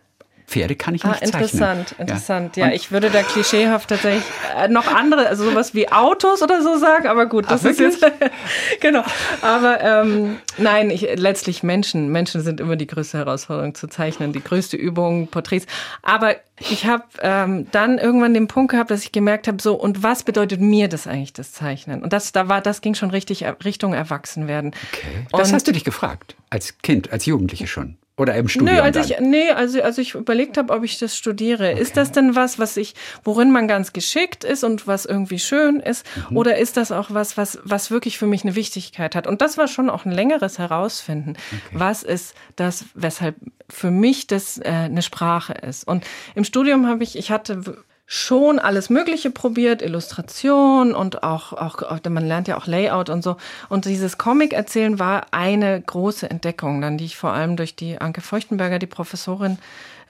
Pferde 0.46 0.76
kann 0.76 0.94
ich 0.94 1.04
ah, 1.04 1.08
nicht 1.08 1.22
ah, 1.22 1.26
interessant, 1.26 1.88
zeichnen. 1.88 2.08
Interessant, 2.08 2.56
ja. 2.56 2.66
ja. 2.66 2.72
Ich 2.74 2.92
würde 2.92 3.10
da 3.10 3.22
klischeehaft 3.22 3.88
tatsächlich 3.88 4.24
äh, 4.56 4.68
noch 4.68 4.86
andere, 4.86 5.26
also 5.26 5.48
sowas 5.48 5.74
wie 5.74 5.90
Autos 5.90 6.42
oder 6.42 6.62
so 6.62 6.76
sagen, 6.76 7.06
aber 7.06 7.26
gut, 7.26 7.50
das 7.50 7.64
Ach, 7.64 7.70
ist 7.70 7.80
jetzt 7.80 8.04
genau. 8.80 9.02
Aber 9.40 9.80
ähm, 9.80 10.36
nein, 10.58 10.90
ich, 10.90 11.08
letztlich 11.16 11.62
Menschen. 11.62 12.08
Menschen 12.08 12.42
sind 12.42 12.60
immer 12.60 12.76
die 12.76 12.86
größte 12.86 13.18
Herausforderung 13.18 13.74
zu 13.74 13.88
zeichnen, 13.88 14.32
die 14.32 14.44
größte 14.44 14.76
Übung, 14.76 15.28
Porträts. 15.28 15.66
Aber 16.02 16.36
ich 16.60 16.86
habe 16.86 17.04
ähm, 17.22 17.66
dann 17.70 17.98
irgendwann 17.98 18.34
den 18.34 18.46
Punkt 18.46 18.72
gehabt, 18.72 18.90
dass 18.90 19.02
ich 19.02 19.12
gemerkt 19.12 19.48
habe, 19.48 19.60
so 19.62 19.74
und 19.74 20.02
was 20.02 20.22
bedeutet 20.24 20.60
mir 20.60 20.88
das 20.88 21.06
eigentlich, 21.06 21.32
das 21.32 21.52
Zeichnen? 21.52 22.02
Und 22.02 22.12
das, 22.12 22.32
da 22.32 22.48
war, 22.48 22.60
das 22.60 22.80
ging 22.82 22.94
schon 22.94 23.10
richtig 23.10 23.44
Richtung 23.64 23.94
Erwachsenwerden. 23.94 24.72
Okay. 24.92 25.26
Das 25.32 25.48
und, 25.48 25.54
hast 25.54 25.66
du 25.66 25.72
dich 25.72 25.84
gefragt 25.84 26.36
als 26.50 26.78
Kind, 26.78 27.12
als 27.12 27.24
Jugendliche 27.26 27.66
schon. 27.66 27.96
Oder 28.16 28.36
im 28.36 28.48
Studium? 28.48 28.76
Nö, 28.76 28.80
als 28.80 28.96
ich, 28.96 29.18
nee, 29.18 29.50
also, 29.50 29.82
also 29.82 30.00
ich 30.00 30.14
überlegt 30.14 30.56
habe, 30.56 30.72
ob 30.72 30.84
ich 30.84 30.98
das 30.98 31.16
studiere. 31.16 31.72
Okay. 31.72 31.80
Ist 31.80 31.96
das 31.96 32.12
denn 32.12 32.36
was, 32.36 32.60
was 32.60 32.76
ich, 32.76 32.94
worin 33.24 33.50
man 33.50 33.66
ganz 33.66 33.92
geschickt 33.92 34.44
ist 34.44 34.62
und 34.62 34.86
was 34.86 35.04
irgendwie 35.04 35.40
schön 35.40 35.80
ist? 35.80 36.06
Mhm. 36.30 36.36
Oder 36.36 36.58
ist 36.58 36.76
das 36.76 36.92
auch 36.92 37.08
was, 37.10 37.36
was, 37.36 37.58
was 37.64 37.90
wirklich 37.90 38.16
für 38.16 38.26
mich 38.26 38.44
eine 38.44 38.54
Wichtigkeit 38.54 39.16
hat? 39.16 39.26
Und 39.26 39.42
das 39.42 39.58
war 39.58 39.66
schon 39.66 39.90
auch 39.90 40.04
ein 40.04 40.12
längeres 40.12 40.60
Herausfinden. 40.60 41.30
Okay. 41.30 41.60
Was 41.72 42.04
ist 42.04 42.36
das, 42.54 42.84
weshalb 42.94 43.34
für 43.68 43.90
mich 43.90 44.28
das 44.28 44.58
äh, 44.58 44.68
eine 44.68 45.02
Sprache 45.02 45.54
ist? 45.54 45.84
Und 45.88 46.04
im 46.36 46.44
Studium 46.44 46.86
habe 46.86 47.02
ich, 47.02 47.18
ich 47.18 47.32
hatte 47.32 47.62
schon 48.06 48.58
alles 48.58 48.90
Mögliche 48.90 49.30
probiert, 49.30 49.80
Illustration 49.80 50.94
und 50.94 51.22
auch, 51.22 51.52
auch, 51.52 52.00
man 52.08 52.26
lernt 52.26 52.48
ja 52.48 52.56
auch 52.56 52.66
Layout 52.66 53.08
und 53.08 53.22
so. 53.22 53.36
Und 53.68 53.86
dieses 53.86 54.18
Comic-Erzählen 54.18 54.98
war 54.98 55.26
eine 55.30 55.80
große 55.80 56.28
Entdeckung, 56.28 56.80
dann 56.80 56.98
die 56.98 57.06
ich 57.06 57.16
vor 57.16 57.32
allem 57.32 57.56
durch 57.56 57.76
die 57.76 58.00
Anke 58.00 58.20
Feuchtenberger, 58.20 58.78
die 58.78 58.86
Professorin, 58.86 59.58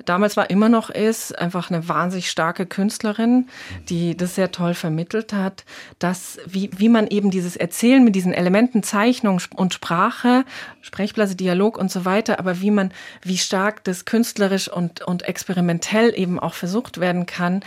damals 0.04 0.36
war 0.36 0.50
immer 0.50 0.68
noch 0.68 0.90
ist, 0.90 1.38
einfach 1.38 1.70
eine 1.70 1.88
wahnsinnig 1.88 2.30
starke 2.30 2.66
Künstlerin, 2.66 3.48
die 3.88 4.16
das 4.16 4.34
sehr 4.34 4.52
toll 4.52 4.74
vermittelt 4.74 5.32
hat, 5.32 5.64
dass 5.98 6.38
wie, 6.46 6.70
wie 6.76 6.88
man 6.88 7.06
eben 7.06 7.30
dieses 7.30 7.56
Erzählen 7.56 8.04
mit 8.04 8.14
diesen 8.14 8.32
Elementen 8.32 8.82
Zeichnung 8.82 9.40
und 9.56 9.74
Sprache, 9.74 10.44
Sprechblase, 10.80 11.36
Dialog 11.36 11.78
und 11.78 11.90
so 11.90 12.04
weiter, 12.04 12.38
aber 12.38 12.60
wie 12.60 12.70
man, 12.70 12.92
wie 13.22 13.38
stark 13.38 13.84
das 13.84 14.04
künstlerisch 14.04 14.68
und, 14.68 15.02
und 15.02 15.22
experimentell 15.22 16.12
eben 16.16 16.38
auch 16.38 16.54
versucht 16.54 17.00
werden 17.00 17.26
kann, 17.26 17.62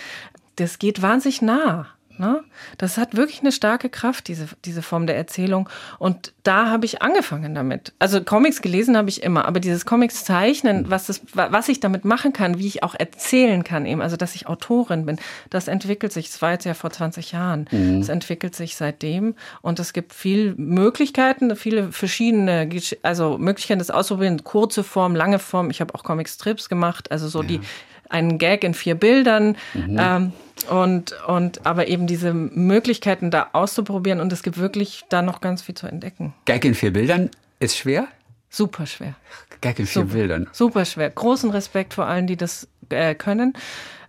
das 0.55 0.79
geht 0.79 1.01
wahnsinnig 1.01 1.41
nah. 1.41 1.87
Ne? 2.17 2.43
Das 2.77 2.97
hat 2.97 3.15
wirklich 3.15 3.41
eine 3.41 3.51
starke 3.51 3.89
Kraft, 3.89 4.27
diese, 4.27 4.47
diese 4.65 4.81
Form 4.81 5.07
der 5.07 5.17
Erzählung. 5.17 5.69
Und 5.99 6.33
da 6.43 6.69
habe 6.69 6.85
ich 6.85 7.01
angefangen 7.01 7.53
damit. 7.53 7.93
Also 7.99 8.23
Comics 8.23 8.61
gelesen 8.61 8.97
habe 8.97 9.09
ich 9.09 9.23
immer, 9.23 9.45
aber 9.45 9.59
dieses 9.59 9.85
Comics 9.85 10.23
zeichnen, 10.25 10.89
was, 10.89 11.07
das, 11.07 11.21
was 11.33 11.69
ich 11.69 11.79
damit 11.79 12.05
machen 12.05 12.33
kann, 12.33 12.57
wie 12.57 12.67
ich 12.67 12.83
auch 12.83 12.95
erzählen 12.95 13.63
kann, 13.63 13.85
eben, 13.85 14.01
also 14.01 14.17
dass 14.17 14.35
ich 14.35 14.47
Autorin 14.47 15.05
bin, 15.05 15.17
das 15.49 15.67
entwickelt 15.67 16.11
sich. 16.11 16.29
Das 16.29 16.41
war 16.41 16.51
jetzt 16.51 16.65
ja 16.65 16.73
vor 16.73 16.89
20 16.89 17.31
Jahren. 17.31 17.67
Mhm. 17.71 17.99
Das 17.99 18.09
entwickelt 18.09 18.55
sich 18.55 18.75
seitdem. 18.75 19.35
Und 19.61 19.79
es 19.79 19.93
gibt 19.93 20.13
viele 20.13 20.55
Möglichkeiten, 20.55 21.55
viele 21.55 21.91
verschiedene, 21.91 22.69
also 23.03 23.37
Möglichkeiten 23.37 23.79
des 23.79 23.91
Ausprobieren, 23.91 24.43
kurze 24.43 24.83
Form, 24.83 25.15
lange 25.15 25.39
Form. 25.39 25.69
Ich 25.69 25.81
habe 25.81 25.93
auch 25.95 26.03
Comic-Strips 26.03 26.69
gemacht, 26.69 27.11
also 27.11 27.27
so 27.27 27.41
ja. 27.41 27.47
die 27.47 27.61
einen 28.09 28.37
Gag 28.37 28.63
in 28.63 28.73
vier 28.73 28.95
Bildern. 28.95 29.57
Mhm. 29.73 29.97
Ähm, 29.99 30.33
und, 30.69 31.15
und 31.27 31.65
aber 31.65 31.87
eben 31.87 32.07
diese 32.07 32.33
Möglichkeiten 32.33 33.29
da 33.29 33.49
auszuprobieren 33.53 34.19
und 34.19 34.33
es 34.33 34.41
gibt 34.41 34.57
wirklich 34.57 35.03
da 35.09 35.21
noch 35.21 35.39
ganz 35.39 35.61
viel 35.61 35.75
zu 35.75 35.87
entdecken. 35.87 36.33
Gag 36.45 36.65
in 36.65 36.73
vier 36.73 36.91
Bildern 36.91 37.29
ist 37.59 37.77
schwer? 37.77 38.07
Super 38.49 38.85
schwer. 38.85 39.13
Gag 39.61 39.79
in 39.79 39.85
vier 39.85 40.01
super, 40.01 40.13
Bildern. 40.13 40.47
Super 40.51 40.85
schwer. 40.85 41.09
Großen 41.09 41.51
Respekt 41.51 41.93
vor 41.93 42.05
allen, 42.05 42.27
die 42.27 42.37
das 42.37 42.67
äh, 42.89 43.13
können. 43.13 43.53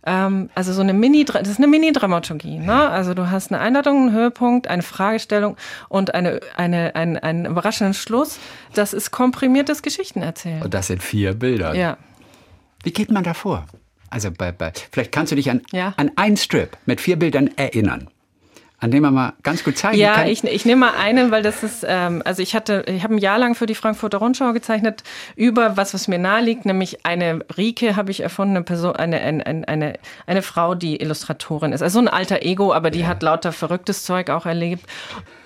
Ähm, 0.06 0.48
also 0.54 0.72
so 0.72 0.80
eine 0.80 0.94
Mini, 0.94 1.24
das 1.24 1.48
ist 1.48 1.58
eine 1.58 1.66
Mini-Dramaturgie. 1.66 2.58
Ne? 2.58 2.88
Also 2.88 3.14
du 3.14 3.30
hast 3.30 3.52
eine 3.52 3.61
Einladung, 3.61 4.08
einen 4.08 4.12
Höhepunkt, 4.12 4.68
eine 4.68 4.82
Fragestellung 4.82 5.56
und 5.88 6.14
eine, 6.14 6.40
eine, 6.56 6.94
einen, 6.94 7.18
einen 7.18 7.46
überraschenden 7.46 7.94
Schluss. 7.94 8.38
Das 8.74 8.92
ist 8.92 9.11
komprimiertes 9.11 9.82
Geschichtenerzählen. 9.82 10.62
Und 10.62 10.72
das 10.72 10.87
sind 10.87 11.02
vier 11.02 11.34
Bilder. 11.34 11.74
Ja. 11.74 11.98
Wie 12.82 12.92
geht 12.92 13.11
man 13.11 13.24
da 13.24 13.34
vor? 13.34 13.66
Also 14.11 14.31
bei, 14.31 14.53
bei, 14.53 14.73
vielleicht 14.92 15.12
kannst 15.12 15.33
du 15.33 15.37
dich 15.37 15.51
an, 15.51 15.62
ja. 15.73 15.94
an 15.97 16.11
einen 16.16 16.37
Strip 16.37 16.77
mit 16.87 17.01
vier 17.01 17.18
Bildern 17.18 17.51
erinnern 17.57 18.09
an 18.81 18.92
dem 18.92 19.03
man 19.03 19.12
mal 19.12 19.33
ganz 19.42 19.64
gut 19.64 19.77
zeigen 19.77 19.99
ja, 19.99 20.14
kann. 20.14 20.27
Ja, 20.27 20.33
ich, 20.33 20.44
ich 20.44 20.64
nehme 20.64 20.87
mal 20.87 20.94
einen, 20.97 21.31
weil 21.31 21.42
das 21.42 21.64
ist, 21.64 21.85
ähm, 21.87 22.23
also 22.25 22.42
ich 22.42 22.55
hatte, 22.55 22.85
ich 22.87 23.03
habe 23.03 23.14
ein 23.14 23.18
Jahr 23.18 23.38
lang 23.38 23.55
für 23.57 23.66
die 23.66 23.75
Frankfurter 23.75 24.18
Rundschau 24.18 24.53
gezeichnet 24.53 25.03
über 25.35 25.77
was, 25.77 25.94
was 25.94 26.07
mir 26.07 26.18
nahe 26.18 26.42
liegt, 26.42 26.64
nämlich 26.64 27.05
eine 27.05 27.40
Rike 27.57 27.97
habe 27.97 28.12
ich 28.12 28.21
erfunden, 28.21 28.57
eine 28.57 28.64
Person, 28.64 28.94
eine, 28.94 29.21
eine, 29.21 29.66
eine, 29.66 29.94
eine 30.27 30.42
Frau, 30.42 30.77
die 30.77 31.01
Illustratorin 31.01 31.73
ist. 31.73 31.83
Also 31.83 31.99
ein 31.99 32.09
alter 32.09 32.42
Ego, 32.42 32.73
aber 32.73 32.90
die 32.90 33.01
ja. 33.01 33.09
hat 33.09 33.23
lauter 33.23 33.51
verrücktes 33.51 34.05
Zeug 34.05 34.31
auch 34.31 34.47
erlebt 34.47 34.85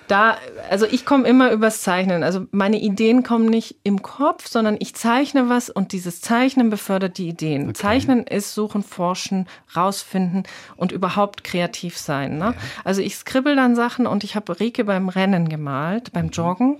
da, 0.07 0.37
also 0.69 0.85
ich 0.85 1.05
komme 1.05 1.27
immer 1.27 1.51
übers 1.51 1.81
Zeichnen. 1.81 2.23
Also 2.23 2.45
meine 2.51 2.79
Ideen 2.79 3.23
kommen 3.23 3.45
nicht 3.45 3.77
im 3.83 4.01
Kopf, 4.01 4.47
sondern 4.47 4.75
ich 4.79 4.95
zeichne 4.95 5.49
was 5.49 5.69
und 5.69 5.91
dieses 5.91 6.21
Zeichnen 6.21 6.69
befördert 6.69 7.17
die 7.17 7.27
Ideen. 7.27 7.63
Okay. 7.63 7.73
Zeichnen 7.73 8.23
ist 8.27 8.53
suchen, 8.53 8.83
forschen, 8.83 9.47
rausfinden 9.75 10.43
und 10.75 10.91
überhaupt 10.91 11.43
kreativ 11.43 11.97
sein. 11.97 12.37
Ne? 12.37 12.45
Ja. 12.45 12.53
Also 12.83 13.01
ich 13.01 13.15
skribbel 13.15 13.55
dann 13.55 13.75
Sachen 13.75 14.07
und 14.07 14.23
ich 14.23 14.35
habe 14.35 14.59
Rike 14.59 14.83
beim 14.83 15.09
Rennen 15.09 15.47
gemalt, 15.47 16.11
beim 16.11 16.25
mhm. 16.25 16.31
Joggen. 16.31 16.77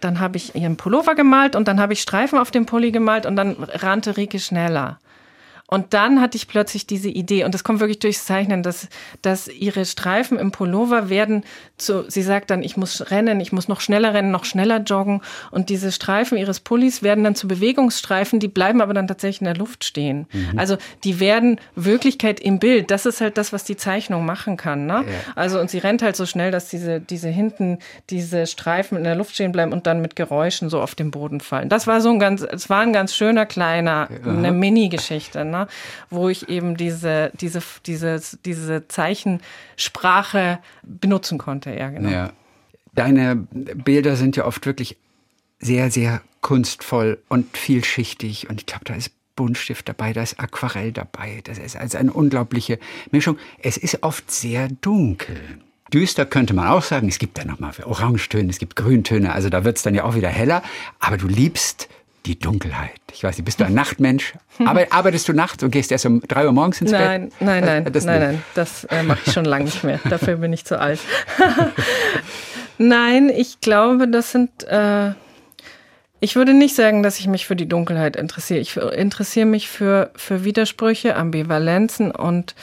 Dann 0.00 0.18
habe 0.18 0.38
ich 0.38 0.54
ihren 0.54 0.76
Pullover 0.76 1.14
gemalt 1.14 1.54
und 1.54 1.68
dann 1.68 1.78
habe 1.78 1.92
ich 1.92 2.00
Streifen 2.00 2.38
auf 2.38 2.50
dem 2.50 2.66
Pulli 2.66 2.90
gemalt 2.90 3.26
und 3.26 3.36
dann 3.36 3.56
rannte 3.58 4.16
Rike 4.16 4.40
schneller. 4.40 4.98
Und 5.70 5.94
dann 5.94 6.20
hatte 6.20 6.36
ich 6.36 6.48
plötzlich 6.48 6.84
diese 6.86 7.08
Idee, 7.08 7.44
und 7.44 7.54
das 7.54 7.62
kommt 7.62 7.78
wirklich 7.78 8.00
durchs 8.00 8.24
Zeichnen, 8.24 8.64
dass, 8.64 8.88
dass 9.22 9.46
ihre 9.46 9.84
Streifen 9.84 10.36
im 10.36 10.50
Pullover 10.50 11.08
werden 11.08 11.44
zu, 11.76 12.10
sie 12.10 12.22
sagt 12.22 12.50
dann, 12.50 12.64
ich 12.64 12.76
muss 12.76 13.10
rennen, 13.12 13.40
ich 13.40 13.52
muss 13.52 13.68
noch 13.68 13.80
schneller 13.80 14.12
rennen, 14.12 14.32
noch 14.32 14.44
schneller 14.44 14.78
joggen. 14.78 15.22
Und 15.52 15.68
diese 15.68 15.92
Streifen 15.92 16.36
ihres 16.36 16.58
Pullis 16.58 17.04
werden 17.04 17.22
dann 17.22 17.36
zu 17.36 17.46
Bewegungsstreifen, 17.46 18.40
die 18.40 18.48
bleiben 18.48 18.80
aber 18.80 18.94
dann 18.94 19.06
tatsächlich 19.06 19.42
in 19.42 19.44
der 19.44 19.54
Luft 19.54 19.84
stehen. 19.84 20.26
Mhm. 20.32 20.58
Also 20.58 20.76
die 21.04 21.20
werden 21.20 21.60
Wirklichkeit 21.76 22.40
im 22.40 22.58
Bild. 22.58 22.90
Das 22.90 23.06
ist 23.06 23.20
halt 23.20 23.38
das, 23.38 23.52
was 23.52 23.62
die 23.62 23.76
Zeichnung 23.76 24.26
machen 24.26 24.56
kann. 24.56 24.86
Ne? 24.86 25.04
Ja. 25.06 25.32
Also, 25.36 25.60
und 25.60 25.70
sie 25.70 25.78
rennt 25.78 26.02
halt 26.02 26.16
so 26.16 26.26
schnell, 26.26 26.50
dass 26.50 26.68
diese, 26.68 27.00
diese 27.00 27.28
hinten, 27.28 27.78
diese 28.10 28.48
Streifen 28.48 28.98
in 28.98 29.04
der 29.04 29.14
Luft 29.14 29.34
stehen 29.34 29.52
bleiben 29.52 29.72
und 29.72 29.86
dann 29.86 30.02
mit 30.02 30.16
Geräuschen 30.16 30.68
so 30.68 30.80
auf 30.80 30.96
den 30.96 31.12
Boden 31.12 31.38
fallen. 31.38 31.68
Das 31.68 31.86
war 31.86 32.00
so 32.00 32.10
ein 32.10 32.18
ganz, 32.18 32.42
es 32.42 32.68
war 32.68 32.80
ein 32.80 32.92
ganz 32.92 33.14
schöner 33.14 33.46
kleiner, 33.46 34.08
ja. 34.10 34.32
eine 34.32 34.50
Mini-Geschichte. 34.50 35.44
Ne? 35.44 35.59
Wo 36.10 36.28
ich 36.28 36.48
eben 36.48 36.76
diese, 36.76 37.32
diese, 37.40 37.62
diese, 37.86 38.20
diese 38.44 38.88
Zeichensprache 38.88 40.58
benutzen 40.82 41.38
konnte. 41.38 41.74
Ja, 41.74 41.90
genau. 41.90 42.08
Ja. 42.08 42.32
Deine 42.94 43.36
Bilder 43.36 44.16
sind 44.16 44.36
ja 44.36 44.46
oft 44.46 44.66
wirklich 44.66 44.96
sehr, 45.60 45.90
sehr 45.90 46.22
kunstvoll 46.40 47.22
und 47.28 47.56
vielschichtig. 47.56 48.48
Und 48.48 48.60
ich 48.60 48.66
glaube, 48.66 48.84
da 48.84 48.94
ist 48.94 49.12
Buntstift 49.36 49.88
dabei, 49.88 50.12
da 50.12 50.22
ist 50.22 50.40
Aquarell 50.40 50.92
dabei. 50.92 51.40
Das 51.44 51.58
ist 51.58 51.76
also 51.76 51.98
eine 51.98 52.12
unglaubliche 52.12 52.78
Mischung. 53.10 53.38
Es 53.62 53.76
ist 53.76 54.02
oft 54.02 54.30
sehr 54.30 54.68
dunkel. 54.68 55.40
Düster 55.92 56.24
könnte 56.24 56.54
man 56.54 56.68
auch 56.68 56.82
sagen. 56.82 57.08
Es 57.08 57.18
gibt 57.18 57.38
ja 57.38 57.44
nochmal 57.44 57.72
Orangetöne, 57.84 58.50
es 58.50 58.58
gibt 58.58 58.76
Grüntöne. 58.76 59.32
Also 59.32 59.48
da 59.48 59.64
wird 59.64 59.76
es 59.76 59.82
dann 59.82 59.94
ja 59.94 60.04
auch 60.04 60.14
wieder 60.14 60.28
heller. 60.28 60.62
Aber 60.98 61.16
du 61.16 61.26
liebst 61.26 61.88
die 62.26 62.38
Dunkelheit. 62.38 63.00
Ich 63.12 63.24
weiß 63.24 63.36
nicht, 63.36 63.44
bist 63.44 63.60
du 63.60 63.64
ein 63.64 63.74
Nachtmensch? 63.74 64.34
arbeitest 64.90 65.28
du 65.28 65.32
nachts 65.32 65.62
und 65.62 65.70
gehst 65.70 65.90
erst 65.90 66.06
um 66.06 66.20
drei 66.20 66.46
Uhr 66.46 66.52
morgens 66.52 66.80
ins 66.80 66.90
nein, 66.90 67.30
Bett? 67.30 67.40
Nein, 67.40 67.64
nein, 67.64 67.92
das 67.92 68.04
nein, 68.04 68.20
nein, 68.20 68.42
das 68.54 68.84
äh, 68.84 69.02
mache 69.02 69.20
ich 69.26 69.32
schon 69.32 69.44
lange 69.44 69.64
nicht 69.64 69.84
mehr. 69.84 70.00
Dafür 70.08 70.36
bin 70.36 70.52
ich 70.52 70.64
zu 70.64 70.78
alt. 70.78 71.00
nein, 72.78 73.30
ich 73.30 73.60
glaube, 73.60 74.08
das 74.08 74.32
sind. 74.32 74.64
Äh, 74.64 75.12
ich 76.22 76.36
würde 76.36 76.52
nicht 76.52 76.74
sagen, 76.74 77.02
dass 77.02 77.18
ich 77.18 77.26
mich 77.26 77.46
für 77.46 77.56
die 77.56 77.68
Dunkelheit 77.68 78.14
interessiere. 78.14 78.60
Ich 78.60 78.76
interessiere 78.76 79.46
mich 79.46 79.70
für, 79.70 80.10
für 80.14 80.44
Widersprüche, 80.44 81.16
Ambivalenzen 81.16 82.10
und 82.10 82.54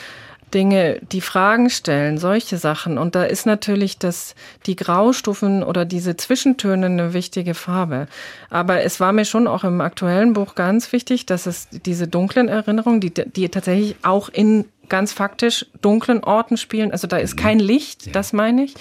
Dinge, 0.54 1.00
die 1.12 1.22
Fragen 1.22 1.70
stellen, 1.70 2.18
solche 2.18 2.58
Sachen. 2.58 2.98
Und 2.98 3.16
da 3.16 3.24
ist 3.24 3.46
natürlich 3.46 3.98
das, 4.00 4.34
die 4.66 4.76
Graustufen 4.76 5.64
oder 5.64 5.84
diese 5.86 6.16
Zwischentöne 6.16 6.86
eine 6.86 7.14
wichtige 7.14 7.54
Farbe. 7.54 8.08
Aber 8.50 8.82
es 8.82 9.00
war 9.00 9.12
mir 9.12 9.26
schon 9.26 9.48
auch 9.48 9.64
im 9.64 9.82
aktuellen 9.82 10.34
Buch 10.34 10.56
ganz 10.56 10.92
wichtig, 10.94 11.26
dass 11.26 11.46
es 11.46 11.68
diese 11.70 12.08
dunklen 12.08 12.48
Erinnerungen, 12.48 13.02
die, 13.02 13.14
die 13.14 13.50
tatsächlich 13.50 13.98
auch 14.04 14.30
in 14.30 14.66
ganz 14.88 15.12
faktisch 15.12 15.66
dunklen 15.82 16.24
Orten 16.24 16.56
spielen, 16.56 16.92
also 16.92 17.08
da 17.08 17.18
ist 17.18 17.36
mhm. 17.36 17.42
kein 17.42 17.60
Licht, 17.60 18.08
ja. 18.08 18.12
das 18.14 18.32
meine 18.32 18.64
ich. 18.64 18.76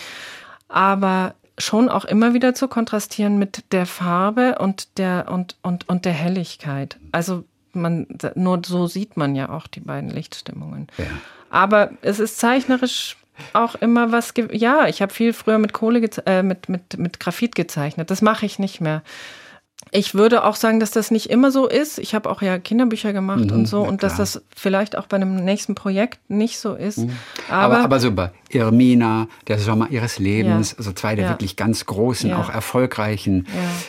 Aber 0.68 1.34
schon 1.58 1.88
auch 1.88 2.04
immer 2.04 2.34
wieder 2.34 2.54
zu 2.54 2.68
kontrastieren 2.68 3.38
mit 3.38 3.64
der 3.72 3.86
Farbe 3.86 4.56
und 4.60 4.98
der 4.98 5.26
und 5.30 5.56
und 5.62 5.88
und 5.88 6.04
der 6.04 6.12
Helligkeit. 6.12 6.98
Also 7.12 7.44
man 7.72 8.06
nur 8.34 8.60
so 8.64 8.86
sieht 8.86 9.16
man 9.16 9.34
ja 9.34 9.48
auch 9.48 9.66
die 9.66 9.80
beiden 9.80 10.10
Lichtstimmungen. 10.10 10.88
Ja. 10.98 11.04
Aber 11.50 11.90
es 12.02 12.18
ist 12.18 12.38
zeichnerisch 12.38 13.16
auch 13.52 13.74
immer 13.76 14.12
was. 14.12 14.32
Ja, 14.52 14.86
ich 14.86 15.02
habe 15.02 15.12
viel 15.12 15.32
früher 15.32 15.58
mit 15.58 15.72
Kohle, 15.72 16.08
äh, 16.26 16.42
mit, 16.42 16.68
mit, 16.68 16.98
mit 16.98 17.20
Graphit 17.20 17.54
gezeichnet. 17.54 18.10
Das 18.10 18.22
mache 18.22 18.46
ich 18.46 18.58
nicht 18.58 18.80
mehr. 18.80 19.02
Ich 19.92 20.14
würde 20.14 20.44
auch 20.44 20.56
sagen, 20.56 20.80
dass 20.80 20.90
das 20.90 21.10
nicht 21.10 21.30
immer 21.30 21.52
so 21.52 21.68
ist. 21.68 21.98
Ich 21.98 22.14
habe 22.14 22.28
auch 22.28 22.42
ja 22.42 22.58
Kinderbücher 22.58 23.12
gemacht 23.12 23.44
mhm, 23.44 23.52
und 23.52 23.66
so 23.66 23.82
und 23.82 24.02
dass 24.02 24.16
das 24.16 24.42
vielleicht 24.54 24.98
auch 24.98 25.06
bei 25.06 25.16
einem 25.16 25.36
nächsten 25.44 25.74
Projekt 25.74 26.18
nicht 26.28 26.58
so 26.58 26.74
ist. 26.74 26.98
Mhm. 26.98 27.12
Aber, 27.48 27.76
aber, 27.76 27.84
aber 27.84 28.00
so 28.00 28.10
bei 28.10 28.30
Irmina, 28.48 29.28
der 29.46 29.58
Sommer 29.58 29.88
ihres 29.90 30.18
Lebens, 30.18 30.72
ja. 30.72 30.78
also 30.78 30.92
zwei 30.92 31.14
der 31.14 31.26
ja. 31.26 31.30
wirklich 31.30 31.56
ganz 31.56 31.86
großen, 31.86 32.30
ja. 32.30 32.38
auch 32.38 32.50
erfolgreichen 32.50 33.46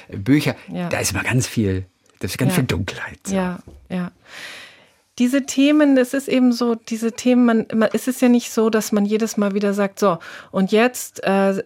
Bücher, 0.09 0.55
da 0.67 0.99
ist 0.99 1.13
immer 1.13 1.23
ganz 1.23 1.47
viel, 1.47 1.85
das 2.19 2.31
ist 2.31 2.37
ganz 2.37 2.53
viel 2.53 2.65
Dunkelheit. 2.65 3.19
So. 3.23 3.35
Ja, 3.35 3.59
ja 3.89 4.11
diese 5.19 5.45
Themen, 5.45 5.95
das 5.95 6.13
ist 6.13 6.27
eben 6.27 6.51
so, 6.51 6.75
diese 6.75 7.11
Themen, 7.11 7.45
man, 7.45 7.67
man, 7.73 7.89
es 7.93 8.07
ist 8.07 8.21
ja 8.21 8.29
nicht 8.29 8.51
so, 8.51 8.69
dass 8.69 8.91
man 8.91 9.05
jedes 9.05 9.37
Mal 9.37 9.53
wieder 9.53 9.73
sagt, 9.73 9.99
so, 9.99 10.19
und 10.51 10.71
jetzt 10.71 11.23
äh, 11.23 11.63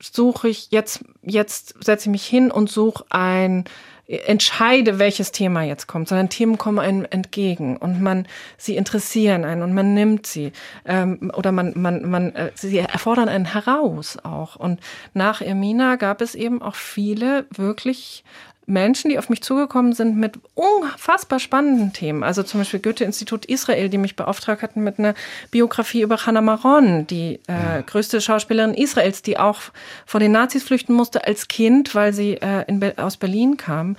suche 0.00 0.48
ich, 0.48 0.70
jetzt, 0.70 1.04
jetzt 1.22 1.74
setze 1.82 2.08
ich 2.08 2.12
mich 2.12 2.26
hin 2.26 2.50
und 2.50 2.70
suche 2.70 3.04
ein, 3.10 3.64
entscheide, 4.06 5.00
welches 5.00 5.32
Thema 5.32 5.64
jetzt 5.64 5.88
kommt, 5.88 6.08
sondern 6.08 6.28
Themen 6.28 6.58
kommen 6.58 6.78
einem 6.78 7.06
entgegen 7.10 7.76
und 7.76 8.00
man, 8.00 8.28
sie 8.56 8.76
interessieren 8.76 9.44
einen 9.44 9.62
und 9.62 9.74
man 9.74 9.94
nimmt 9.94 10.26
sie. 10.26 10.52
Ähm, 10.84 11.32
oder 11.36 11.50
man, 11.50 11.72
man, 11.74 12.08
man, 12.08 12.32
äh, 12.34 12.52
sie 12.54 12.78
erfordern 12.78 13.28
einen 13.28 13.46
heraus 13.46 14.16
auch. 14.22 14.54
Und 14.56 14.80
nach 15.12 15.40
Ermina 15.40 15.96
gab 15.96 16.20
es 16.20 16.36
eben 16.36 16.62
auch 16.62 16.76
viele 16.76 17.46
wirklich 17.50 18.22
Menschen, 18.66 19.10
die 19.10 19.18
auf 19.18 19.28
mich 19.28 19.42
zugekommen 19.42 19.92
sind 19.92 20.16
mit 20.16 20.38
unfassbar 20.54 21.38
spannenden 21.38 21.92
Themen. 21.92 22.24
Also 22.24 22.42
zum 22.42 22.60
Beispiel 22.60 22.80
Goethe-Institut 22.80 23.46
Israel, 23.46 23.88
die 23.88 23.98
mich 23.98 24.16
beauftragt 24.16 24.62
hatten 24.62 24.82
mit 24.82 24.98
einer 24.98 25.14
Biografie 25.52 26.02
über 26.02 26.26
Hannah 26.26 26.40
Maron, 26.40 27.06
die 27.06 27.38
äh, 27.46 27.82
größte 27.86 28.20
Schauspielerin 28.20 28.74
Israels, 28.74 29.22
die 29.22 29.38
auch 29.38 29.60
vor 30.04 30.18
den 30.18 30.32
Nazis 30.32 30.64
flüchten 30.64 30.94
musste 30.94 31.24
als 31.26 31.46
Kind, 31.48 31.94
weil 31.94 32.12
sie 32.12 32.34
äh, 32.34 32.64
in 32.66 32.80
Be 32.80 32.94
aus 32.96 33.16
Berlin 33.16 33.56
kam. 33.56 33.96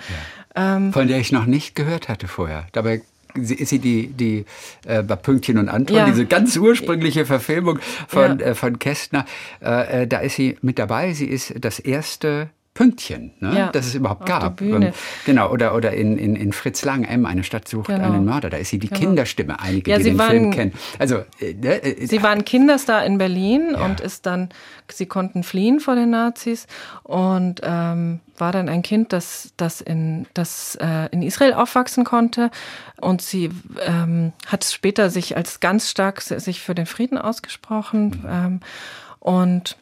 Ja. 0.56 0.76
Ähm, 0.76 0.92
Von 0.92 1.08
der 1.08 1.20
ich 1.20 1.32
noch 1.32 1.46
nicht 1.46 1.76
gehört 1.76 2.10
hatte 2.10 2.28
vorher. 2.28 2.68
Dabei 2.74 3.02
ist 3.36 3.70
sie 3.70 3.80
die, 3.80 4.08
die 4.08 4.46
äh, 4.86 5.04
bei 5.04 5.16
Pünktchen 5.16 5.58
und 5.60 5.70
Anton, 5.70 5.96
ja. 5.96 6.06
diese 6.06 6.26
ganz 6.26 6.58
ursprüngliche 6.58 7.26
Verfilmung 7.26 7.80
von, 8.08 8.40
ja. 8.40 8.48
äh, 8.48 8.56
von 8.56 8.80
Kästner, 8.80 9.26
äh, 9.62 10.04
äh, 10.04 10.08
da 10.08 10.20
ist 10.20 10.36
sie 10.36 10.58
mit 10.62 10.80
dabei. 10.80 11.14
Sie 11.14 11.28
ist 11.28 11.54
das 11.60 11.80
erste 11.80 12.50
Pünktchen, 12.78 13.34
ne? 13.40 13.58
ja, 13.58 13.72
das 13.72 13.88
es 13.88 13.96
überhaupt 13.96 14.28
gab. 14.28 14.62
Genau, 15.26 15.50
oder, 15.50 15.74
oder 15.74 15.94
in, 15.94 16.16
in, 16.20 16.36
in 16.36 16.54
Fritz 16.54 16.86
Lang, 16.86 17.06
M, 17.06 17.26
eine 17.26 17.44
Stadt 17.44 17.68
sucht 17.68 17.88
genau. 17.88 18.04
einen 18.04 18.24
Mörder, 18.24 18.52
da 18.52 18.58
ist 18.58 18.70
sie 18.70 18.78
die 18.78 18.88
genau. 18.88 19.00
Kinderstimme, 19.00 19.60
einige, 19.60 19.90
ja, 19.90 19.98
die 19.98 20.04
den 20.04 20.20
waren, 20.20 20.30
Film 20.30 20.52
kennen. 20.52 20.74
Also, 21.00 21.24
äh, 21.40 21.56
ne, 21.56 21.84
äh, 21.84 22.06
sie 22.06 22.22
waren 22.22 22.46
Kinderstar 22.46 23.04
in 23.04 23.18
Berlin 23.18 23.70
ja. 23.72 23.84
und 23.84 24.00
ist 24.00 24.28
dann, 24.28 24.50
sie 24.92 25.08
konnten 25.08 25.42
fliehen 25.42 25.80
vor 25.80 25.96
den 25.96 26.12
Nazis 26.12 26.68
und 27.02 27.62
ähm, 27.64 28.20
war 28.38 28.52
dann 28.52 28.70
ein 28.70 28.84
Kind, 28.84 29.12
das, 29.12 29.54
das, 29.58 29.82
in, 29.82 30.28
das 30.36 30.76
äh, 30.80 31.10
in 31.12 31.24
Israel 31.24 31.54
aufwachsen 31.54 32.04
konnte 32.04 32.52
und 33.02 33.24
sie 33.24 33.50
ähm, 33.88 34.34
hat 34.46 34.66
später 34.66 35.10
sich 35.10 35.36
als 35.36 35.62
ganz 35.62 35.90
stark 35.90 36.22
sich 36.22 36.62
für 36.62 36.76
den 36.76 36.86
Frieden 36.86 37.18
ausgesprochen 37.18 38.22
mhm. 38.22 38.30
ähm, 38.30 38.60
und 39.20 39.78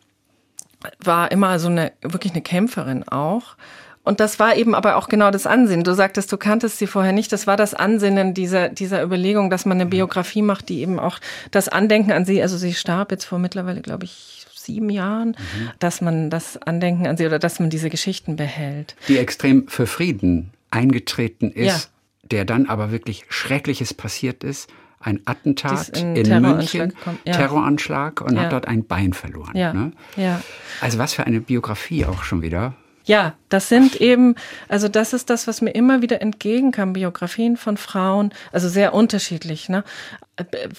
war 1.04 1.32
immer 1.32 1.60
so 1.60 1.68
eine, 1.68 1.92
wirklich 2.02 2.34
eine 2.34 2.42
Kämpferin 2.42 3.08
auch. 3.08 3.56
Und 4.04 4.20
das 4.20 4.40
war 4.40 4.56
eben 4.56 4.76
aber 4.76 4.98
auch 4.98 5.10
genau 5.10 5.32
das 5.32 5.48
Ansinnen. 5.48 5.84
Du 5.84 5.94
sagtest, 5.94 6.32
du 6.32 6.38
kanntest 6.38 6.78
sie 6.78 6.86
vorher 6.86 7.12
nicht. 7.12 7.32
Das 7.32 7.48
war 7.48 7.58
das 7.58 7.74
Ansinnen 7.74 8.36
dieser, 8.36 8.70
dieser 8.70 9.04
Überlegung, 9.04 9.50
dass 9.50 9.66
man 9.66 9.82
eine 9.82 9.90
Biografie 9.90 10.44
macht, 10.44 10.70
die 10.70 10.82
eben 10.82 11.00
auch 11.00 11.20
das 11.50 11.70
Andenken 11.70 12.12
an 12.12 12.24
sie, 12.24 12.42
also 12.42 12.56
sie 12.56 12.76
starb 12.76 13.12
jetzt 13.12 13.26
vor 13.26 13.40
mittlerweile, 13.40 13.82
glaube 13.82 14.06
ich, 14.06 14.46
sieben 14.54 14.92
Jahren, 14.92 15.30
mhm. 15.30 15.72
dass 15.80 16.02
man 16.02 16.30
das 16.30 16.58
Andenken 16.58 17.08
an 17.08 17.18
sie 17.18 17.26
oder 17.26 17.40
dass 17.40 17.60
man 17.60 17.72
diese 17.72 17.90
Geschichten 17.90 18.36
behält. 18.36 18.96
Die 19.08 19.18
extrem 19.18 19.68
für 19.68 19.88
Frieden 19.88 20.52
eingetreten 20.70 21.52
ist, 21.52 21.66
ja. 21.66 22.30
der 22.30 22.46
dann 22.46 22.68
aber 22.68 22.92
wirklich 22.92 23.26
Schreckliches 23.30 23.94
passiert 23.94 24.44
ist 24.44 24.70
ein 25.06 25.22
Attentat 25.26 25.98
in, 25.98 26.16
in 26.16 26.42
München, 26.42 26.94
ja. 27.26 27.34
Terroranschlag 27.34 28.22
und 28.22 28.36
ja. 28.36 28.44
hat 28.44 28.54
dort 28.54 28.68
ein 28.68 28.86
Bein 28.86 29.14
verloren. 29.14 29.56
Ja. 29.56 29.72
Ne? 29.72 29.92
ja. 30.16 30.42
Also 30.82 30.98
was 30.98 31.14
für 31.14 31.26
eine 31.26 31.42
Biografie 31.42 32.06
auch 32.06 32.24
schon 32.24 32.42
wieder. 32.42 32.74
Ja, 33.08 33.36
das 33.50 33.70
sind 33.70 34.02
eben, 34.02 34.34
also 34.68 34.88
das 34.88 35.14
ist 35.14 35.30
das, 35.30 35.46
was 35.46 35.62
mir 35.62 35.70
immer 35.72 36.02
wieder 36.02 36.24
entgegenkam, 36.24 36.94
Biografien 36.94 37.56
von 37.56 37.78
Frauen, 37.78 38.34
also 38.52 38.68
sehr 38.68 38.96
unterschiedlich, 38.96 39.70
ne? 39.70 39.84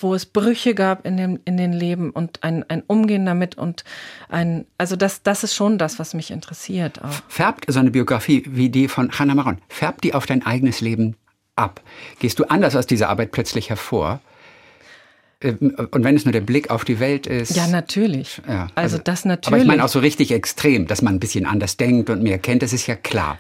wo 0.00 0.12
es 0.12 0.26
Brüche 0.26 0.74
gab 0.74 1.06
in 1.06 1.16
dem 1.16 1.38
in 1.44 1.56
den 1.56 1.72
Leben 1.72 2.10
und 2.10 2.42
ein, 2.42 2.64
ein 2.68 2.82
Umgehen 2.86 3.24
damit 3.24 3.56
und 3.56 3.84
ein, 4.28 4.66
also 4.76 4.96
das, 4.96 5.22
das 5.22 5.44
ist 5.44 5.54
schon 5.54 5.78
das, 5.78 6.00
was 6.00 6.14
mich 6.14 6.32
interessiert 6.32 7.00
auch. 7.02 7.22
Färbt 7.28 7.64
so 7.68 7.78
eine 7.78 7.92
Biografie 7.92 8.42
wie 8.48 8.70
die 8.70 8.88
von 8.88 9.12
Hannah 9.12 9.36
Maron, 9.36 9.58
färbt 9.68 10.02
die 10.02 10.12
auf 10.12 10.26
dein 10.26 10.44
eigenes 10.44 10.80
Leben 10.80 11.16
ab? 11.57 11.80
Gehst 12.18 12.38
du 12.38 12.44
anders 12.44 12.76
aus 12.76 12.86
dieser 12.86 13.09
Arbeit 13.09 13.32
plötzlich 13.32 13.70
hervor? 13.70 14.20
Ähm, 15.40 15.76
und 15.90 16.04
wenn 16.04 16.16
es 16.16 16.24
nur 16.24 16.32
der 16.32 16.40
Blick 16.40 16.70
auf 16.70 16.84
die 16.84 17.00
Welt 17.00 17.26
ist. 17.26 17.57
Ja, 17.57 17.66
natürlich. 17.66 18.40
Ja, 18.46 18.68
also, 18.74 18.96
also 18.96 18.98
das 18.98 19.24
natürlich. 19.24 19.52
Aber 19.52 19.62
ich 19.62 19.66
meine 19.66 19.84
auch 19.84 19.88
so 19.88 19.98
richtig 19.98 20.32
extrem, 20.32 20.86
dass 20.86 21.02
man 21.02 21.14
ein 21.14 21.20
bisschen 21.20 21.46
anders 21.46 21.76
denkt 21.76 22.11
und 22.11 22.22
mehr 22.22 22.38
kennt, 22.38 22.62
das 22.62 22.72
ist 22.72 22.86
ja 22.86 22.96
klar. 22.96 23.38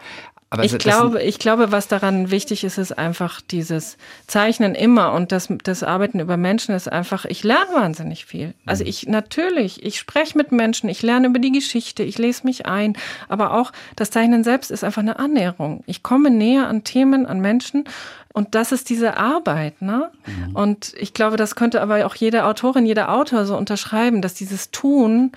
Aber 0.48 0.64
ich, 0.64 0.78
glaube, 0.78 1.22
ich 1.22 1.40
glaube, 1.40 1.72
was 1.72 1.88
daran 1.88 2.30
wichtig 2.30 2.62
ist, 2.62 2.78
ist 2.78 2.96
einfach 2.96 3.40
dieses 3.40 3.96
Zeichnen 4.28 4.76
immer 4.76 5.12
und 5.12 5.32
das, 5.32 5.48
das 5.64 5.82
Arbeiten 5.82 6.20
über 6.20 6.36
Menschen 6.36 6.72
ist 6.74 6.90
einfach, 6.90 7.24
ich 7.24 7.42
lerne 7.42 7.74
wahnsinnig 7.74 8.26
viel. 8.26 8.54
Also 8.64 8.84
mhm. 8.84 8.90
ich, 8.90 9.08
natürlich, 9.08 9.84
ich 9.84 9.98
spreche 9.98 10.38
mit 10.38 10.52
Menschen, 10.52 10.88
ich 10.88 11.02
lerne 11.02 11.26
über 11.26 11.40
die 11.40 11.50
Geschichte, 11.50 12.04
ich 12.04 12.16
lese 12.18 12.46
mich 12.46 12.64
ein, 12.64 12.96
aber 13.28 13.54
auch 13.54 13.72
das 13.96 14.10
Zeichnen 14.10 14.44
selbst 14.44 14.70
ist 14.70 14.84
einfach 14.84 15.02
eine 15.02 15.18
Annäherung. 15.18 15.82
Ich 15.86 16.04
komme 16.04 16.30
näher 16.30 16.68
an 16.68 16.84
Themen, 16.84 17.26
an 17.26 17.40
Menschen 17.40 17.84
und 18.32 18.54
das 18.54 18.70
ist 18.70 18.88
diese 18.88 19.16
Arbeit, 19.16 19.82
ne? 19.82 20.12
Mhm. 20.26 20.54
Und 20.54 20.92
ich 20.98 21.12
glaube, 21.12 21.36
das 21.36 21.56
könnte 21.56 21.80
aber 21.80 22.06
auch 22.06 22.14
jede 22.14 22.44
Autorin, 22.44 22.86
jeder 22.86 23.10
Autor 23.10 23.46
so 23.46 23.56
unterschreiben, 23.56 24.22
dass 24.22 24.34
dieses 24.34 24.70
Tun, 24.70 25.32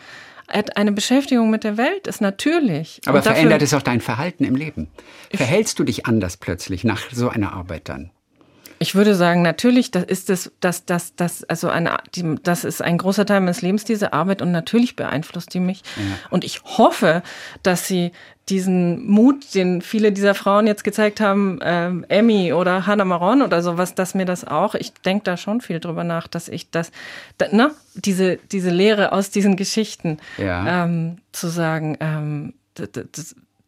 eine 0.76 0.92
Beschäftigung 0.92 1.50
mit 1.50 1.64
der 1.64 1.78
Welt 1.78 2.08
ist 2.08 2.22
natürlich. 2.22 3.02
Aber 3.06 3.22
verändert 3.22 3.62
es 3.62 3.74
auch 3.74 3.82
dein 3.82 4.02
Verhalten 4.02 4.44
im 4.44 4.56
Leben? 4.56 4.90
Verhältst 5.34 5.80
du 5.80 5.84
dich 5.84 6.06
anders 6.06 6.38
plötzlich 6.38 6.84
nach 6.84 7.10
so 7.12 7.30
einer 7.30 7.54
Arbeit 7.54 7.90
dann? 7.90 8.12
Ich 8.80 8.96
würde 8.96 9.14
sagen, 9.14 9.42
natürlich, 9.42 9.92
das 9.92 10.06
ist 10.06 10.30
das, 10.30 10.52
das, 10.62 10.86
das, 10.86 11.16
das, 11.16 11.44
also 11.44 11.70
eine, 11.70 11.98
die, 12.16 12.36
das 12.44 12.64
ist 12.64 12.82
ein 12.82 12.98
großer 12.98 13.26
Teil 13.26 13.42
meines 13.42 13.62
Lebens, 13.62 13.84
diese 13.84 14.14
Arbeit, 14.14 14.42
und 14.42 14.52
natürlich 14.52 14.96
beeinflusst 14.96 15.54
die 15.54 15.60
mich. 15.60 15.84
Ja. 15.98 16.18
Und 16.30 16.46
ich 16.46 16.62
hoffe, 16.64 17.22
dass 17.62 17.88
sie 17.88 18.14
diesen 18.50 19.06
Mut, 19.06 19.54
den 19.54 19.82
viele 19.82 20.12
dieser 20.12 20.34
Frauen 20.34 20.66
jetzt 20.66 20.84
gezeigt 20.84 21.20
haben, 21.20 21.60
ähm, 21.62 22.06
Emmy 22.08 22.54
oder 22.54 22.88
Hannah 22.88 23.06
Maron 23.06 23.42
oder 23.42 23.62
sowas, 23.62 23.96
dass 23.96 24.16
mir 24.16 24.26
das 24.26 24.46
auch, 24.46 24.76
ich 24.76 24.94
denke 24.94 25.24
da 25.24 25.38
schon 25.38 25.62
viel 25.62 25.80
drüber 25.80 26.04
nach, 26.04 26.28
dass 26.28 26.48
ich 26.48 26.72
das, 26.72 26.92
da, 27.38 27.48
ne, 27.52 27.72
diese, 27.94 28.38
diese 28.52 28.70
Lehre 28.70 29.12
aus 29.12 29.30
diesen 29.30 29.56
Geschichten 29.56 30.18
ja. 30.38 30.86
ähm, 30.86 31.20
zu 31.32 31.48
sagen, 31.48 31.98
ähm, 32.00 32.54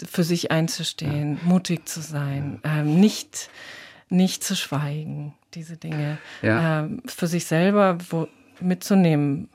für 0.09 0.23
sich 0.23 0.51
einzustehen, 0.51 1.39
ja. 1.41 1.49
mutig 1.49 1.87
zu 1.87 2.01
sein, 2.01 2.59
ähm, 2.63 2.99
nicht 2.99 3.49
nicht 4.11 4.43
zu 4.43 4.55
schweigen, 4.55 5.33
diese 5.53 5.77
Dinge 5.77 6.17
ja. 6.41 6.85
äh, 6.85 6.89
für 7.05 7.27
sich 7.27 7.45
selber 7.45 7.97
wo, 8.09 8.27
mitzunehmen. 8.59 9.49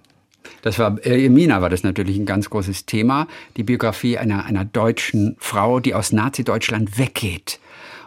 Das 0.63 0.79
war, 0.79 1.05
Emina 1.05 1.61
war 1.61 1.71
das 1.71 1.83
natürlich 1.83 2.17
ein 2.17 2.27
ganz 2.27 2.51
großes 2.51 2.87
Thema. 2.87 3.27
Die 3.57 3.65
Biografie 3.65 4.19
einer, 4.19 4.45
einer 4.45 4.65
deutschen 4.65 5.37
Frau, 5.39 5.81
die 5.81 5.95
aus 5.95 6.13
Nazi-Deutschland 6.13 6.99
weggeht 6.99 7.59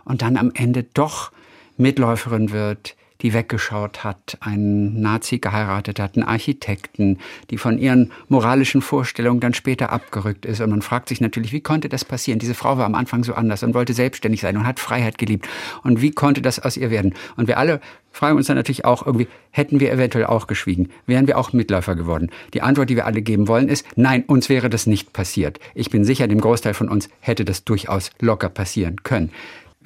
und 0.05 0.21
dann 0.21 0.37
am 0.37 0.51
Ende 0.53 0.83
doch 0.83 1.31
Mitläuferin 1.77 2.51
wird, 2.51 2.95
die 3.21 3.33
weggeschaut 3.33 4.03
hat, 4.03 4.37
einen 4.39 5.01
Nazi 5.01 5.39
geheiratet 5.39 5.99
hat, 5.99 6.15
einen 6.15 6.25
Architekten, 6.25 7.19
die 7.49 7.57
von 7.57 7.77
ihren 7.77 8.11
moralischen 8.27 8.81
Vorstellungen 8.81 9.39
dann 9.39 9.53
später 9.53 9.91
abgerückt 9.91 10.45
ist. 10.45 10.61
Und 10.61 10.69
man 10.69 10.81
fragt 10.81 11.09
sich 11.09 11.19
natürlich, 11.19 11.51
wie 11.51 11.61
konnte 11.61 11.89
das 11.89 12.05
passieren? 12.05 12.39
Diese 12.39 12.53
Frau 12.53 12.77
war 12.77 12.85
am 12.85 12.95
Anfang 12.95 13.23
so 13.23 13.33
anders 13.33 13.63
und 13.63 13.73
wollte 13.73 13.93
selbstständig 13.93 14.41
sein 14.41 14.55
und 14.55 14.65
hat 14.65 14.79
Freiheit 14.79 15.17
geliebt. 15.17 15.47
Und 15.83 16.01
wie 16.01 16.11
konnte 16.11 16.41
das 16.41 16.59
aus 16.59 16.77
ihr 16.77 16.91
werden? 16.91 17.13
Und 17.35 17.47
wir 17.47 17.57
alle 17.57 17.81
fragen 18.11 18.37
uns 18.37 18.47
dann 18.47 18.57
natürlich 18.57 18.85
auch 18.85 19.05
irgendwie, 19.05 19.27
hätten 19.51 19.79
wir 19.79 19.91
eventuell 19.91 20.25
auch 20.25 20.47
geschwiegen? 20.47 20.89
Wären 21.05 21.27
wir 21.27 21.37
auch 21.37 21.53
Mitläufer 21.53 21.95
geworden? 21.95 22.29
Die 22.53 22.61
Antwort, 22.61 22.89
die 22.89 22.95
wir 22.95 23.05
alle 23.05 23.21
geben 23.21 23.47
wollen, 23.47 23.67
ist, 23.69 23.85
nein, 23.95 24.23
uns 24.23 24.49
wäre 24.49 24.69
das 24.69 24.87
nicht 24.87 25.13
passiert. 25.13 25.59
Ich 25.75 25.89
bin 25.89 26.03
sicher, 26.03 26.27
dem 26.27 26.41
Großteil 26.41 26.73
von 26.73 26.89
uns 26.89 27.09
hätte 27.19 27.45
das 27.45 27.63
durchaus 27.65 28.11
locker 28.19 28.49
passieren 28.49 29.03
können. 29.03 29.31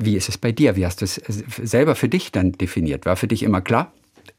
Wie 0.06 0.16
ist 0.16 0.30
es 0.30 0.38
bei 0.38 0.51
dir? 0.51 0.76
Wie 0.76 0.86
hast 0.86 1.01
du 1.01 1.06
es 1.06 1.16
selber 1.16 1.95
für 1.95 2.10
dich 2.10 2.32
dann 2.32 2.51
definiert? 2.54 3.06
War 3.06 3.16
für 3.16 3.28
dich 3.28 3.43
immer 3.43 3.62
klar, 3.62 3.91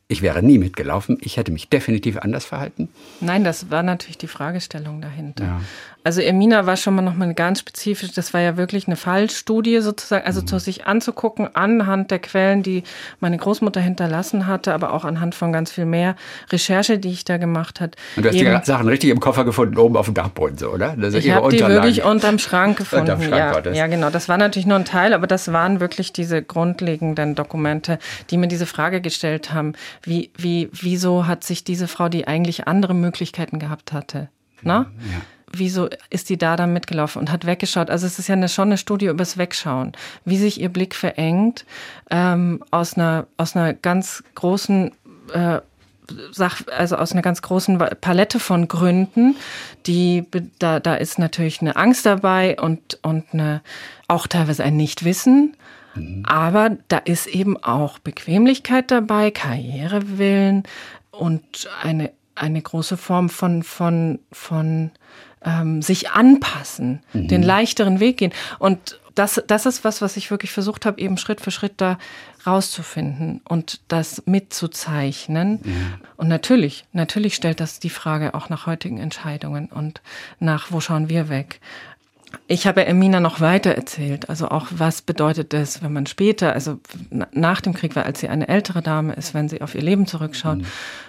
ich 0.08 0.22
wäre 0.22 0.42
nie 0.42 0.58
mitgelaufen, 0.58 1.18
ich 1.20 1.36
hätte 1.36 1.50
mich 1.52 1.68
definitiv 1.68 2.18
anders 2.18 2.44
verhalten? 2.44 2.88
Nein, 3.20 3.44
das 3.44 3.70
war 3.70 3.82
natürlich 3.82 4.18
die 4.18 4.26
Fragestellung 4.26 5.00
dahinter. 5.00 5.44
Ja. 5.44 5.60
Also 6.06 6.20
Emina 6.20 6.66
war 6.66 6.76
schon 6.76 6.94
mal 6.94 7.00
noch 7.00 7.14
mal 7.14 7.24
eine 7.24 7.34
ganz 7.34 7.60
spezifische, 7.60 8.12
das 8.14 8.34
war 8.34 8.42
ja 8.42 8.58
wirklich 8.58 8.86
eine 8.86 8.96
Fallstudie 8.96 9.80
sozusagen, 9.80 10.26
also 10.26 10.42
mhm. 10.42 10.46
zu 10.46 10.58
sich 10.58 10.86
anzugucken 10.86 11.48
anhand 11.56 12.10
der 12.10 12.18
Quellen, 12.18 12.62
die 12.62 12.82
meine 13.20 13.38
Großmutter 13.38 13.80
hinterlassen 13.80 14.46
hatte, 14.46 14.74
aber 14.74 14.92
auch 14.92 15.06
anhand 15.06 15.34
von 15.34 15.50
ganz 15.50 15.72
viel 15.72 15.86
mehr 15.86 16.14
Recherche, 16.50 16.98
die 16.98 17.10
ich 17.10 17.24
da 17.24 17.38
gemacht 17.38 17.80
hat. 17.80 17.96
Und 18.16 18.24
du 18.24 18.28
hast 18.28 18.36
Eben, 18.36 18.60
die 18.60 18.66
Sachen 18.66 18.86
richtig 18.86 19.08
im 19.08 19.18
Koffer 19.18 19.46
gefunden, 19.46 19.78
oben 19.78 19.96
auf 19.96 20.04
dem 20.04 20.12
Dachboden 20.12 20.58
so, 20.58 20.68
oder? 20.68 20.94
Das 20.94 21.14
ich 21.14 21.30
habe 21.30 21.48
die 21.48 21.60
wirklich 21.60 22.04
unterm 22.04 22.38
Schrank 22.38 22.76
gefunden. 22.76 23.10
unterm 23.10 23.22
Schrank 23.22 23.64
ja, 23.64 23.72
ja, 23.72 23.86
genau. 23.86 24.10
Das 24.10 24.28
war 24.28 24.36
natürlich 24.36 24.66
nur 24.66 24.76
ein 24.76 24.84
Teil, 24.84 25.14
aber 25.14 25.26
das 25.26 25.54
waren 25.54 25.80
wirklich 25.80 26.12
diese 26.12 26.42
grundlegenden 26.42 27.34
Dokumente, 27.34 27.98
die 28.28 28.36
mir 28.36 28.48
diese 28.48 28.66
Frage 28.66 29.00
gestellt 29.00 29.54
haben, 29.54 29.72
wie, 30.02 30.30
wie, 30.36 30.68
wieso 30.70 31.26
hat 31.26 31.44
sich 31.44 31.64
diese 31.64 31.88
Frau, 31.88 32.10
die 32.10 32.28
eigentlich 32.28 32.68
andere 32.68 32.92
Möglichkeiten 32.92 33.58
gehabt 33.58 33.94
hatte, 33.94 34.28
na? 34.60 34.90
Ja 35.10 35.22
wieso 35.58 35.88
ist 36.10 36.28
die 36.28 36.38
da 36.38 36.56
dann 36.56 36.72
mitgelaufen 36.72 37.20
und 37.20 37.30
hat 37.30 37.46
weggeschaut? 37.46 37.90
Also 37.90 38.06
es 38.06 38.18
ist 38.18 38.28
ja 38.28 38.34
eine, 38.34 38.48
schon 38.48 38.68
eine 38.68 38.78
Studie 38.78 39.06
übers 39.06 39.38
Wegschauen, 39.38 39.92
wie 40.24 40.38
sich 40.38 40.60
ihr 40.60 40.68
Blick 40.68 40.94
verengt 40.94 41.64
ähm, 42.10 42.62
aus 42.70 42.94
einer 42.94 43.26
aus 43.36 43.56
einer 43.56 43.74
ganz 43.74 44.22
großen 44.34 44.92
äh, 45.32 45.60
Sach, 46.32 46.60
also 46.66 46.96
aus 46.96 47.12
einer 47.12 47.22
ganz 47.22 47.40
großen 47.40 47.78
Palette 47.78 48.38
von 48.38 48.68
Gründen, 48.68 49.36
die 49.86 50.26
da 50.58 50.78
da 50.78 50.96
ist 50.96 51.18
natürlich 51.18 51.62
eine 51.62 51.76
Angst 51.76 52.04
dabei 52.04 52.60
und 52.60 52.98
und 53.02 53.24
eine 53.32 53.62
auch 54.06 54.26
teilweise 54.26 54.64
ein 54.64 54.76
Nichtwissen. 54.76 55.56
Mhm. 55.94 56.24
Aber 56.26 56.76
da 56.88 56.98
ist 56.98 57.26
eben 57.26 57.56
auch 57.62 57.98
Bequemlichkeit 58.00 58.90
dabei, 58.90 59.30
Karrierewillen 59.30 60.64
und 61.10 61.70
eine 61.82 62.12
eine 62.34 62.60
große 62.60 62.96
Form 62.96 63.28
von 63.28 63.62
von 63.62 64.18
von 64.32 64.90
ähm, 65.44 65.82
sich 65.82 66.10
anpassen, 66.10 67.02
mhm. 67.12 67.28
den 67.28 67.42
leichteren 67.42 68.00
Weg 68.00 68.18
gehen. 68.18 68.32
Und 68.58 68.98
das, 69.14 69.42
das 69.46 69.66
ist 69.66 69.84
was, 69.84 70.02
was 70.02 70.16
ich 70.16 70.30
wirklich 70.30 70.50
versucht 70.50 70.86
habe, 70.86 71.00
eben 71.00 71.16
Schritt 71.18 71.40
für 71.40 71.50
Schritt 71.50 71.74
da 71.76 71.98
rauszufinden 72.46 73.40
und 73.48 73.80
das 73.88 74.22
mitzuzeichnen. 74.26 75.60
Mhm. 75.62 75.94
Und 76.16 76.28
natürlich, 76.28 76.84
natürlich 76.92 77.34
stellt 77.34 77.60
das 77.60 77.78
die 77.78 77.90
Nach 77.90 78.34
auch 78.34 78.48
nach 78.48 78.66
heutigen 78.66 78.98
Entscheidungen 78.98 79.66
und 79.66 80.02
nach, 80.40 80.72
wo 80.72 80.80
schauen 80.80 81.08
wir 81.08 81.28
weg. 81.28 81.60
Ich 82.48 82.66
habe 82.66 82.84
Emina 82.84 83.20
noch 83.20 83.40
weiter 83.40 83.70
erzählt, 83.76 84.28
also 84.28 84.48
auch 84.48 84.66
was 84.70 85.02
bedeutet 85.02 85.54
es, 85.54 85.82
wenn 85.82 85.92
man 85.92 86.06
später, 86.06 86.52
also 86.52 86.80
nach 87.32 87.60
dem 87.60 87.74
Krieg, 87.74 87.94
weil 87.94 88.02
als 88.02 88.18
sie 88.20 88.28
eine 88.28 88.48
ältere 88.48 88.82
Dame 88.82 89.12
ist, 89.14 89.34
wenn 89.34 89.48
sie 89.48 89.62
auf 89.62 89.76
ihr 89.76 89.82
Leben 89.82 90.06
zurückschaut 90.08 90.58
mhm. 90.58 90.66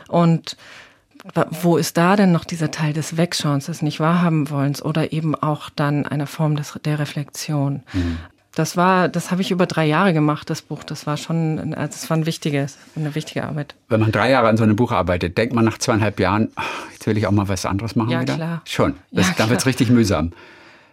und 0.07 0.55
wo 1.61 1.77
ist 1.77 1.97
da 1.97 2.15
denn 2.15 2.31
noch 2.31 2.45
dieser 2.45 2.71
Teil 2.71 2.93
des 2.93 3.17
Wegschauens, 3.17 3.65
des 3.65 3.81
nicht 3.81 3.99
wahrhaben 3.99 4.49
wollens 4.49 4.83
oder 4.83 5.11
eben 5.11 5.35
auch 5.35 5.69
dann 5.69 6.05
eine 6.05 6.27
Form 6.27 6.55
des, 6.55 6.79
der 6.85 6.99
Reflexion? 6.99 7.83
Mhm. 7.93 8.17
Das 8.53 8.77
war, 8.77 9.09
das 9.09 9.31
habe 9.31 9.41
ich 9.41 9.51
über 9.51 9.65
drei 9.65 9.85
Jahre 9.85 10.13
gemacht, 10.13 10.49
das 10.49 10.61
Buch. 10.61 10.83
Das 10.85 11.05
war 11.05 11.17
schon, 11.17 11.73
also 11.73 11.91
das 11.91 12.09
war 12.09 12.15
ein 12.15 12.25
wichtiges, 12.25 12.77
eine 12.95 13.13
wichtige 13.13 13.43
Arbeit. 13.43 13.75
Wenn 13.89 13.99
man 13.99 14.13
drei 14.13 14.29
Jahre 14.29 14.47
an 14.47 14.55
so 14.55 14.63
einem 14.63 14.77
Buch 14.77 14.93
arbeitet, 14.93 15.37
denkt 15.37 15.53
man 15.53 15.65
nach 15.65 15.77
zweieinhalb 15.77 16.19
Jahren, 16.21 16.49
ach, 16.55 16.65
jetzt 16.93 17.05
will 17.05 17.17
ich 17.17 17.27
auch 17.27 17.31
mal 17.31 17.49
was 17.49 17.65
anderes 17.65 17.97
machen 17.97 18.11
ja, 18.11 18.21
wieder? 18.21 18.35
Klar. 18.35 18.61
Schon. 18.63 18.95
Das, 19.11 19.27
ja, 19.27 19.33
dann 19.37 19.49
wird 19.49 19.59
es 19.59 19.65
richtig 19.65 19.89
mühsam. 19.89 20.31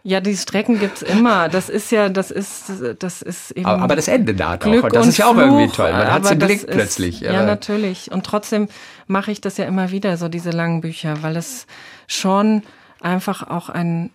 Ja, 0.05 0.21
die 0.21 0.37
Strecken 0.37 0.81
gibt's 0.81 1.03
immer. 1.03 1.49
Das 1.49 1.69
ist 1.69 1.93
ja, 1.93 2.09
das 2.09 2.31
ist, 2.31 2.73
das 2.99 3.23
ist 3.23 3.53
eben. 3.53 3.67
Aber, 3.67 3.83
aber 3.83 3.97
das 3.97 4.09
Ende 4.09 4.35
da 4.35 4.57
Glück 4.57 4.85
auch. 4.85 4.89
Das 4.89 5.07
ist 5.07 5.19
ja 5.19 5.27
auch 5.27 5.35
Fluch, 5.35 5.45
irgendwie 5.45 5.69
toll. 5.69 5.93
Man 5.93 6.13
hat 6.13 6.25
so 6.25 6.31
einen 6.31 6.41
Blick 6.41 6.67
plötzlich. 6.67 7.21
Ja, 7.21 7.45
natürlich. 7.45 8.11
Und 8.11 8.27
trotzdem 8.27 8.69
mache 9.07 9.31
ich 9.31 9.41
das 9.41 9.59
ja 9.59 9.65
immer 9.65 9.91
wieder, 9.91 10.17
so 10.17 10.29
diese 10.29 10.51
langen 10.51 10.81
Bücher, 10.81 11.23
weil 11.23 11.37
es 11.37 11.67
schon 12.09 12.63
einfach 13.01 13.49
auch 13.49 13.69
ein, 13.69 14.11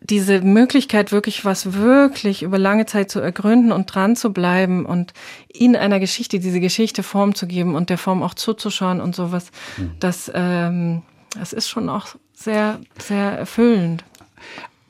diese 0.00 0.42
Möglichkeit, 0.42 1.10
wirklich 1.10 1.44
was 1.46 1.72
wirklich 1.72 2.42
über 2.42 2.58
lange 2.58 2.84
Zeit 2.84 3.10
zu 3.10 3.20
ergründen 3.20 3.72
und 3.72 3.86
dran 3.86 4.16
zu 4.16 4.32
bleiben 4.32 4.84
und 4.84 5.14
in 5.48 5.74
einer 5.74 6.00
Geschichte, 6.00 6.38
diese 6.38 6.60
Geschichte 6.60 7.02
Form 7.02 7.34
zu 7.34 7.46
geben 7.46 7.74
und 7.74 7.88
der 7.88 7.98
Form 7.98 8.22
auch 8.22 8.34
zuzuschauen 8.34 9.00
und 9.00 9.16
sowas, 9.16 9.50
mhm. 9.78 9.92
das, 10.00 10.30
ähm, 10.34 11.02
das 11.38 11.54
ist 11.54 11.70
schon 11.70 11.88
auch 11.88 12.08
sehr, 12.34 12.78
sehr 12.98 13.38
erfüllend. 13.38 14.04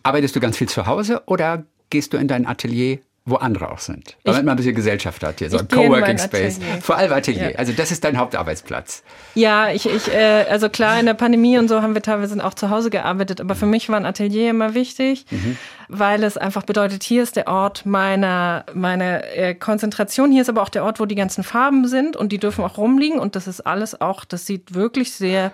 Arbeitest 0.02 0.34
du 0.36 0.40
ganz 0.40 0.56
viel 0.56 0.68
zu 0.68 0.86
Hause 0.86 1.22
oder 1.26 1.64
gehst 1.90 2.12
du 2.12 2.16
in 2.16 2.28
dein 2.28 2.46
Atelier, 2.46 2.98
wo 3.26 3.36
andere 3.36 3.70
auch 3.70 3.78
sind? 3.78 4.16
Weil 4.24 4.34
man 4.36 4.50
ein 4.50 4.56
bisschen 4.56 4.74
Gesellschaft 4.74 5.22
hat 5.22 5.40
hier, 5.40 5.50
so 5.50 5.58
ein 5.58 5.68
Coworking 5.68 6.18
Space. 6.18 6.58
Vor 6.80 6.96
allem 6.96 7.12
Atelier. 7.12 7.50
Ja. 7.50 7.58
Also 7.58 7.72
das 7.72 7.90
ist 7.90 8.02
dein 8.02 8.16
Hauptarbeitsplatz. 8.16 9.02
Ja, 9.34 9.70
ich, 9.70 9.86
ich 9.86 10.12
äh, 10.12 10.46
also 10.48 10.70
klar, 10.70 10.98
in 10.98 11.06
der 11.06 11.14
Pandemie 11.14 11.58
und 11.58 11.68
so 11.68 11.82
haben 11.82 11.94
wir 11.94 12.02
teilweise 12.02 12.42
auch 12.44 12.54
zu 12.54 12.70
Hause 12.70 12.88
gearbeitet, 12.88 13.40
aber 13.40 13.54
für 13.54 13.66
mich 13.66 13.88
war 13.90 13.96
ein 13.96 14.06
Atelier 14.06 14.50
immer 14.50 14.74
wichtig, 14.74 15.26
mhm. 15.30 15.58
weil 15.88 16.24
es 16.24 16.38
einfach 16.38 16.62
bedeutet, 16.62 17.02
hier 17.02 17.22
ist 17.22 17.36
der 17.36 17.48
Ort 17.48 17.84
meiner, 17.84 18.64
meiner 18.72 19.24
äh, 19.36 19.54
Konzentration, 19.54 20.32
hier 20.32 20.42
ist 20.42 20.48
aber 20.48 20.62
auch 20.62 20.70
der 20.70 20.84
Ort, 20.84 20.98
wo 20.98 21.04
die 21.04 21.14
ganzen 21.14 21.44
Farben 21.44 21.86
sind 21.86 22.16
und 22.16 22.32
die 22.32 22.38
dürfen 22.38 22.64
auch 22.64 22.78
rumliegen 22.78 23.18
und 23.18 23.36
das 23.36 23.46
ist 23.46 23.60
alles 23.60 24.00
auch, 24.00 24.24
das 24.24 24.46
sieht 24.46 24.74
wirklich 24.74 25.12
sehr 25.12 25.52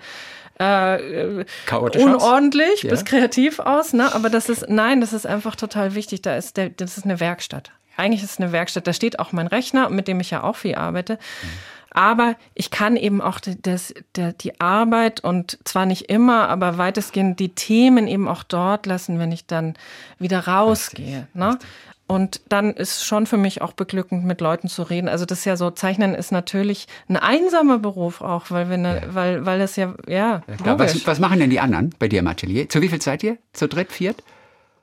äh, 0.59 1.45
unordentlich 1.71 2.83
ja. 2.83 2.89
bis 2.89 3.05
kreativ 3.05 3.59
aus, 3.59 3.93
ne? 3.93 4.13
Aber 4.13 4.29
das 4.29 4.49
ist, 4.49 4.69
nein, 4.69 5.01
das 5.01 5.13
ist 5.13 5.27
einfach 5.27 5.55
total 5.55 5.93
wichtig. 5.93 6.21
Da 6.21 6.35
ist 6.35 6.57
der, 6.57 6.69
das 6.69 6.97
ist 6.97 7.05
eine 7.05 7.19
Werkstatt. 7.19 7.71
Eigentlich 7.95 8.23
ist 8.23 8.31
es 8.31 8.39
eine 8.39 8.51
Werkstatt. 8.51 8.87
Da 8.87 8.93
steht 8.93 9.19
auch 9.19 9.31
mein 9.31 9.47
Rechner, 9.47 9.89
mit 9.89 10.07
dem 10.07 10.19
ich 10.19 10.31
ja 10.31 10.43
auch 10.43 10.55
viel 10.55 10.75
arbeite. 10.75 11.13
Mhm. 11.13 11.47
Aber 11.91 12.35
ich 12.53 12.69
kann 12.69 12.95
eben 12.95 13.21
auch 13.21 13.39
das, 13.39 13.93
der, 14.15 14.33
die 14.33 14.61
Arbeit 14.61 15.23
und 15.23 15.57
zwar 15.63 15.87
nicht 15.87 16.09
immer, 16.09 16.47
aber 16.47 16.77
weitestgehend 16.77 17.39
die 17.39 17.55
Themen 17.55 18.07
eben 18.07 18.27
auch 18.27 18.43
dort 18.43 18.85
lassen, 18.85 19.17
wenn 19.17 19.31
ich 19.31 19.47
dann 19.47 19.73
wieder 20.19 20.47
rausgehe. 20.47 21.21
Richtig, 21.21 21.35
ne? 21.35 21.49
Richtig. 21.53 21.69
Und 22.07 22.39
dann 22.47 22.71
ist 22.71 23.03
schon 23.03 23.25
für 23.25 23.35
mich 23.35 23.61
auch 23.61 23.73
beglückend, 23.73 24.23
mit 24.23 24.39
Leuten 24.39 24.69
zu 24.69 24.83
reden. 24.83 25.09
Also 25.09 25.25
das 25.25 25.39
ist 25.39 25.45
ja 25.45 25.57
so, 25.57 25.71
Zeichnen 25.71 26.15
ist 26.15 26.31
natürlich 26.31 26.87
ein 27.09 27.17
einsamer 27.17 27.79
Beruf 27.79 28.21
auch, 28.21 28.49
weil 28.49 28.69
wir 28.69 28.77
ne, 28.77 29.01
ja. 29.01 29.15
weil, 29.15 29.45
weil 29.45 29.59
das 29.59 29.75
ja, 29.75 29.93
ja. 30.07 30.41
ja 30.63 30.79
was, 30.79 31.05
was 31.05 31.19
machen 31.19 31.39
denn 31.39 31.49
die 31.49 31.59
anderen 31.59 31.93
bei 31.99 32.07
dir 32.07 32.19
im 32.19 32.27
Atelier? 32.27 32.69
Zu 32.69 32.81
wie 32.81 32.87
viel 32.87 33.01
seid 33.01 33.23
ihr? 33.23 33.37
Zu 33.51 33.67
dritt, 33.67 33.91
viert? 33.91 34.23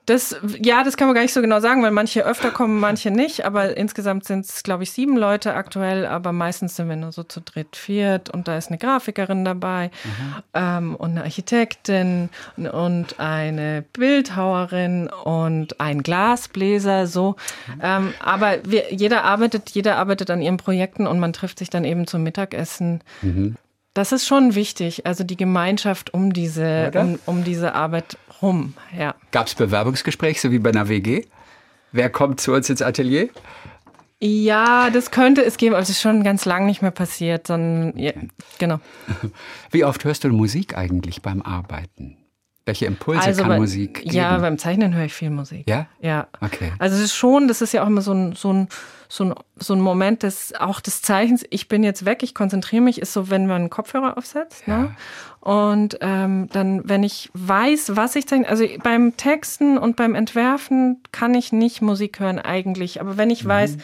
Das, 0.05 0.35
ja, 0.61 0.83
das 0.83 0.97
kann 0.97 1.07
man 1.07 1.15
gar 1.15 1.21
nicht 1.23 1.33
so 1.33 1.41
genau 1.41 1.59
sagen, 1.59 1.81
weil 1.81 1.91
manche 1.91 2.25
öfter 2.25 2.51
kommen, 2.51 2.79
manche 2.79 3.09
nicht. 3.09 3.45
Aber 3.45 3.75
insgesamt 3.75 4.25
sind 4.25 4.45
es, 4.45 4.61
glaube 4.61 4.83
ich, 4.83 4.91
sieben 4.91 5.17
Leute 5.17 5.55
aktuell. 5.55 6.05
Aber 6.05 6.31
meistens 6.31 6.75
sind 6.75 6.89
wir 6.89 6.95
nur 6.95 7.11
so 7.11 7.23
zu 7.23 7.41
dritt, 7.41 7.75
viert. 7.75 8.29
Und 8.29 8.47
da 8.47 8.57
ist 8.57 8.69
eine 8.69 8.77
Grafikerin 8.77 9.45
dabei 9.45 9.89
mhm. 10.03 10.43
ähm, 10.53 10.95
und 10.95 11.11
eine 11.11 11.23
Architektin 11.23 12.29
und 12.57 13.19
eine 13.19 13.83
Bildhauerin 13.93 15.09
und 15.23 15.79
ein 15.79 16.03
Glasbläser. 16.03 17.07
So, 17.07 17.35
mhm. 17.67 17.81
ähm, 17.81 18.13
aber 18.19 18.57
wir, 18.63 18.93
jeder 18.93 19.23
arbeitet, 19.23 19.71
jeder 19.71 19.97
arbeitet 19.97 20.29
an 20.29 20.41
ihren 20.41 20.57
Projekten 20.57 21.07
und 21.07 21.19
man 21.19 21.33
trifft 21.33 21.59
sich 21.59 21.69
dann 21.69 21.83
eben 21.83 22.05
zum 22.05 22.23
Mittagessen. 22.23 23.01
Mhm. 23.21 23.55
Das 23.95 24.11
ist 24.11 24.27
schon 24.27 24.55
wichtig, 24.55 25.05
also 25.05 25.23
die 25.23 25.37
Gemeinschaft 25.37 26.13
um 26.13 26.33
diese, 26.33 26.91
um, 26.95 27.17
um 27.25 27.43
diese 27.45 27.75
Arbeit 27.75 28.17
rum. 28.41 28.73
Ja. 28.97 29.15
Gab 29.31 29.47
es 29.47 29.55
Bewerbungsgespräche, 29.55 30.39
so 30.39 30.51
wie 30.51 30.59
bei 30.59 30.69
einer 30.69 30.89
WG? 30.89 31.25
Wer 31.91 32.09
kommt 32.09 32.41
zu 32.41 32.53
uns 32.53 32.69
ins 32.69 32.81
Atelier? 32.81 33.29
Ja, 34.21 34.89
das 34.89 35.11
könnte 35.11 35.43
es 35.43 35.57
geben, 35.57 35.75
aber 35.75 35.83
es 35.83 35.89
ist 35.89 36.01
schon 36.01 36.23
ganz 36.23 36.45
lang 36.45 36.65
nicht 36.65 36.81
mehr 36.81 36.91
passiert. 36.91 37.47
Sondern, 37.47 37.97
ja, 37.97 38.13
genau. 38.57 38.79
Wie 39.71 39.83
oft 39.83 40.03
hörst 40.03 40.23
du 40.23 40.29
Musik 40.29 40.77
eigentlich 40.77 41.21
beim 41.21 41.41
Arbeiten? 41.41 42.17
Welche 42.65 42.87
Impulse 42.87 43.21
also 43.21 43.41
kann 43.41 43.49
bei, 43.49 43.59
Musik 43.59 44.01
geben? 44.01 44.15
Ja, 44.15 44.37
beim 44.39 44.57
Zeichnen 44.57 44.95
höre 44.95 45.05
ich 45.05 45.13
viel 45.13 45.29
Musik. 45.29 45.69
Ja? 45.69 45.87
Ja. 45.99 46.27
Okay. 46.41 46.71
Also 46.79 46.95
es 46.95 47.03
ist 47.03 47.15
schon, 47.15 47.47
das 47.47 47.61
ist 47.61 47.73
ja 47.73 47.83
auch 47.83 47.87
immer 47.87 48.01
so 48.01 48.13
ein, 48.13 48.33
so 48.33 48.51
ein 48.51 48.69
so 49.09 49.25
ein, 49.25 49.35
so 49.57 49.73
ein 49.73 49.81
Moment 49.81 50.23
des, 50.23 50.53
auch 50.55 50.79
des 50.79 51.01
Zeichens, 51.01 51.43
ich 51.49 51.67
bin 51.67 51.83
jetzt 51.83 52.05
weg, 52.05 52.23
ich 52.23 52.33
konzentriere 52.33 52.81
mich, 52.81 53.01
ist 53.01 53.13
so, 53.13 53.29
wenn 53.29 53.47
man 53.47 53.61
einen 53.61 53.69
Kopfhörer 53.69 54.17
aufsetzt. 54.17 54.67
Ne? 54.67 54.73
Ja. 54.73 54.79
Ne? 54.81 54.95
Und 55.45 55.99
ähm, 56.01 56.49
dann, 56.51 56.89
wenn 56.89 57.03
ich 57.03 57.29
weiß, 57.35 57.95
was 57.95 58.15
ich 58.15 58.25
zeichne, 58.25 58.49
also 58.49 58.65
beim 58.81 59.15
Texten 59.15 59.77
und 59.77 59.95
beim 59.95 60.15
Entwerfen 60.15 61.03
kann 61.11 61.35
ich 61.35 61.51
nicht 61.51 61.83
Musik 61.83 62.19
hören 62.19 62.39
eigentlich. 62.39 62.99
Aber 62.99 63.15
wenn 63.17 63.29
ich 63.29 63.43
mhm. 63.43 63.49
weiß, 63.49 63.77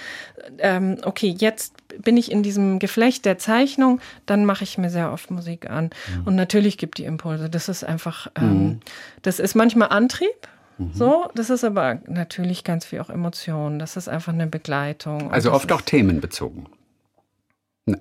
ähm, 0.57 0.97
okay, 1.03 1.35
jetzt 1.37 1.75
bin 2.01 2.17
ich 2.17 2.31
in 2.31 2.41
diesem 2.41 2.79
Geflecht 2.79 3.25
der 3.25 3.37
Zeichnung, 3.37 4.01
dann 4.25 4.43
mache 4.43 4.63
ich 4.63 4.79
mir 4.79 4.89
sehr 4.89 5.11
oft 5.13 5.29
Musik 5.29 5.69
an. 5.69 5.91
Mhm. 6.15 6.23
Und 6.25 6.35
natürlich 6.35 6.79
gibt 6.79 6.97
die 6.97 7.05
Impulse. 7.05 7.47
Das 7.47 7.69
ist 7.69 7.83
einfach, 7.83 8.31
ähm, 8.35 8.63
mhm. 8.63 8.79
das 9.21 9.39
ist 9.39 9.53
manchmal 9.53 9.89
Antrieb. 9.89 10.47
Mhm. 10.77 10.91
So, 10.93 11.29
das 11.35 11.49
ist 11.49 11.63
aber 11.63 11.99
natürlich 12.07 12.63
ganz 12.63 12.85
viel 12.85 12.99
auch 12.99 13.09
Emotion. 13.09 13.79
Das 13.79 13.97
ist 13.97 14.07
einfach 14.07 14.33
eine 14.33 14.47
Begleitung. 14.47 15.31
Also 15.31 15.51
oft 15.51 15.71
auch 15.71 15.81
themenbezogen. 15.81 16.67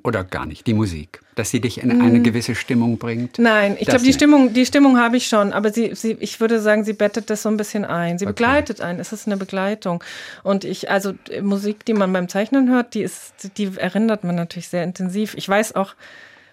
Oder 0.05 0.25
gar 0.25 0.45
nicht, 0.45 0.67
die 0.67 0.75
Musik, 0.75 1.21
dass 1.37 1.51
sie 1.51 1.61
dich 1.61 1.83
in 1.83 1.91
eine 1.91 2.17
hm. 2.17 2.23
gewisse 2.23 2.55
Stimmung 2.55 2.99
bringt? 2.99 3.39
Nein, 3.39 3.79
ich 3.81 3.89
glaube, 3.89 4.05
die 4.05 4.13
Stimmung, 4.13 4.53
die 4.53 4.67
Stimmung 4.67 4.99
habe 4.99 5.17
ich 5.17 5.27
schon, 5.27 5.55
aber 5.55 5.73
sie, 5.73 5.95
sie, 5.95 6.19
ich 6.21 6.39
würde 6.39 6.61
sagen, 6.61 6.85
sie 6.85 6.93
bettet 6.93 7.31
das 7.31 7.43
so 7.43 7.49
ein 7.49 7.57
bisschen 7.57 7.87
ein. 7.87 8.19
Sie 8.19 8.27
okay. 8.27 8.33
begleitet 8.33 8.83
einen, 8.83 9.01
es 9.01 9.13
ist 9.13 9.27
eine 9.27 9.39
Begleitung. 9.39 10.05
Und 10.43 10.65
ich, 10.65 10.91
also 10.91 11.15
Musik, 11.41 11.87
die 11.87 11.95
man 11.95 12.13
beim 12.13 12.29
Zeichnen 12.29 12.69
hört, 12.69 12.93
die 12.93 13.01
ist, 13.01 13.57
die 13.57 13.71
erinnert 13.75 14.23
man 14.23 14.35
natürlich 14.35 14.69
sehr 14.69 14.85
intensiv. 14.85 15.35
Ich 15.35 15.49
weiß 15.49 15.75
auch, 15.75 15.95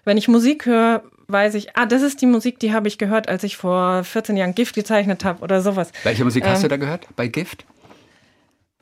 wenn 0.04 0.16
ich 0.16 0.26
Musik 0.26 0.64
höre, 0.64 1.02
weiß 1.30 1.54
ich, 1.56 1.76
ah, 1.76 1.84
das 1.84 2.00
ist 2.00 2.22
die 2.22 2.26
Musik, 2.26 2.58
die 2.58 2.72
habe 2.72 2.88
ich 2.88 2.96
gehört, 2.96 3.28
als 3.28 3.44
ich 3.44 3.58
vor 3.58 4.02
14 4.02 4.36
Jahren 4.38 4.54
Gift 4.54 4.74
gezeichnet 4.74 5.24
habe 5.24 5.42
oder 5.42 5.60
sowas. 5.60 5.92
Welche 6.02 6.24
Musik 6.24 6.44
ähm, 6.44 6.52
hast 6.52 6.64
du 6.64 6.68
da 6.68 6.78
gehört 6.78 7.06
bei 7.16 7.28
Gift? 7.28 7.66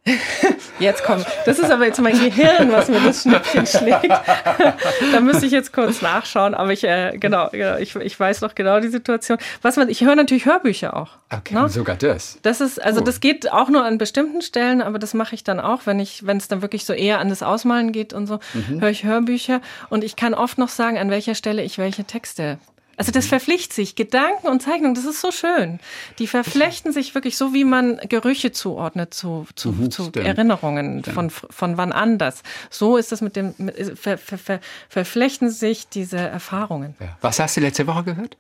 Jetzt 0.79 1.05
kommt. 1.05 1.27
Das 1.47 1.59
ist 1.59 1.71
aber 1.71 1.87
jetzt 1.87 2.01
mein 2.01 2.19
Gehirn, 2.19 2.71
was 2.71 2.89
mir 2.89 3.01
das 3.01 3.23
Schnippchen 3.23 3.67
schlägt. 3.67 4.09
da 5.13 5.21
müsste 5.21 5.47
ich 5.47 5.53
jetzt 5.53 5.73
kurz 5.73 6.03
nachschauen, 6.03 6.55
aber 6.55 6.73
ich, 6.73 6.85
äh, 6.85 7.17
genau, 7.19 7.51
ich, 7.79 7.97
ich 7.97 8.19
weiß 8.19 8.41
noch 8.43 8.55
genau 8.55 8.81
die 8.81 8.89
Situation. 8.89 9.39
Was 9.63 9.77
man, 9.77 9.89
ich 9.89 10.03
höre 10.03 10.15
natürlich 10.15 10.47
Hörbücher 10.47 10.97
auch. 10.97 11.11
Okay, 11.33 11.55
ne? 11.55 11.69
sogar 11.69 11.97
das. 11.97 12.39
Das 12.43 12.61
ist, 12.61 12.83
also 12.83 13.01
das 13.01 13.21
geht 13.21 13.51
auch 13.51 13.69
nur 13.69 13.85
an 13.85 13.99
bestimmten 13.99 14.43
Stellen, 14.43 14.81
aber 14.83 14.99
das 14.99 15.15
mache 15.15 15.35
ich 15.35 15.45
dann 15.45 15.61
auch, 15.61 15.87
wenn 15.87 15.99
ich, 15.99 16.27
wenn 16.27 16.37
es 16.37 16.49
dann 16.49 16.63
wirklich 16.63 16.85
so 16.85 16.93
eher 16.93 17.19
an 17.19 17.29
das 17.29 17.43
Ausmalen 17.43 17.91
geht 17.91 18.13
und 18.13 18.27
so, 18.27 18.39
mhm. 18.55 18.81
höre 18.81 18.91
ich 18.91 19.05
Hörbücher 19.05 19.61
und 19.89 20.05
ich 20.05 20.15
kann 20.15 20.35
oft 20.35 20.59
noch 20.59 20.69
sagen, 20.69 20.99
an 20.99 21.11
welcher 21.11 21.35
Stelle 21.35 21.63
ich 21.63 21.79
welche 21.79 22.05
Texte 22.05 22.59
also 22.97 23.13
das 23.13 23.27
verflicht 23.27 23.73
sich. 23.73 23.95
Gedanken 23.95 24.47
und 24.49 24.63
Zeichnung, 24.63 24.95
das 24.95 25.05
ist 25.05 25.21
so 25.21 25.31
schön. 25.31 25.81
Die 26.19 26.27
verflechten 26.27 26.93
sich 26.93 27.15
wirklich 27.15 27.37
so, 27.37 27.53
wie 27.53 27.65
man 27.65 27.99
Gerüche 28.09 28.53
zuordnet 28.53 29.13
zu, 29.13 29.47
zu, 29.55 29.73
mhm, 29.73 29.91
zu 29.91 30.11
Erinnerungen 30.15 31.05
von, 31.05 31.31
von 31.31 31.77
wann 31.77 31.93
anders. 31.93 32.43
So 32.71 32.97
ist 32.97 33.13
das 33.13 33.21
mit 33.21 33.37
dem, 33.37 33.55
mit, 33.59 33.99
ver, 33.99 34.17
ver, 34.19 34.39
ver, 34.39 34.61
verflechten 34.89 35.51
sich 35.51 35.89
diese 35.89 36.19
Erfahrungen. 36.19 36.95
Ja. 37.01 37.17
Was 37.21 37.39
hast 37.39 37.57
du 37.57 37.61
letzte 37.61 37.87
Woche 37.87 38.05
gehört? 38.05 38.37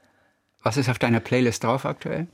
Was 0.62 0.76
ist 0.76 0.88
auf 0.88 0.98
deiner 0.98 1.20
Playlist 1.20 1.62
drauf 1.62 1.84
aktuell? 1.84 2.26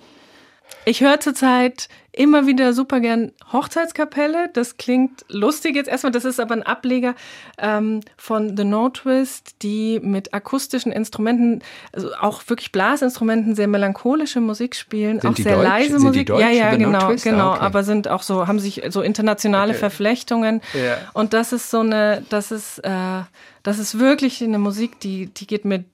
Ich 0.84 1.00
höre 1.00 1.20
zurzeit 1.20 1.88
immer 2.14 2.46
wieder 2.46 2.74
super 2.74 3.00
gern 3.00 3.32
Hochzeitskapelle. 3.52 4.50
Das 4.52 4.76
klingt 4.76 5.24
lustig 5.28 5.76
jetzt 5.76 5.88
erstmal. 5.88 6.12
Das 6.12 6.24
ist 6.24 6.40
aber 6.40 6.54
ein 6.54 6.62
Ableger 6.62 7.14
ähm, 7.56 8.00
von 8.16 8.56
The 8.56 8.64
No 8.64 8.90
Twist, 8.90 9.62
die 9.62 9.98
mit 10.02 10.34
akustischen 10.34 10.92
Instrumenten, 10.92 11.62
also 11.92 12.12
auch 12.20 12.42
wirklich 12.48 12.70
Blasinstrumenten, 12.70 13.54
sehr 13.54 13.68
melancholische 13.68 14.40
Musik 14.40 14.76
spielen, 14.76 15.20
sind 15.20 15.30
auch 15.30 15.36
sehr 15.36 15.56
Deutsch? 15.56 15.68
leise 15.68 15.98
sind 15.98 16.02
Musik. 16.02 16.28
Ja, 16.28 16.50
ja, 16.50 16.72
The 16.72 16.78
genau, 16.78 16.98
no 16.98 17.06
Twist? 17.06 17.24
genau. 17.24 17.50
Ah, 17.50 17.54
okay. 17.54 17.64
Aber 17.64 17.84
sind 17.84 18.08
auch 18.08 18.22
so, 18.22 18.46
haben 18.46 18.58
sich 18.58 18.82
so 18.90 19.00
internationale 19.00 19.70
okay. 19.70 19.80
Verflechtungen. 19.80 20.60
Ja. 20.74 20.98
Und 21.14 21.32
das 21.32 21.52
ist 21.52 21.70
so 21.70 21.80
eine, 21.80 22.24
das 22.28 22.50
ist, 22.50 22.78
äh, 22.80 23.22
das 23.62 23.78
ist 23.78 23.98
wirklich 23.98 24.42
eine 24.42 24.58
Musik, 24.58 25.00
die, 25.00 25.26
die 25.26 25.46
geht 25.46 25.64
mir 25.64 25.84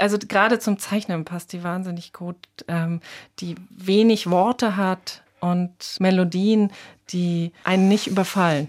also 0.00 0.18
gerade 0.18 0.58
zum 0.58 0.78
Zeichnen 0.78 1.24
passt 1.24 1.52
die 1.52 1.62
wahnsinnig 1.62 2.12
gut, 2.12 2.36
ähm, 2.68 3.00
die 3.40 3.54
wenig 3.70 4.30
Worte 4.30 4.76
hat 4.76 5.22
und 5.40 5.96
Melodien, 6.00 6.70
die 7.10 7.52
einen 7.64 7.88
nicht 7.88 8.06
überfallen. 8.06 8.68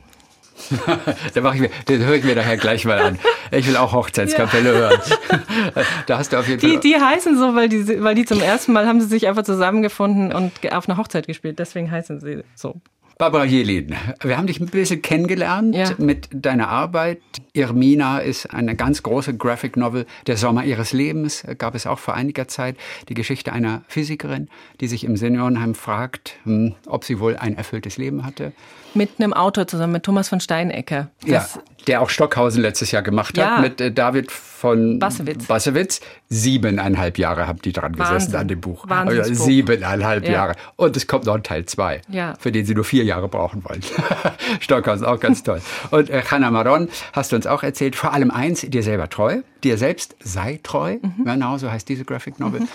da 1.34 1.42
mache 1.42 1.56
ich 1.56 1.62
mir, 1.62 1.70
den 1.88 2.04
höre 2.04 2.16
ich 2.16 2.24
mir 2.24 2.36
daher 2.36 2.58
gleich 2.58 2.86
mal 2.86 3.00
an. 3.00 3.20
Ich 3.52 3.68
will 3.68 3.78
auch 3.78 3.94
Hochzeitskapelle 3.94 4.74
ja. 4.74 4.80
hören. 4.80 5.02
da 6.06 6.18
hast 6.18 6.34
du 6.34 6.38
auf 6.38 6.48
jeden 6.48 6.60
Fall. 6.60 6.70
Die, 6.72 6.80
die 6.80 6.96
heißen 6.96 7.38
so, 7.38 7.56
weil 7.56 7.70
die, 7.70 8.04
weil 8.04 8.16
die 8.16 8.26
zum 8.26 8.42
ersten 8.42 8.74
Mal 8.74 8.86
haben 8.86 9.00
sie 9.02 9.08
sich 9.08 9.28
einfach 9.28 9.44
zusammengefunden 9.44 10.34
und 10.34 10.52
auf 10.74 10.90
einer 10.90 10.98
Hochzeit 10.98 11.28
gespielt. 11.28 11.60
Deswegen 11.60 11.90
heißen 11.90 12.20
sie 12.20 12.44
so. 12.56 12.82
Barbara 13.20 13.44
Jelin, 13.44 13.98
wir 14.22 14.38
haben 14.38 14.48
dich 14.48 14.62
ein 14.62 14.68
bisschen 14.68 15.02
kennengelernt 15.02 15.76
ja. 15.76 15.90
mit 15.98 16.30
deiner 16.32 16.70
Arbeit. 16.70 17.20
Irmina 17.52 18.20
ist 18.20 18.46
eine 18.46 18.78
ganz 18.78 19.04
große 19.04 19.36
Graphic 19.36 19.76
Novel. 19.76 20.06
Der 20.26 20.38
Sommer 20.38 20.64
ihres 20.64 20.94
Lebens 20.94 21.44
gab 21.58 21.76
es 21.76 21.86
auch 21.86 22.00
vor 22.00 22.14
einiger 22.14 22.48
Zeit. 22.48 22.78
Die 23.10 23.16
Geschichte 23.16 23.52
einer 23.52 23.84
Physikerin, 23.90 24.48
die 24.80 24.88
sich 24.88 25.04
im 25.04 25.18
Seniorenheim 25.18 25.76
fragt, 25.76 26.36
hm, 26.46 26.76
ob 26.86 27.04
sie 27.04 27.20
wohl 27.20 27.36
ein 27.36 27.58
erfülltes 27.58 27.98
Leben 27.98 28.26
hatte. 28.26 28.54
Mit 28.94 29.10
einem 29.20 29.34
Autor 29.34 29.68
zusammen, 29.68 29.92
mit 29.92 30.04
Thomas 30.04 30.30
von 30.30 30.40
Steinecker. 30.40 31.12
ja, 31.26 31.46
der 31.88 32.02
auch 32.02 32.10
Stockhausen 32.10 32.62
letztes 32.62 32.92
Jahr 32.92 33.02
gemacht 33.02 33.36
ja. 33.36 33.58
hat 33.58 33.62
mit 33.62 33.82
äh, 33.82 33.92
David 33.92 34.32
von 34.60 35.00
Bassewitz. 35.00 35.46
Bassewitz. 35.46 36.02
Siebeneinhalb 36.28 37.18
Jahre 37.18 37.48
haben 37.48 37.62
die 37.62 37.72
dran 37.72 37.94
gesessen 37.94 38.14
Wahnsinn. 38.14 38.36
an 38.36 38.48
dem 38.50 38.60
Buch. 38.60 38.88
Wahnsinnsbuch. 38.90 39.46
Siebeneinhalb 39.46 40.26
ja. 40.26 40.32
Jahre. 40.32 40.56
Und 40.76 40.98
es 40.98 41.08
kommt 41.08 41.26
noch 41.26 41.36
ein 41.36 41.44
Teil 41.44 41.66
zwei, 41.66 42.02
ja. 42.10 42.34
für 42.38 42.52
den 42.52 42.66
sie 42.66 42.76
nur 42.76 42.84
vier 42.84 43.06
Jahre 43.06 43.30
brauchen 43.30 43.64
wollen. 43.64 43.82
Stockhausen, 44.60 45.06
auch 45.06 45.20
ganz 45.20 45.44
toll. 45.44 45.62
Und 45.92 46.10
äh, 46.10 46.24
Hannah 46.30 46.52
Maron, 46.52 46.90
hast 47.14 47.32
du 47.32 47.38
uns 47.38 47.48
auch 47.48 47.64
erzählt, 47.64 47.96
vor 47.96 48.12
allem 48.12 48.32
eins, 48.32 48.62
dir 48.62 48.84
selber 48.84 49.10
treu. 49.10 49.42
Dir 49.64 49.78
selbst 49.78 50.18
sei 50.20 50.60
treu. 50.62 50.98
Mhm. 51.02 51.24
Genau, 51.24 51.58
so 51.58 51.72
heißt 51.72 51.88
diese 51.88 52.04
Graphic 52.04 52.40
Novel. 52.40 52.60
Mhm. 52.62 52.68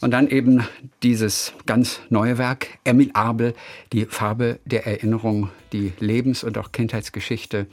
Und 0.00 0.12
dann 0.12 0.28
eben 0.28 0.64
dieses 1.02 1.52
ganz 1.66 1.98
neue 2.08 2.38
Werk, 2.38 2.68
Emil 2.84 3.10
Abel, 3.14 3.54
die 3.92 4.04
Farbe 4.04 4.60
der 4.64 4.86
Erinnerung, 4.86 5.50
die 5.72 5.92
Lebens- 5.98 6.44
und 6.44 6.56
auch 6.58 6.70
Kindheitsgeschichte 6.70 7.66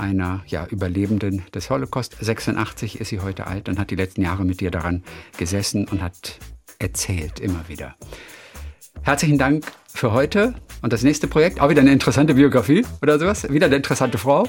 einer 0.00 0.42
ja, 0.46 0.66
Überlebenden 0.66 1.42
des 1.54 1.70
Holocaust. 1.70 2.16
86 2.20 3.00
ist 3.00 3.08
sie 3.08 3.20
heute 3.20 3.46
alt 3.46 3.68
und 3.68 3.78
hat 3.78 3.90
die 3.90 3.96
letzten 3.96 4.22
Jahre 4.22 4.44
mit 4.44 4.60
dir 4.60 4.70
daran 4.70 5.04
gesessen 5.36 5.86
und 5.86 6.02
hat 6.02 6.38
erzählt 6.78 7.38
immer 7.38 7.68
wieder. 7.68 7.94
Herzlichen 9.02 9.38
Dank 9.38 9.70
für 9.86 10.12
heute 10.12 10.54
und 10.82 10.92
das 10.92 11.02
nächste 11.02 11.26
Projekt, 11.28 11.60
auch 11.60 11.70
wieder 11.70 11.80
eine 11.80 11.92
interessante 11.92 12.34
Biografie 12.34 12.84
oder 13.02 13.18
sowas, 13.18 13.48
wieder 13.50 13.66
eine 13.66 13.76
interessante 13.76 14.18
Frau. 14.18 14.46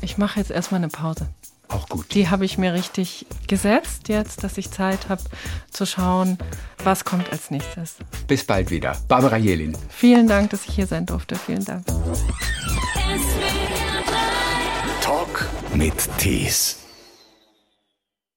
Ich 0.00 0.18
mache 0.18 0.38
jetzt 0.38 0.50
erstmal 0.50 0.80
eine 0.80 0.88
Pause. 0.88 1.28
Auch 1.68 1.88
gut. 1.88 2.14
Die 2.14 2.28
habe 2.28 2.44
ich 2.44 2.56
mir 2.56 2.72
richtig 2.72 3.26
gesetzt 3.46 4.08
jetzt, 4.08 4.42
dass 4.42 4.56
ich 4.56 4.70
Zeit 4.70 5.08
habe 5.08 5.22
zu 5.70 5.84
schauen, 5.84 6.38
was 6.82 7.04
kommt 7.04 7.30
als 7.30 7.50
nächstes. 7.50 7.96
Bis 8.26 8.44
bald 8.44 8.70
wieder. 8.70 8.96
Barbara 9.06 9.36
Jelin. 9.36 9.76
Vielen 9.90 10.28
Dank, 10.28 10.50
dass 10.50 10.64
ich 10.66 10.74
hier 10.74 10.86
sein 10.86 11.04
durfte. 11.04 11.36
Vielen 11.36 11.64
Dank. 11.64 11.84
Mit 15.78 16.08
Tees. 16.18 16.77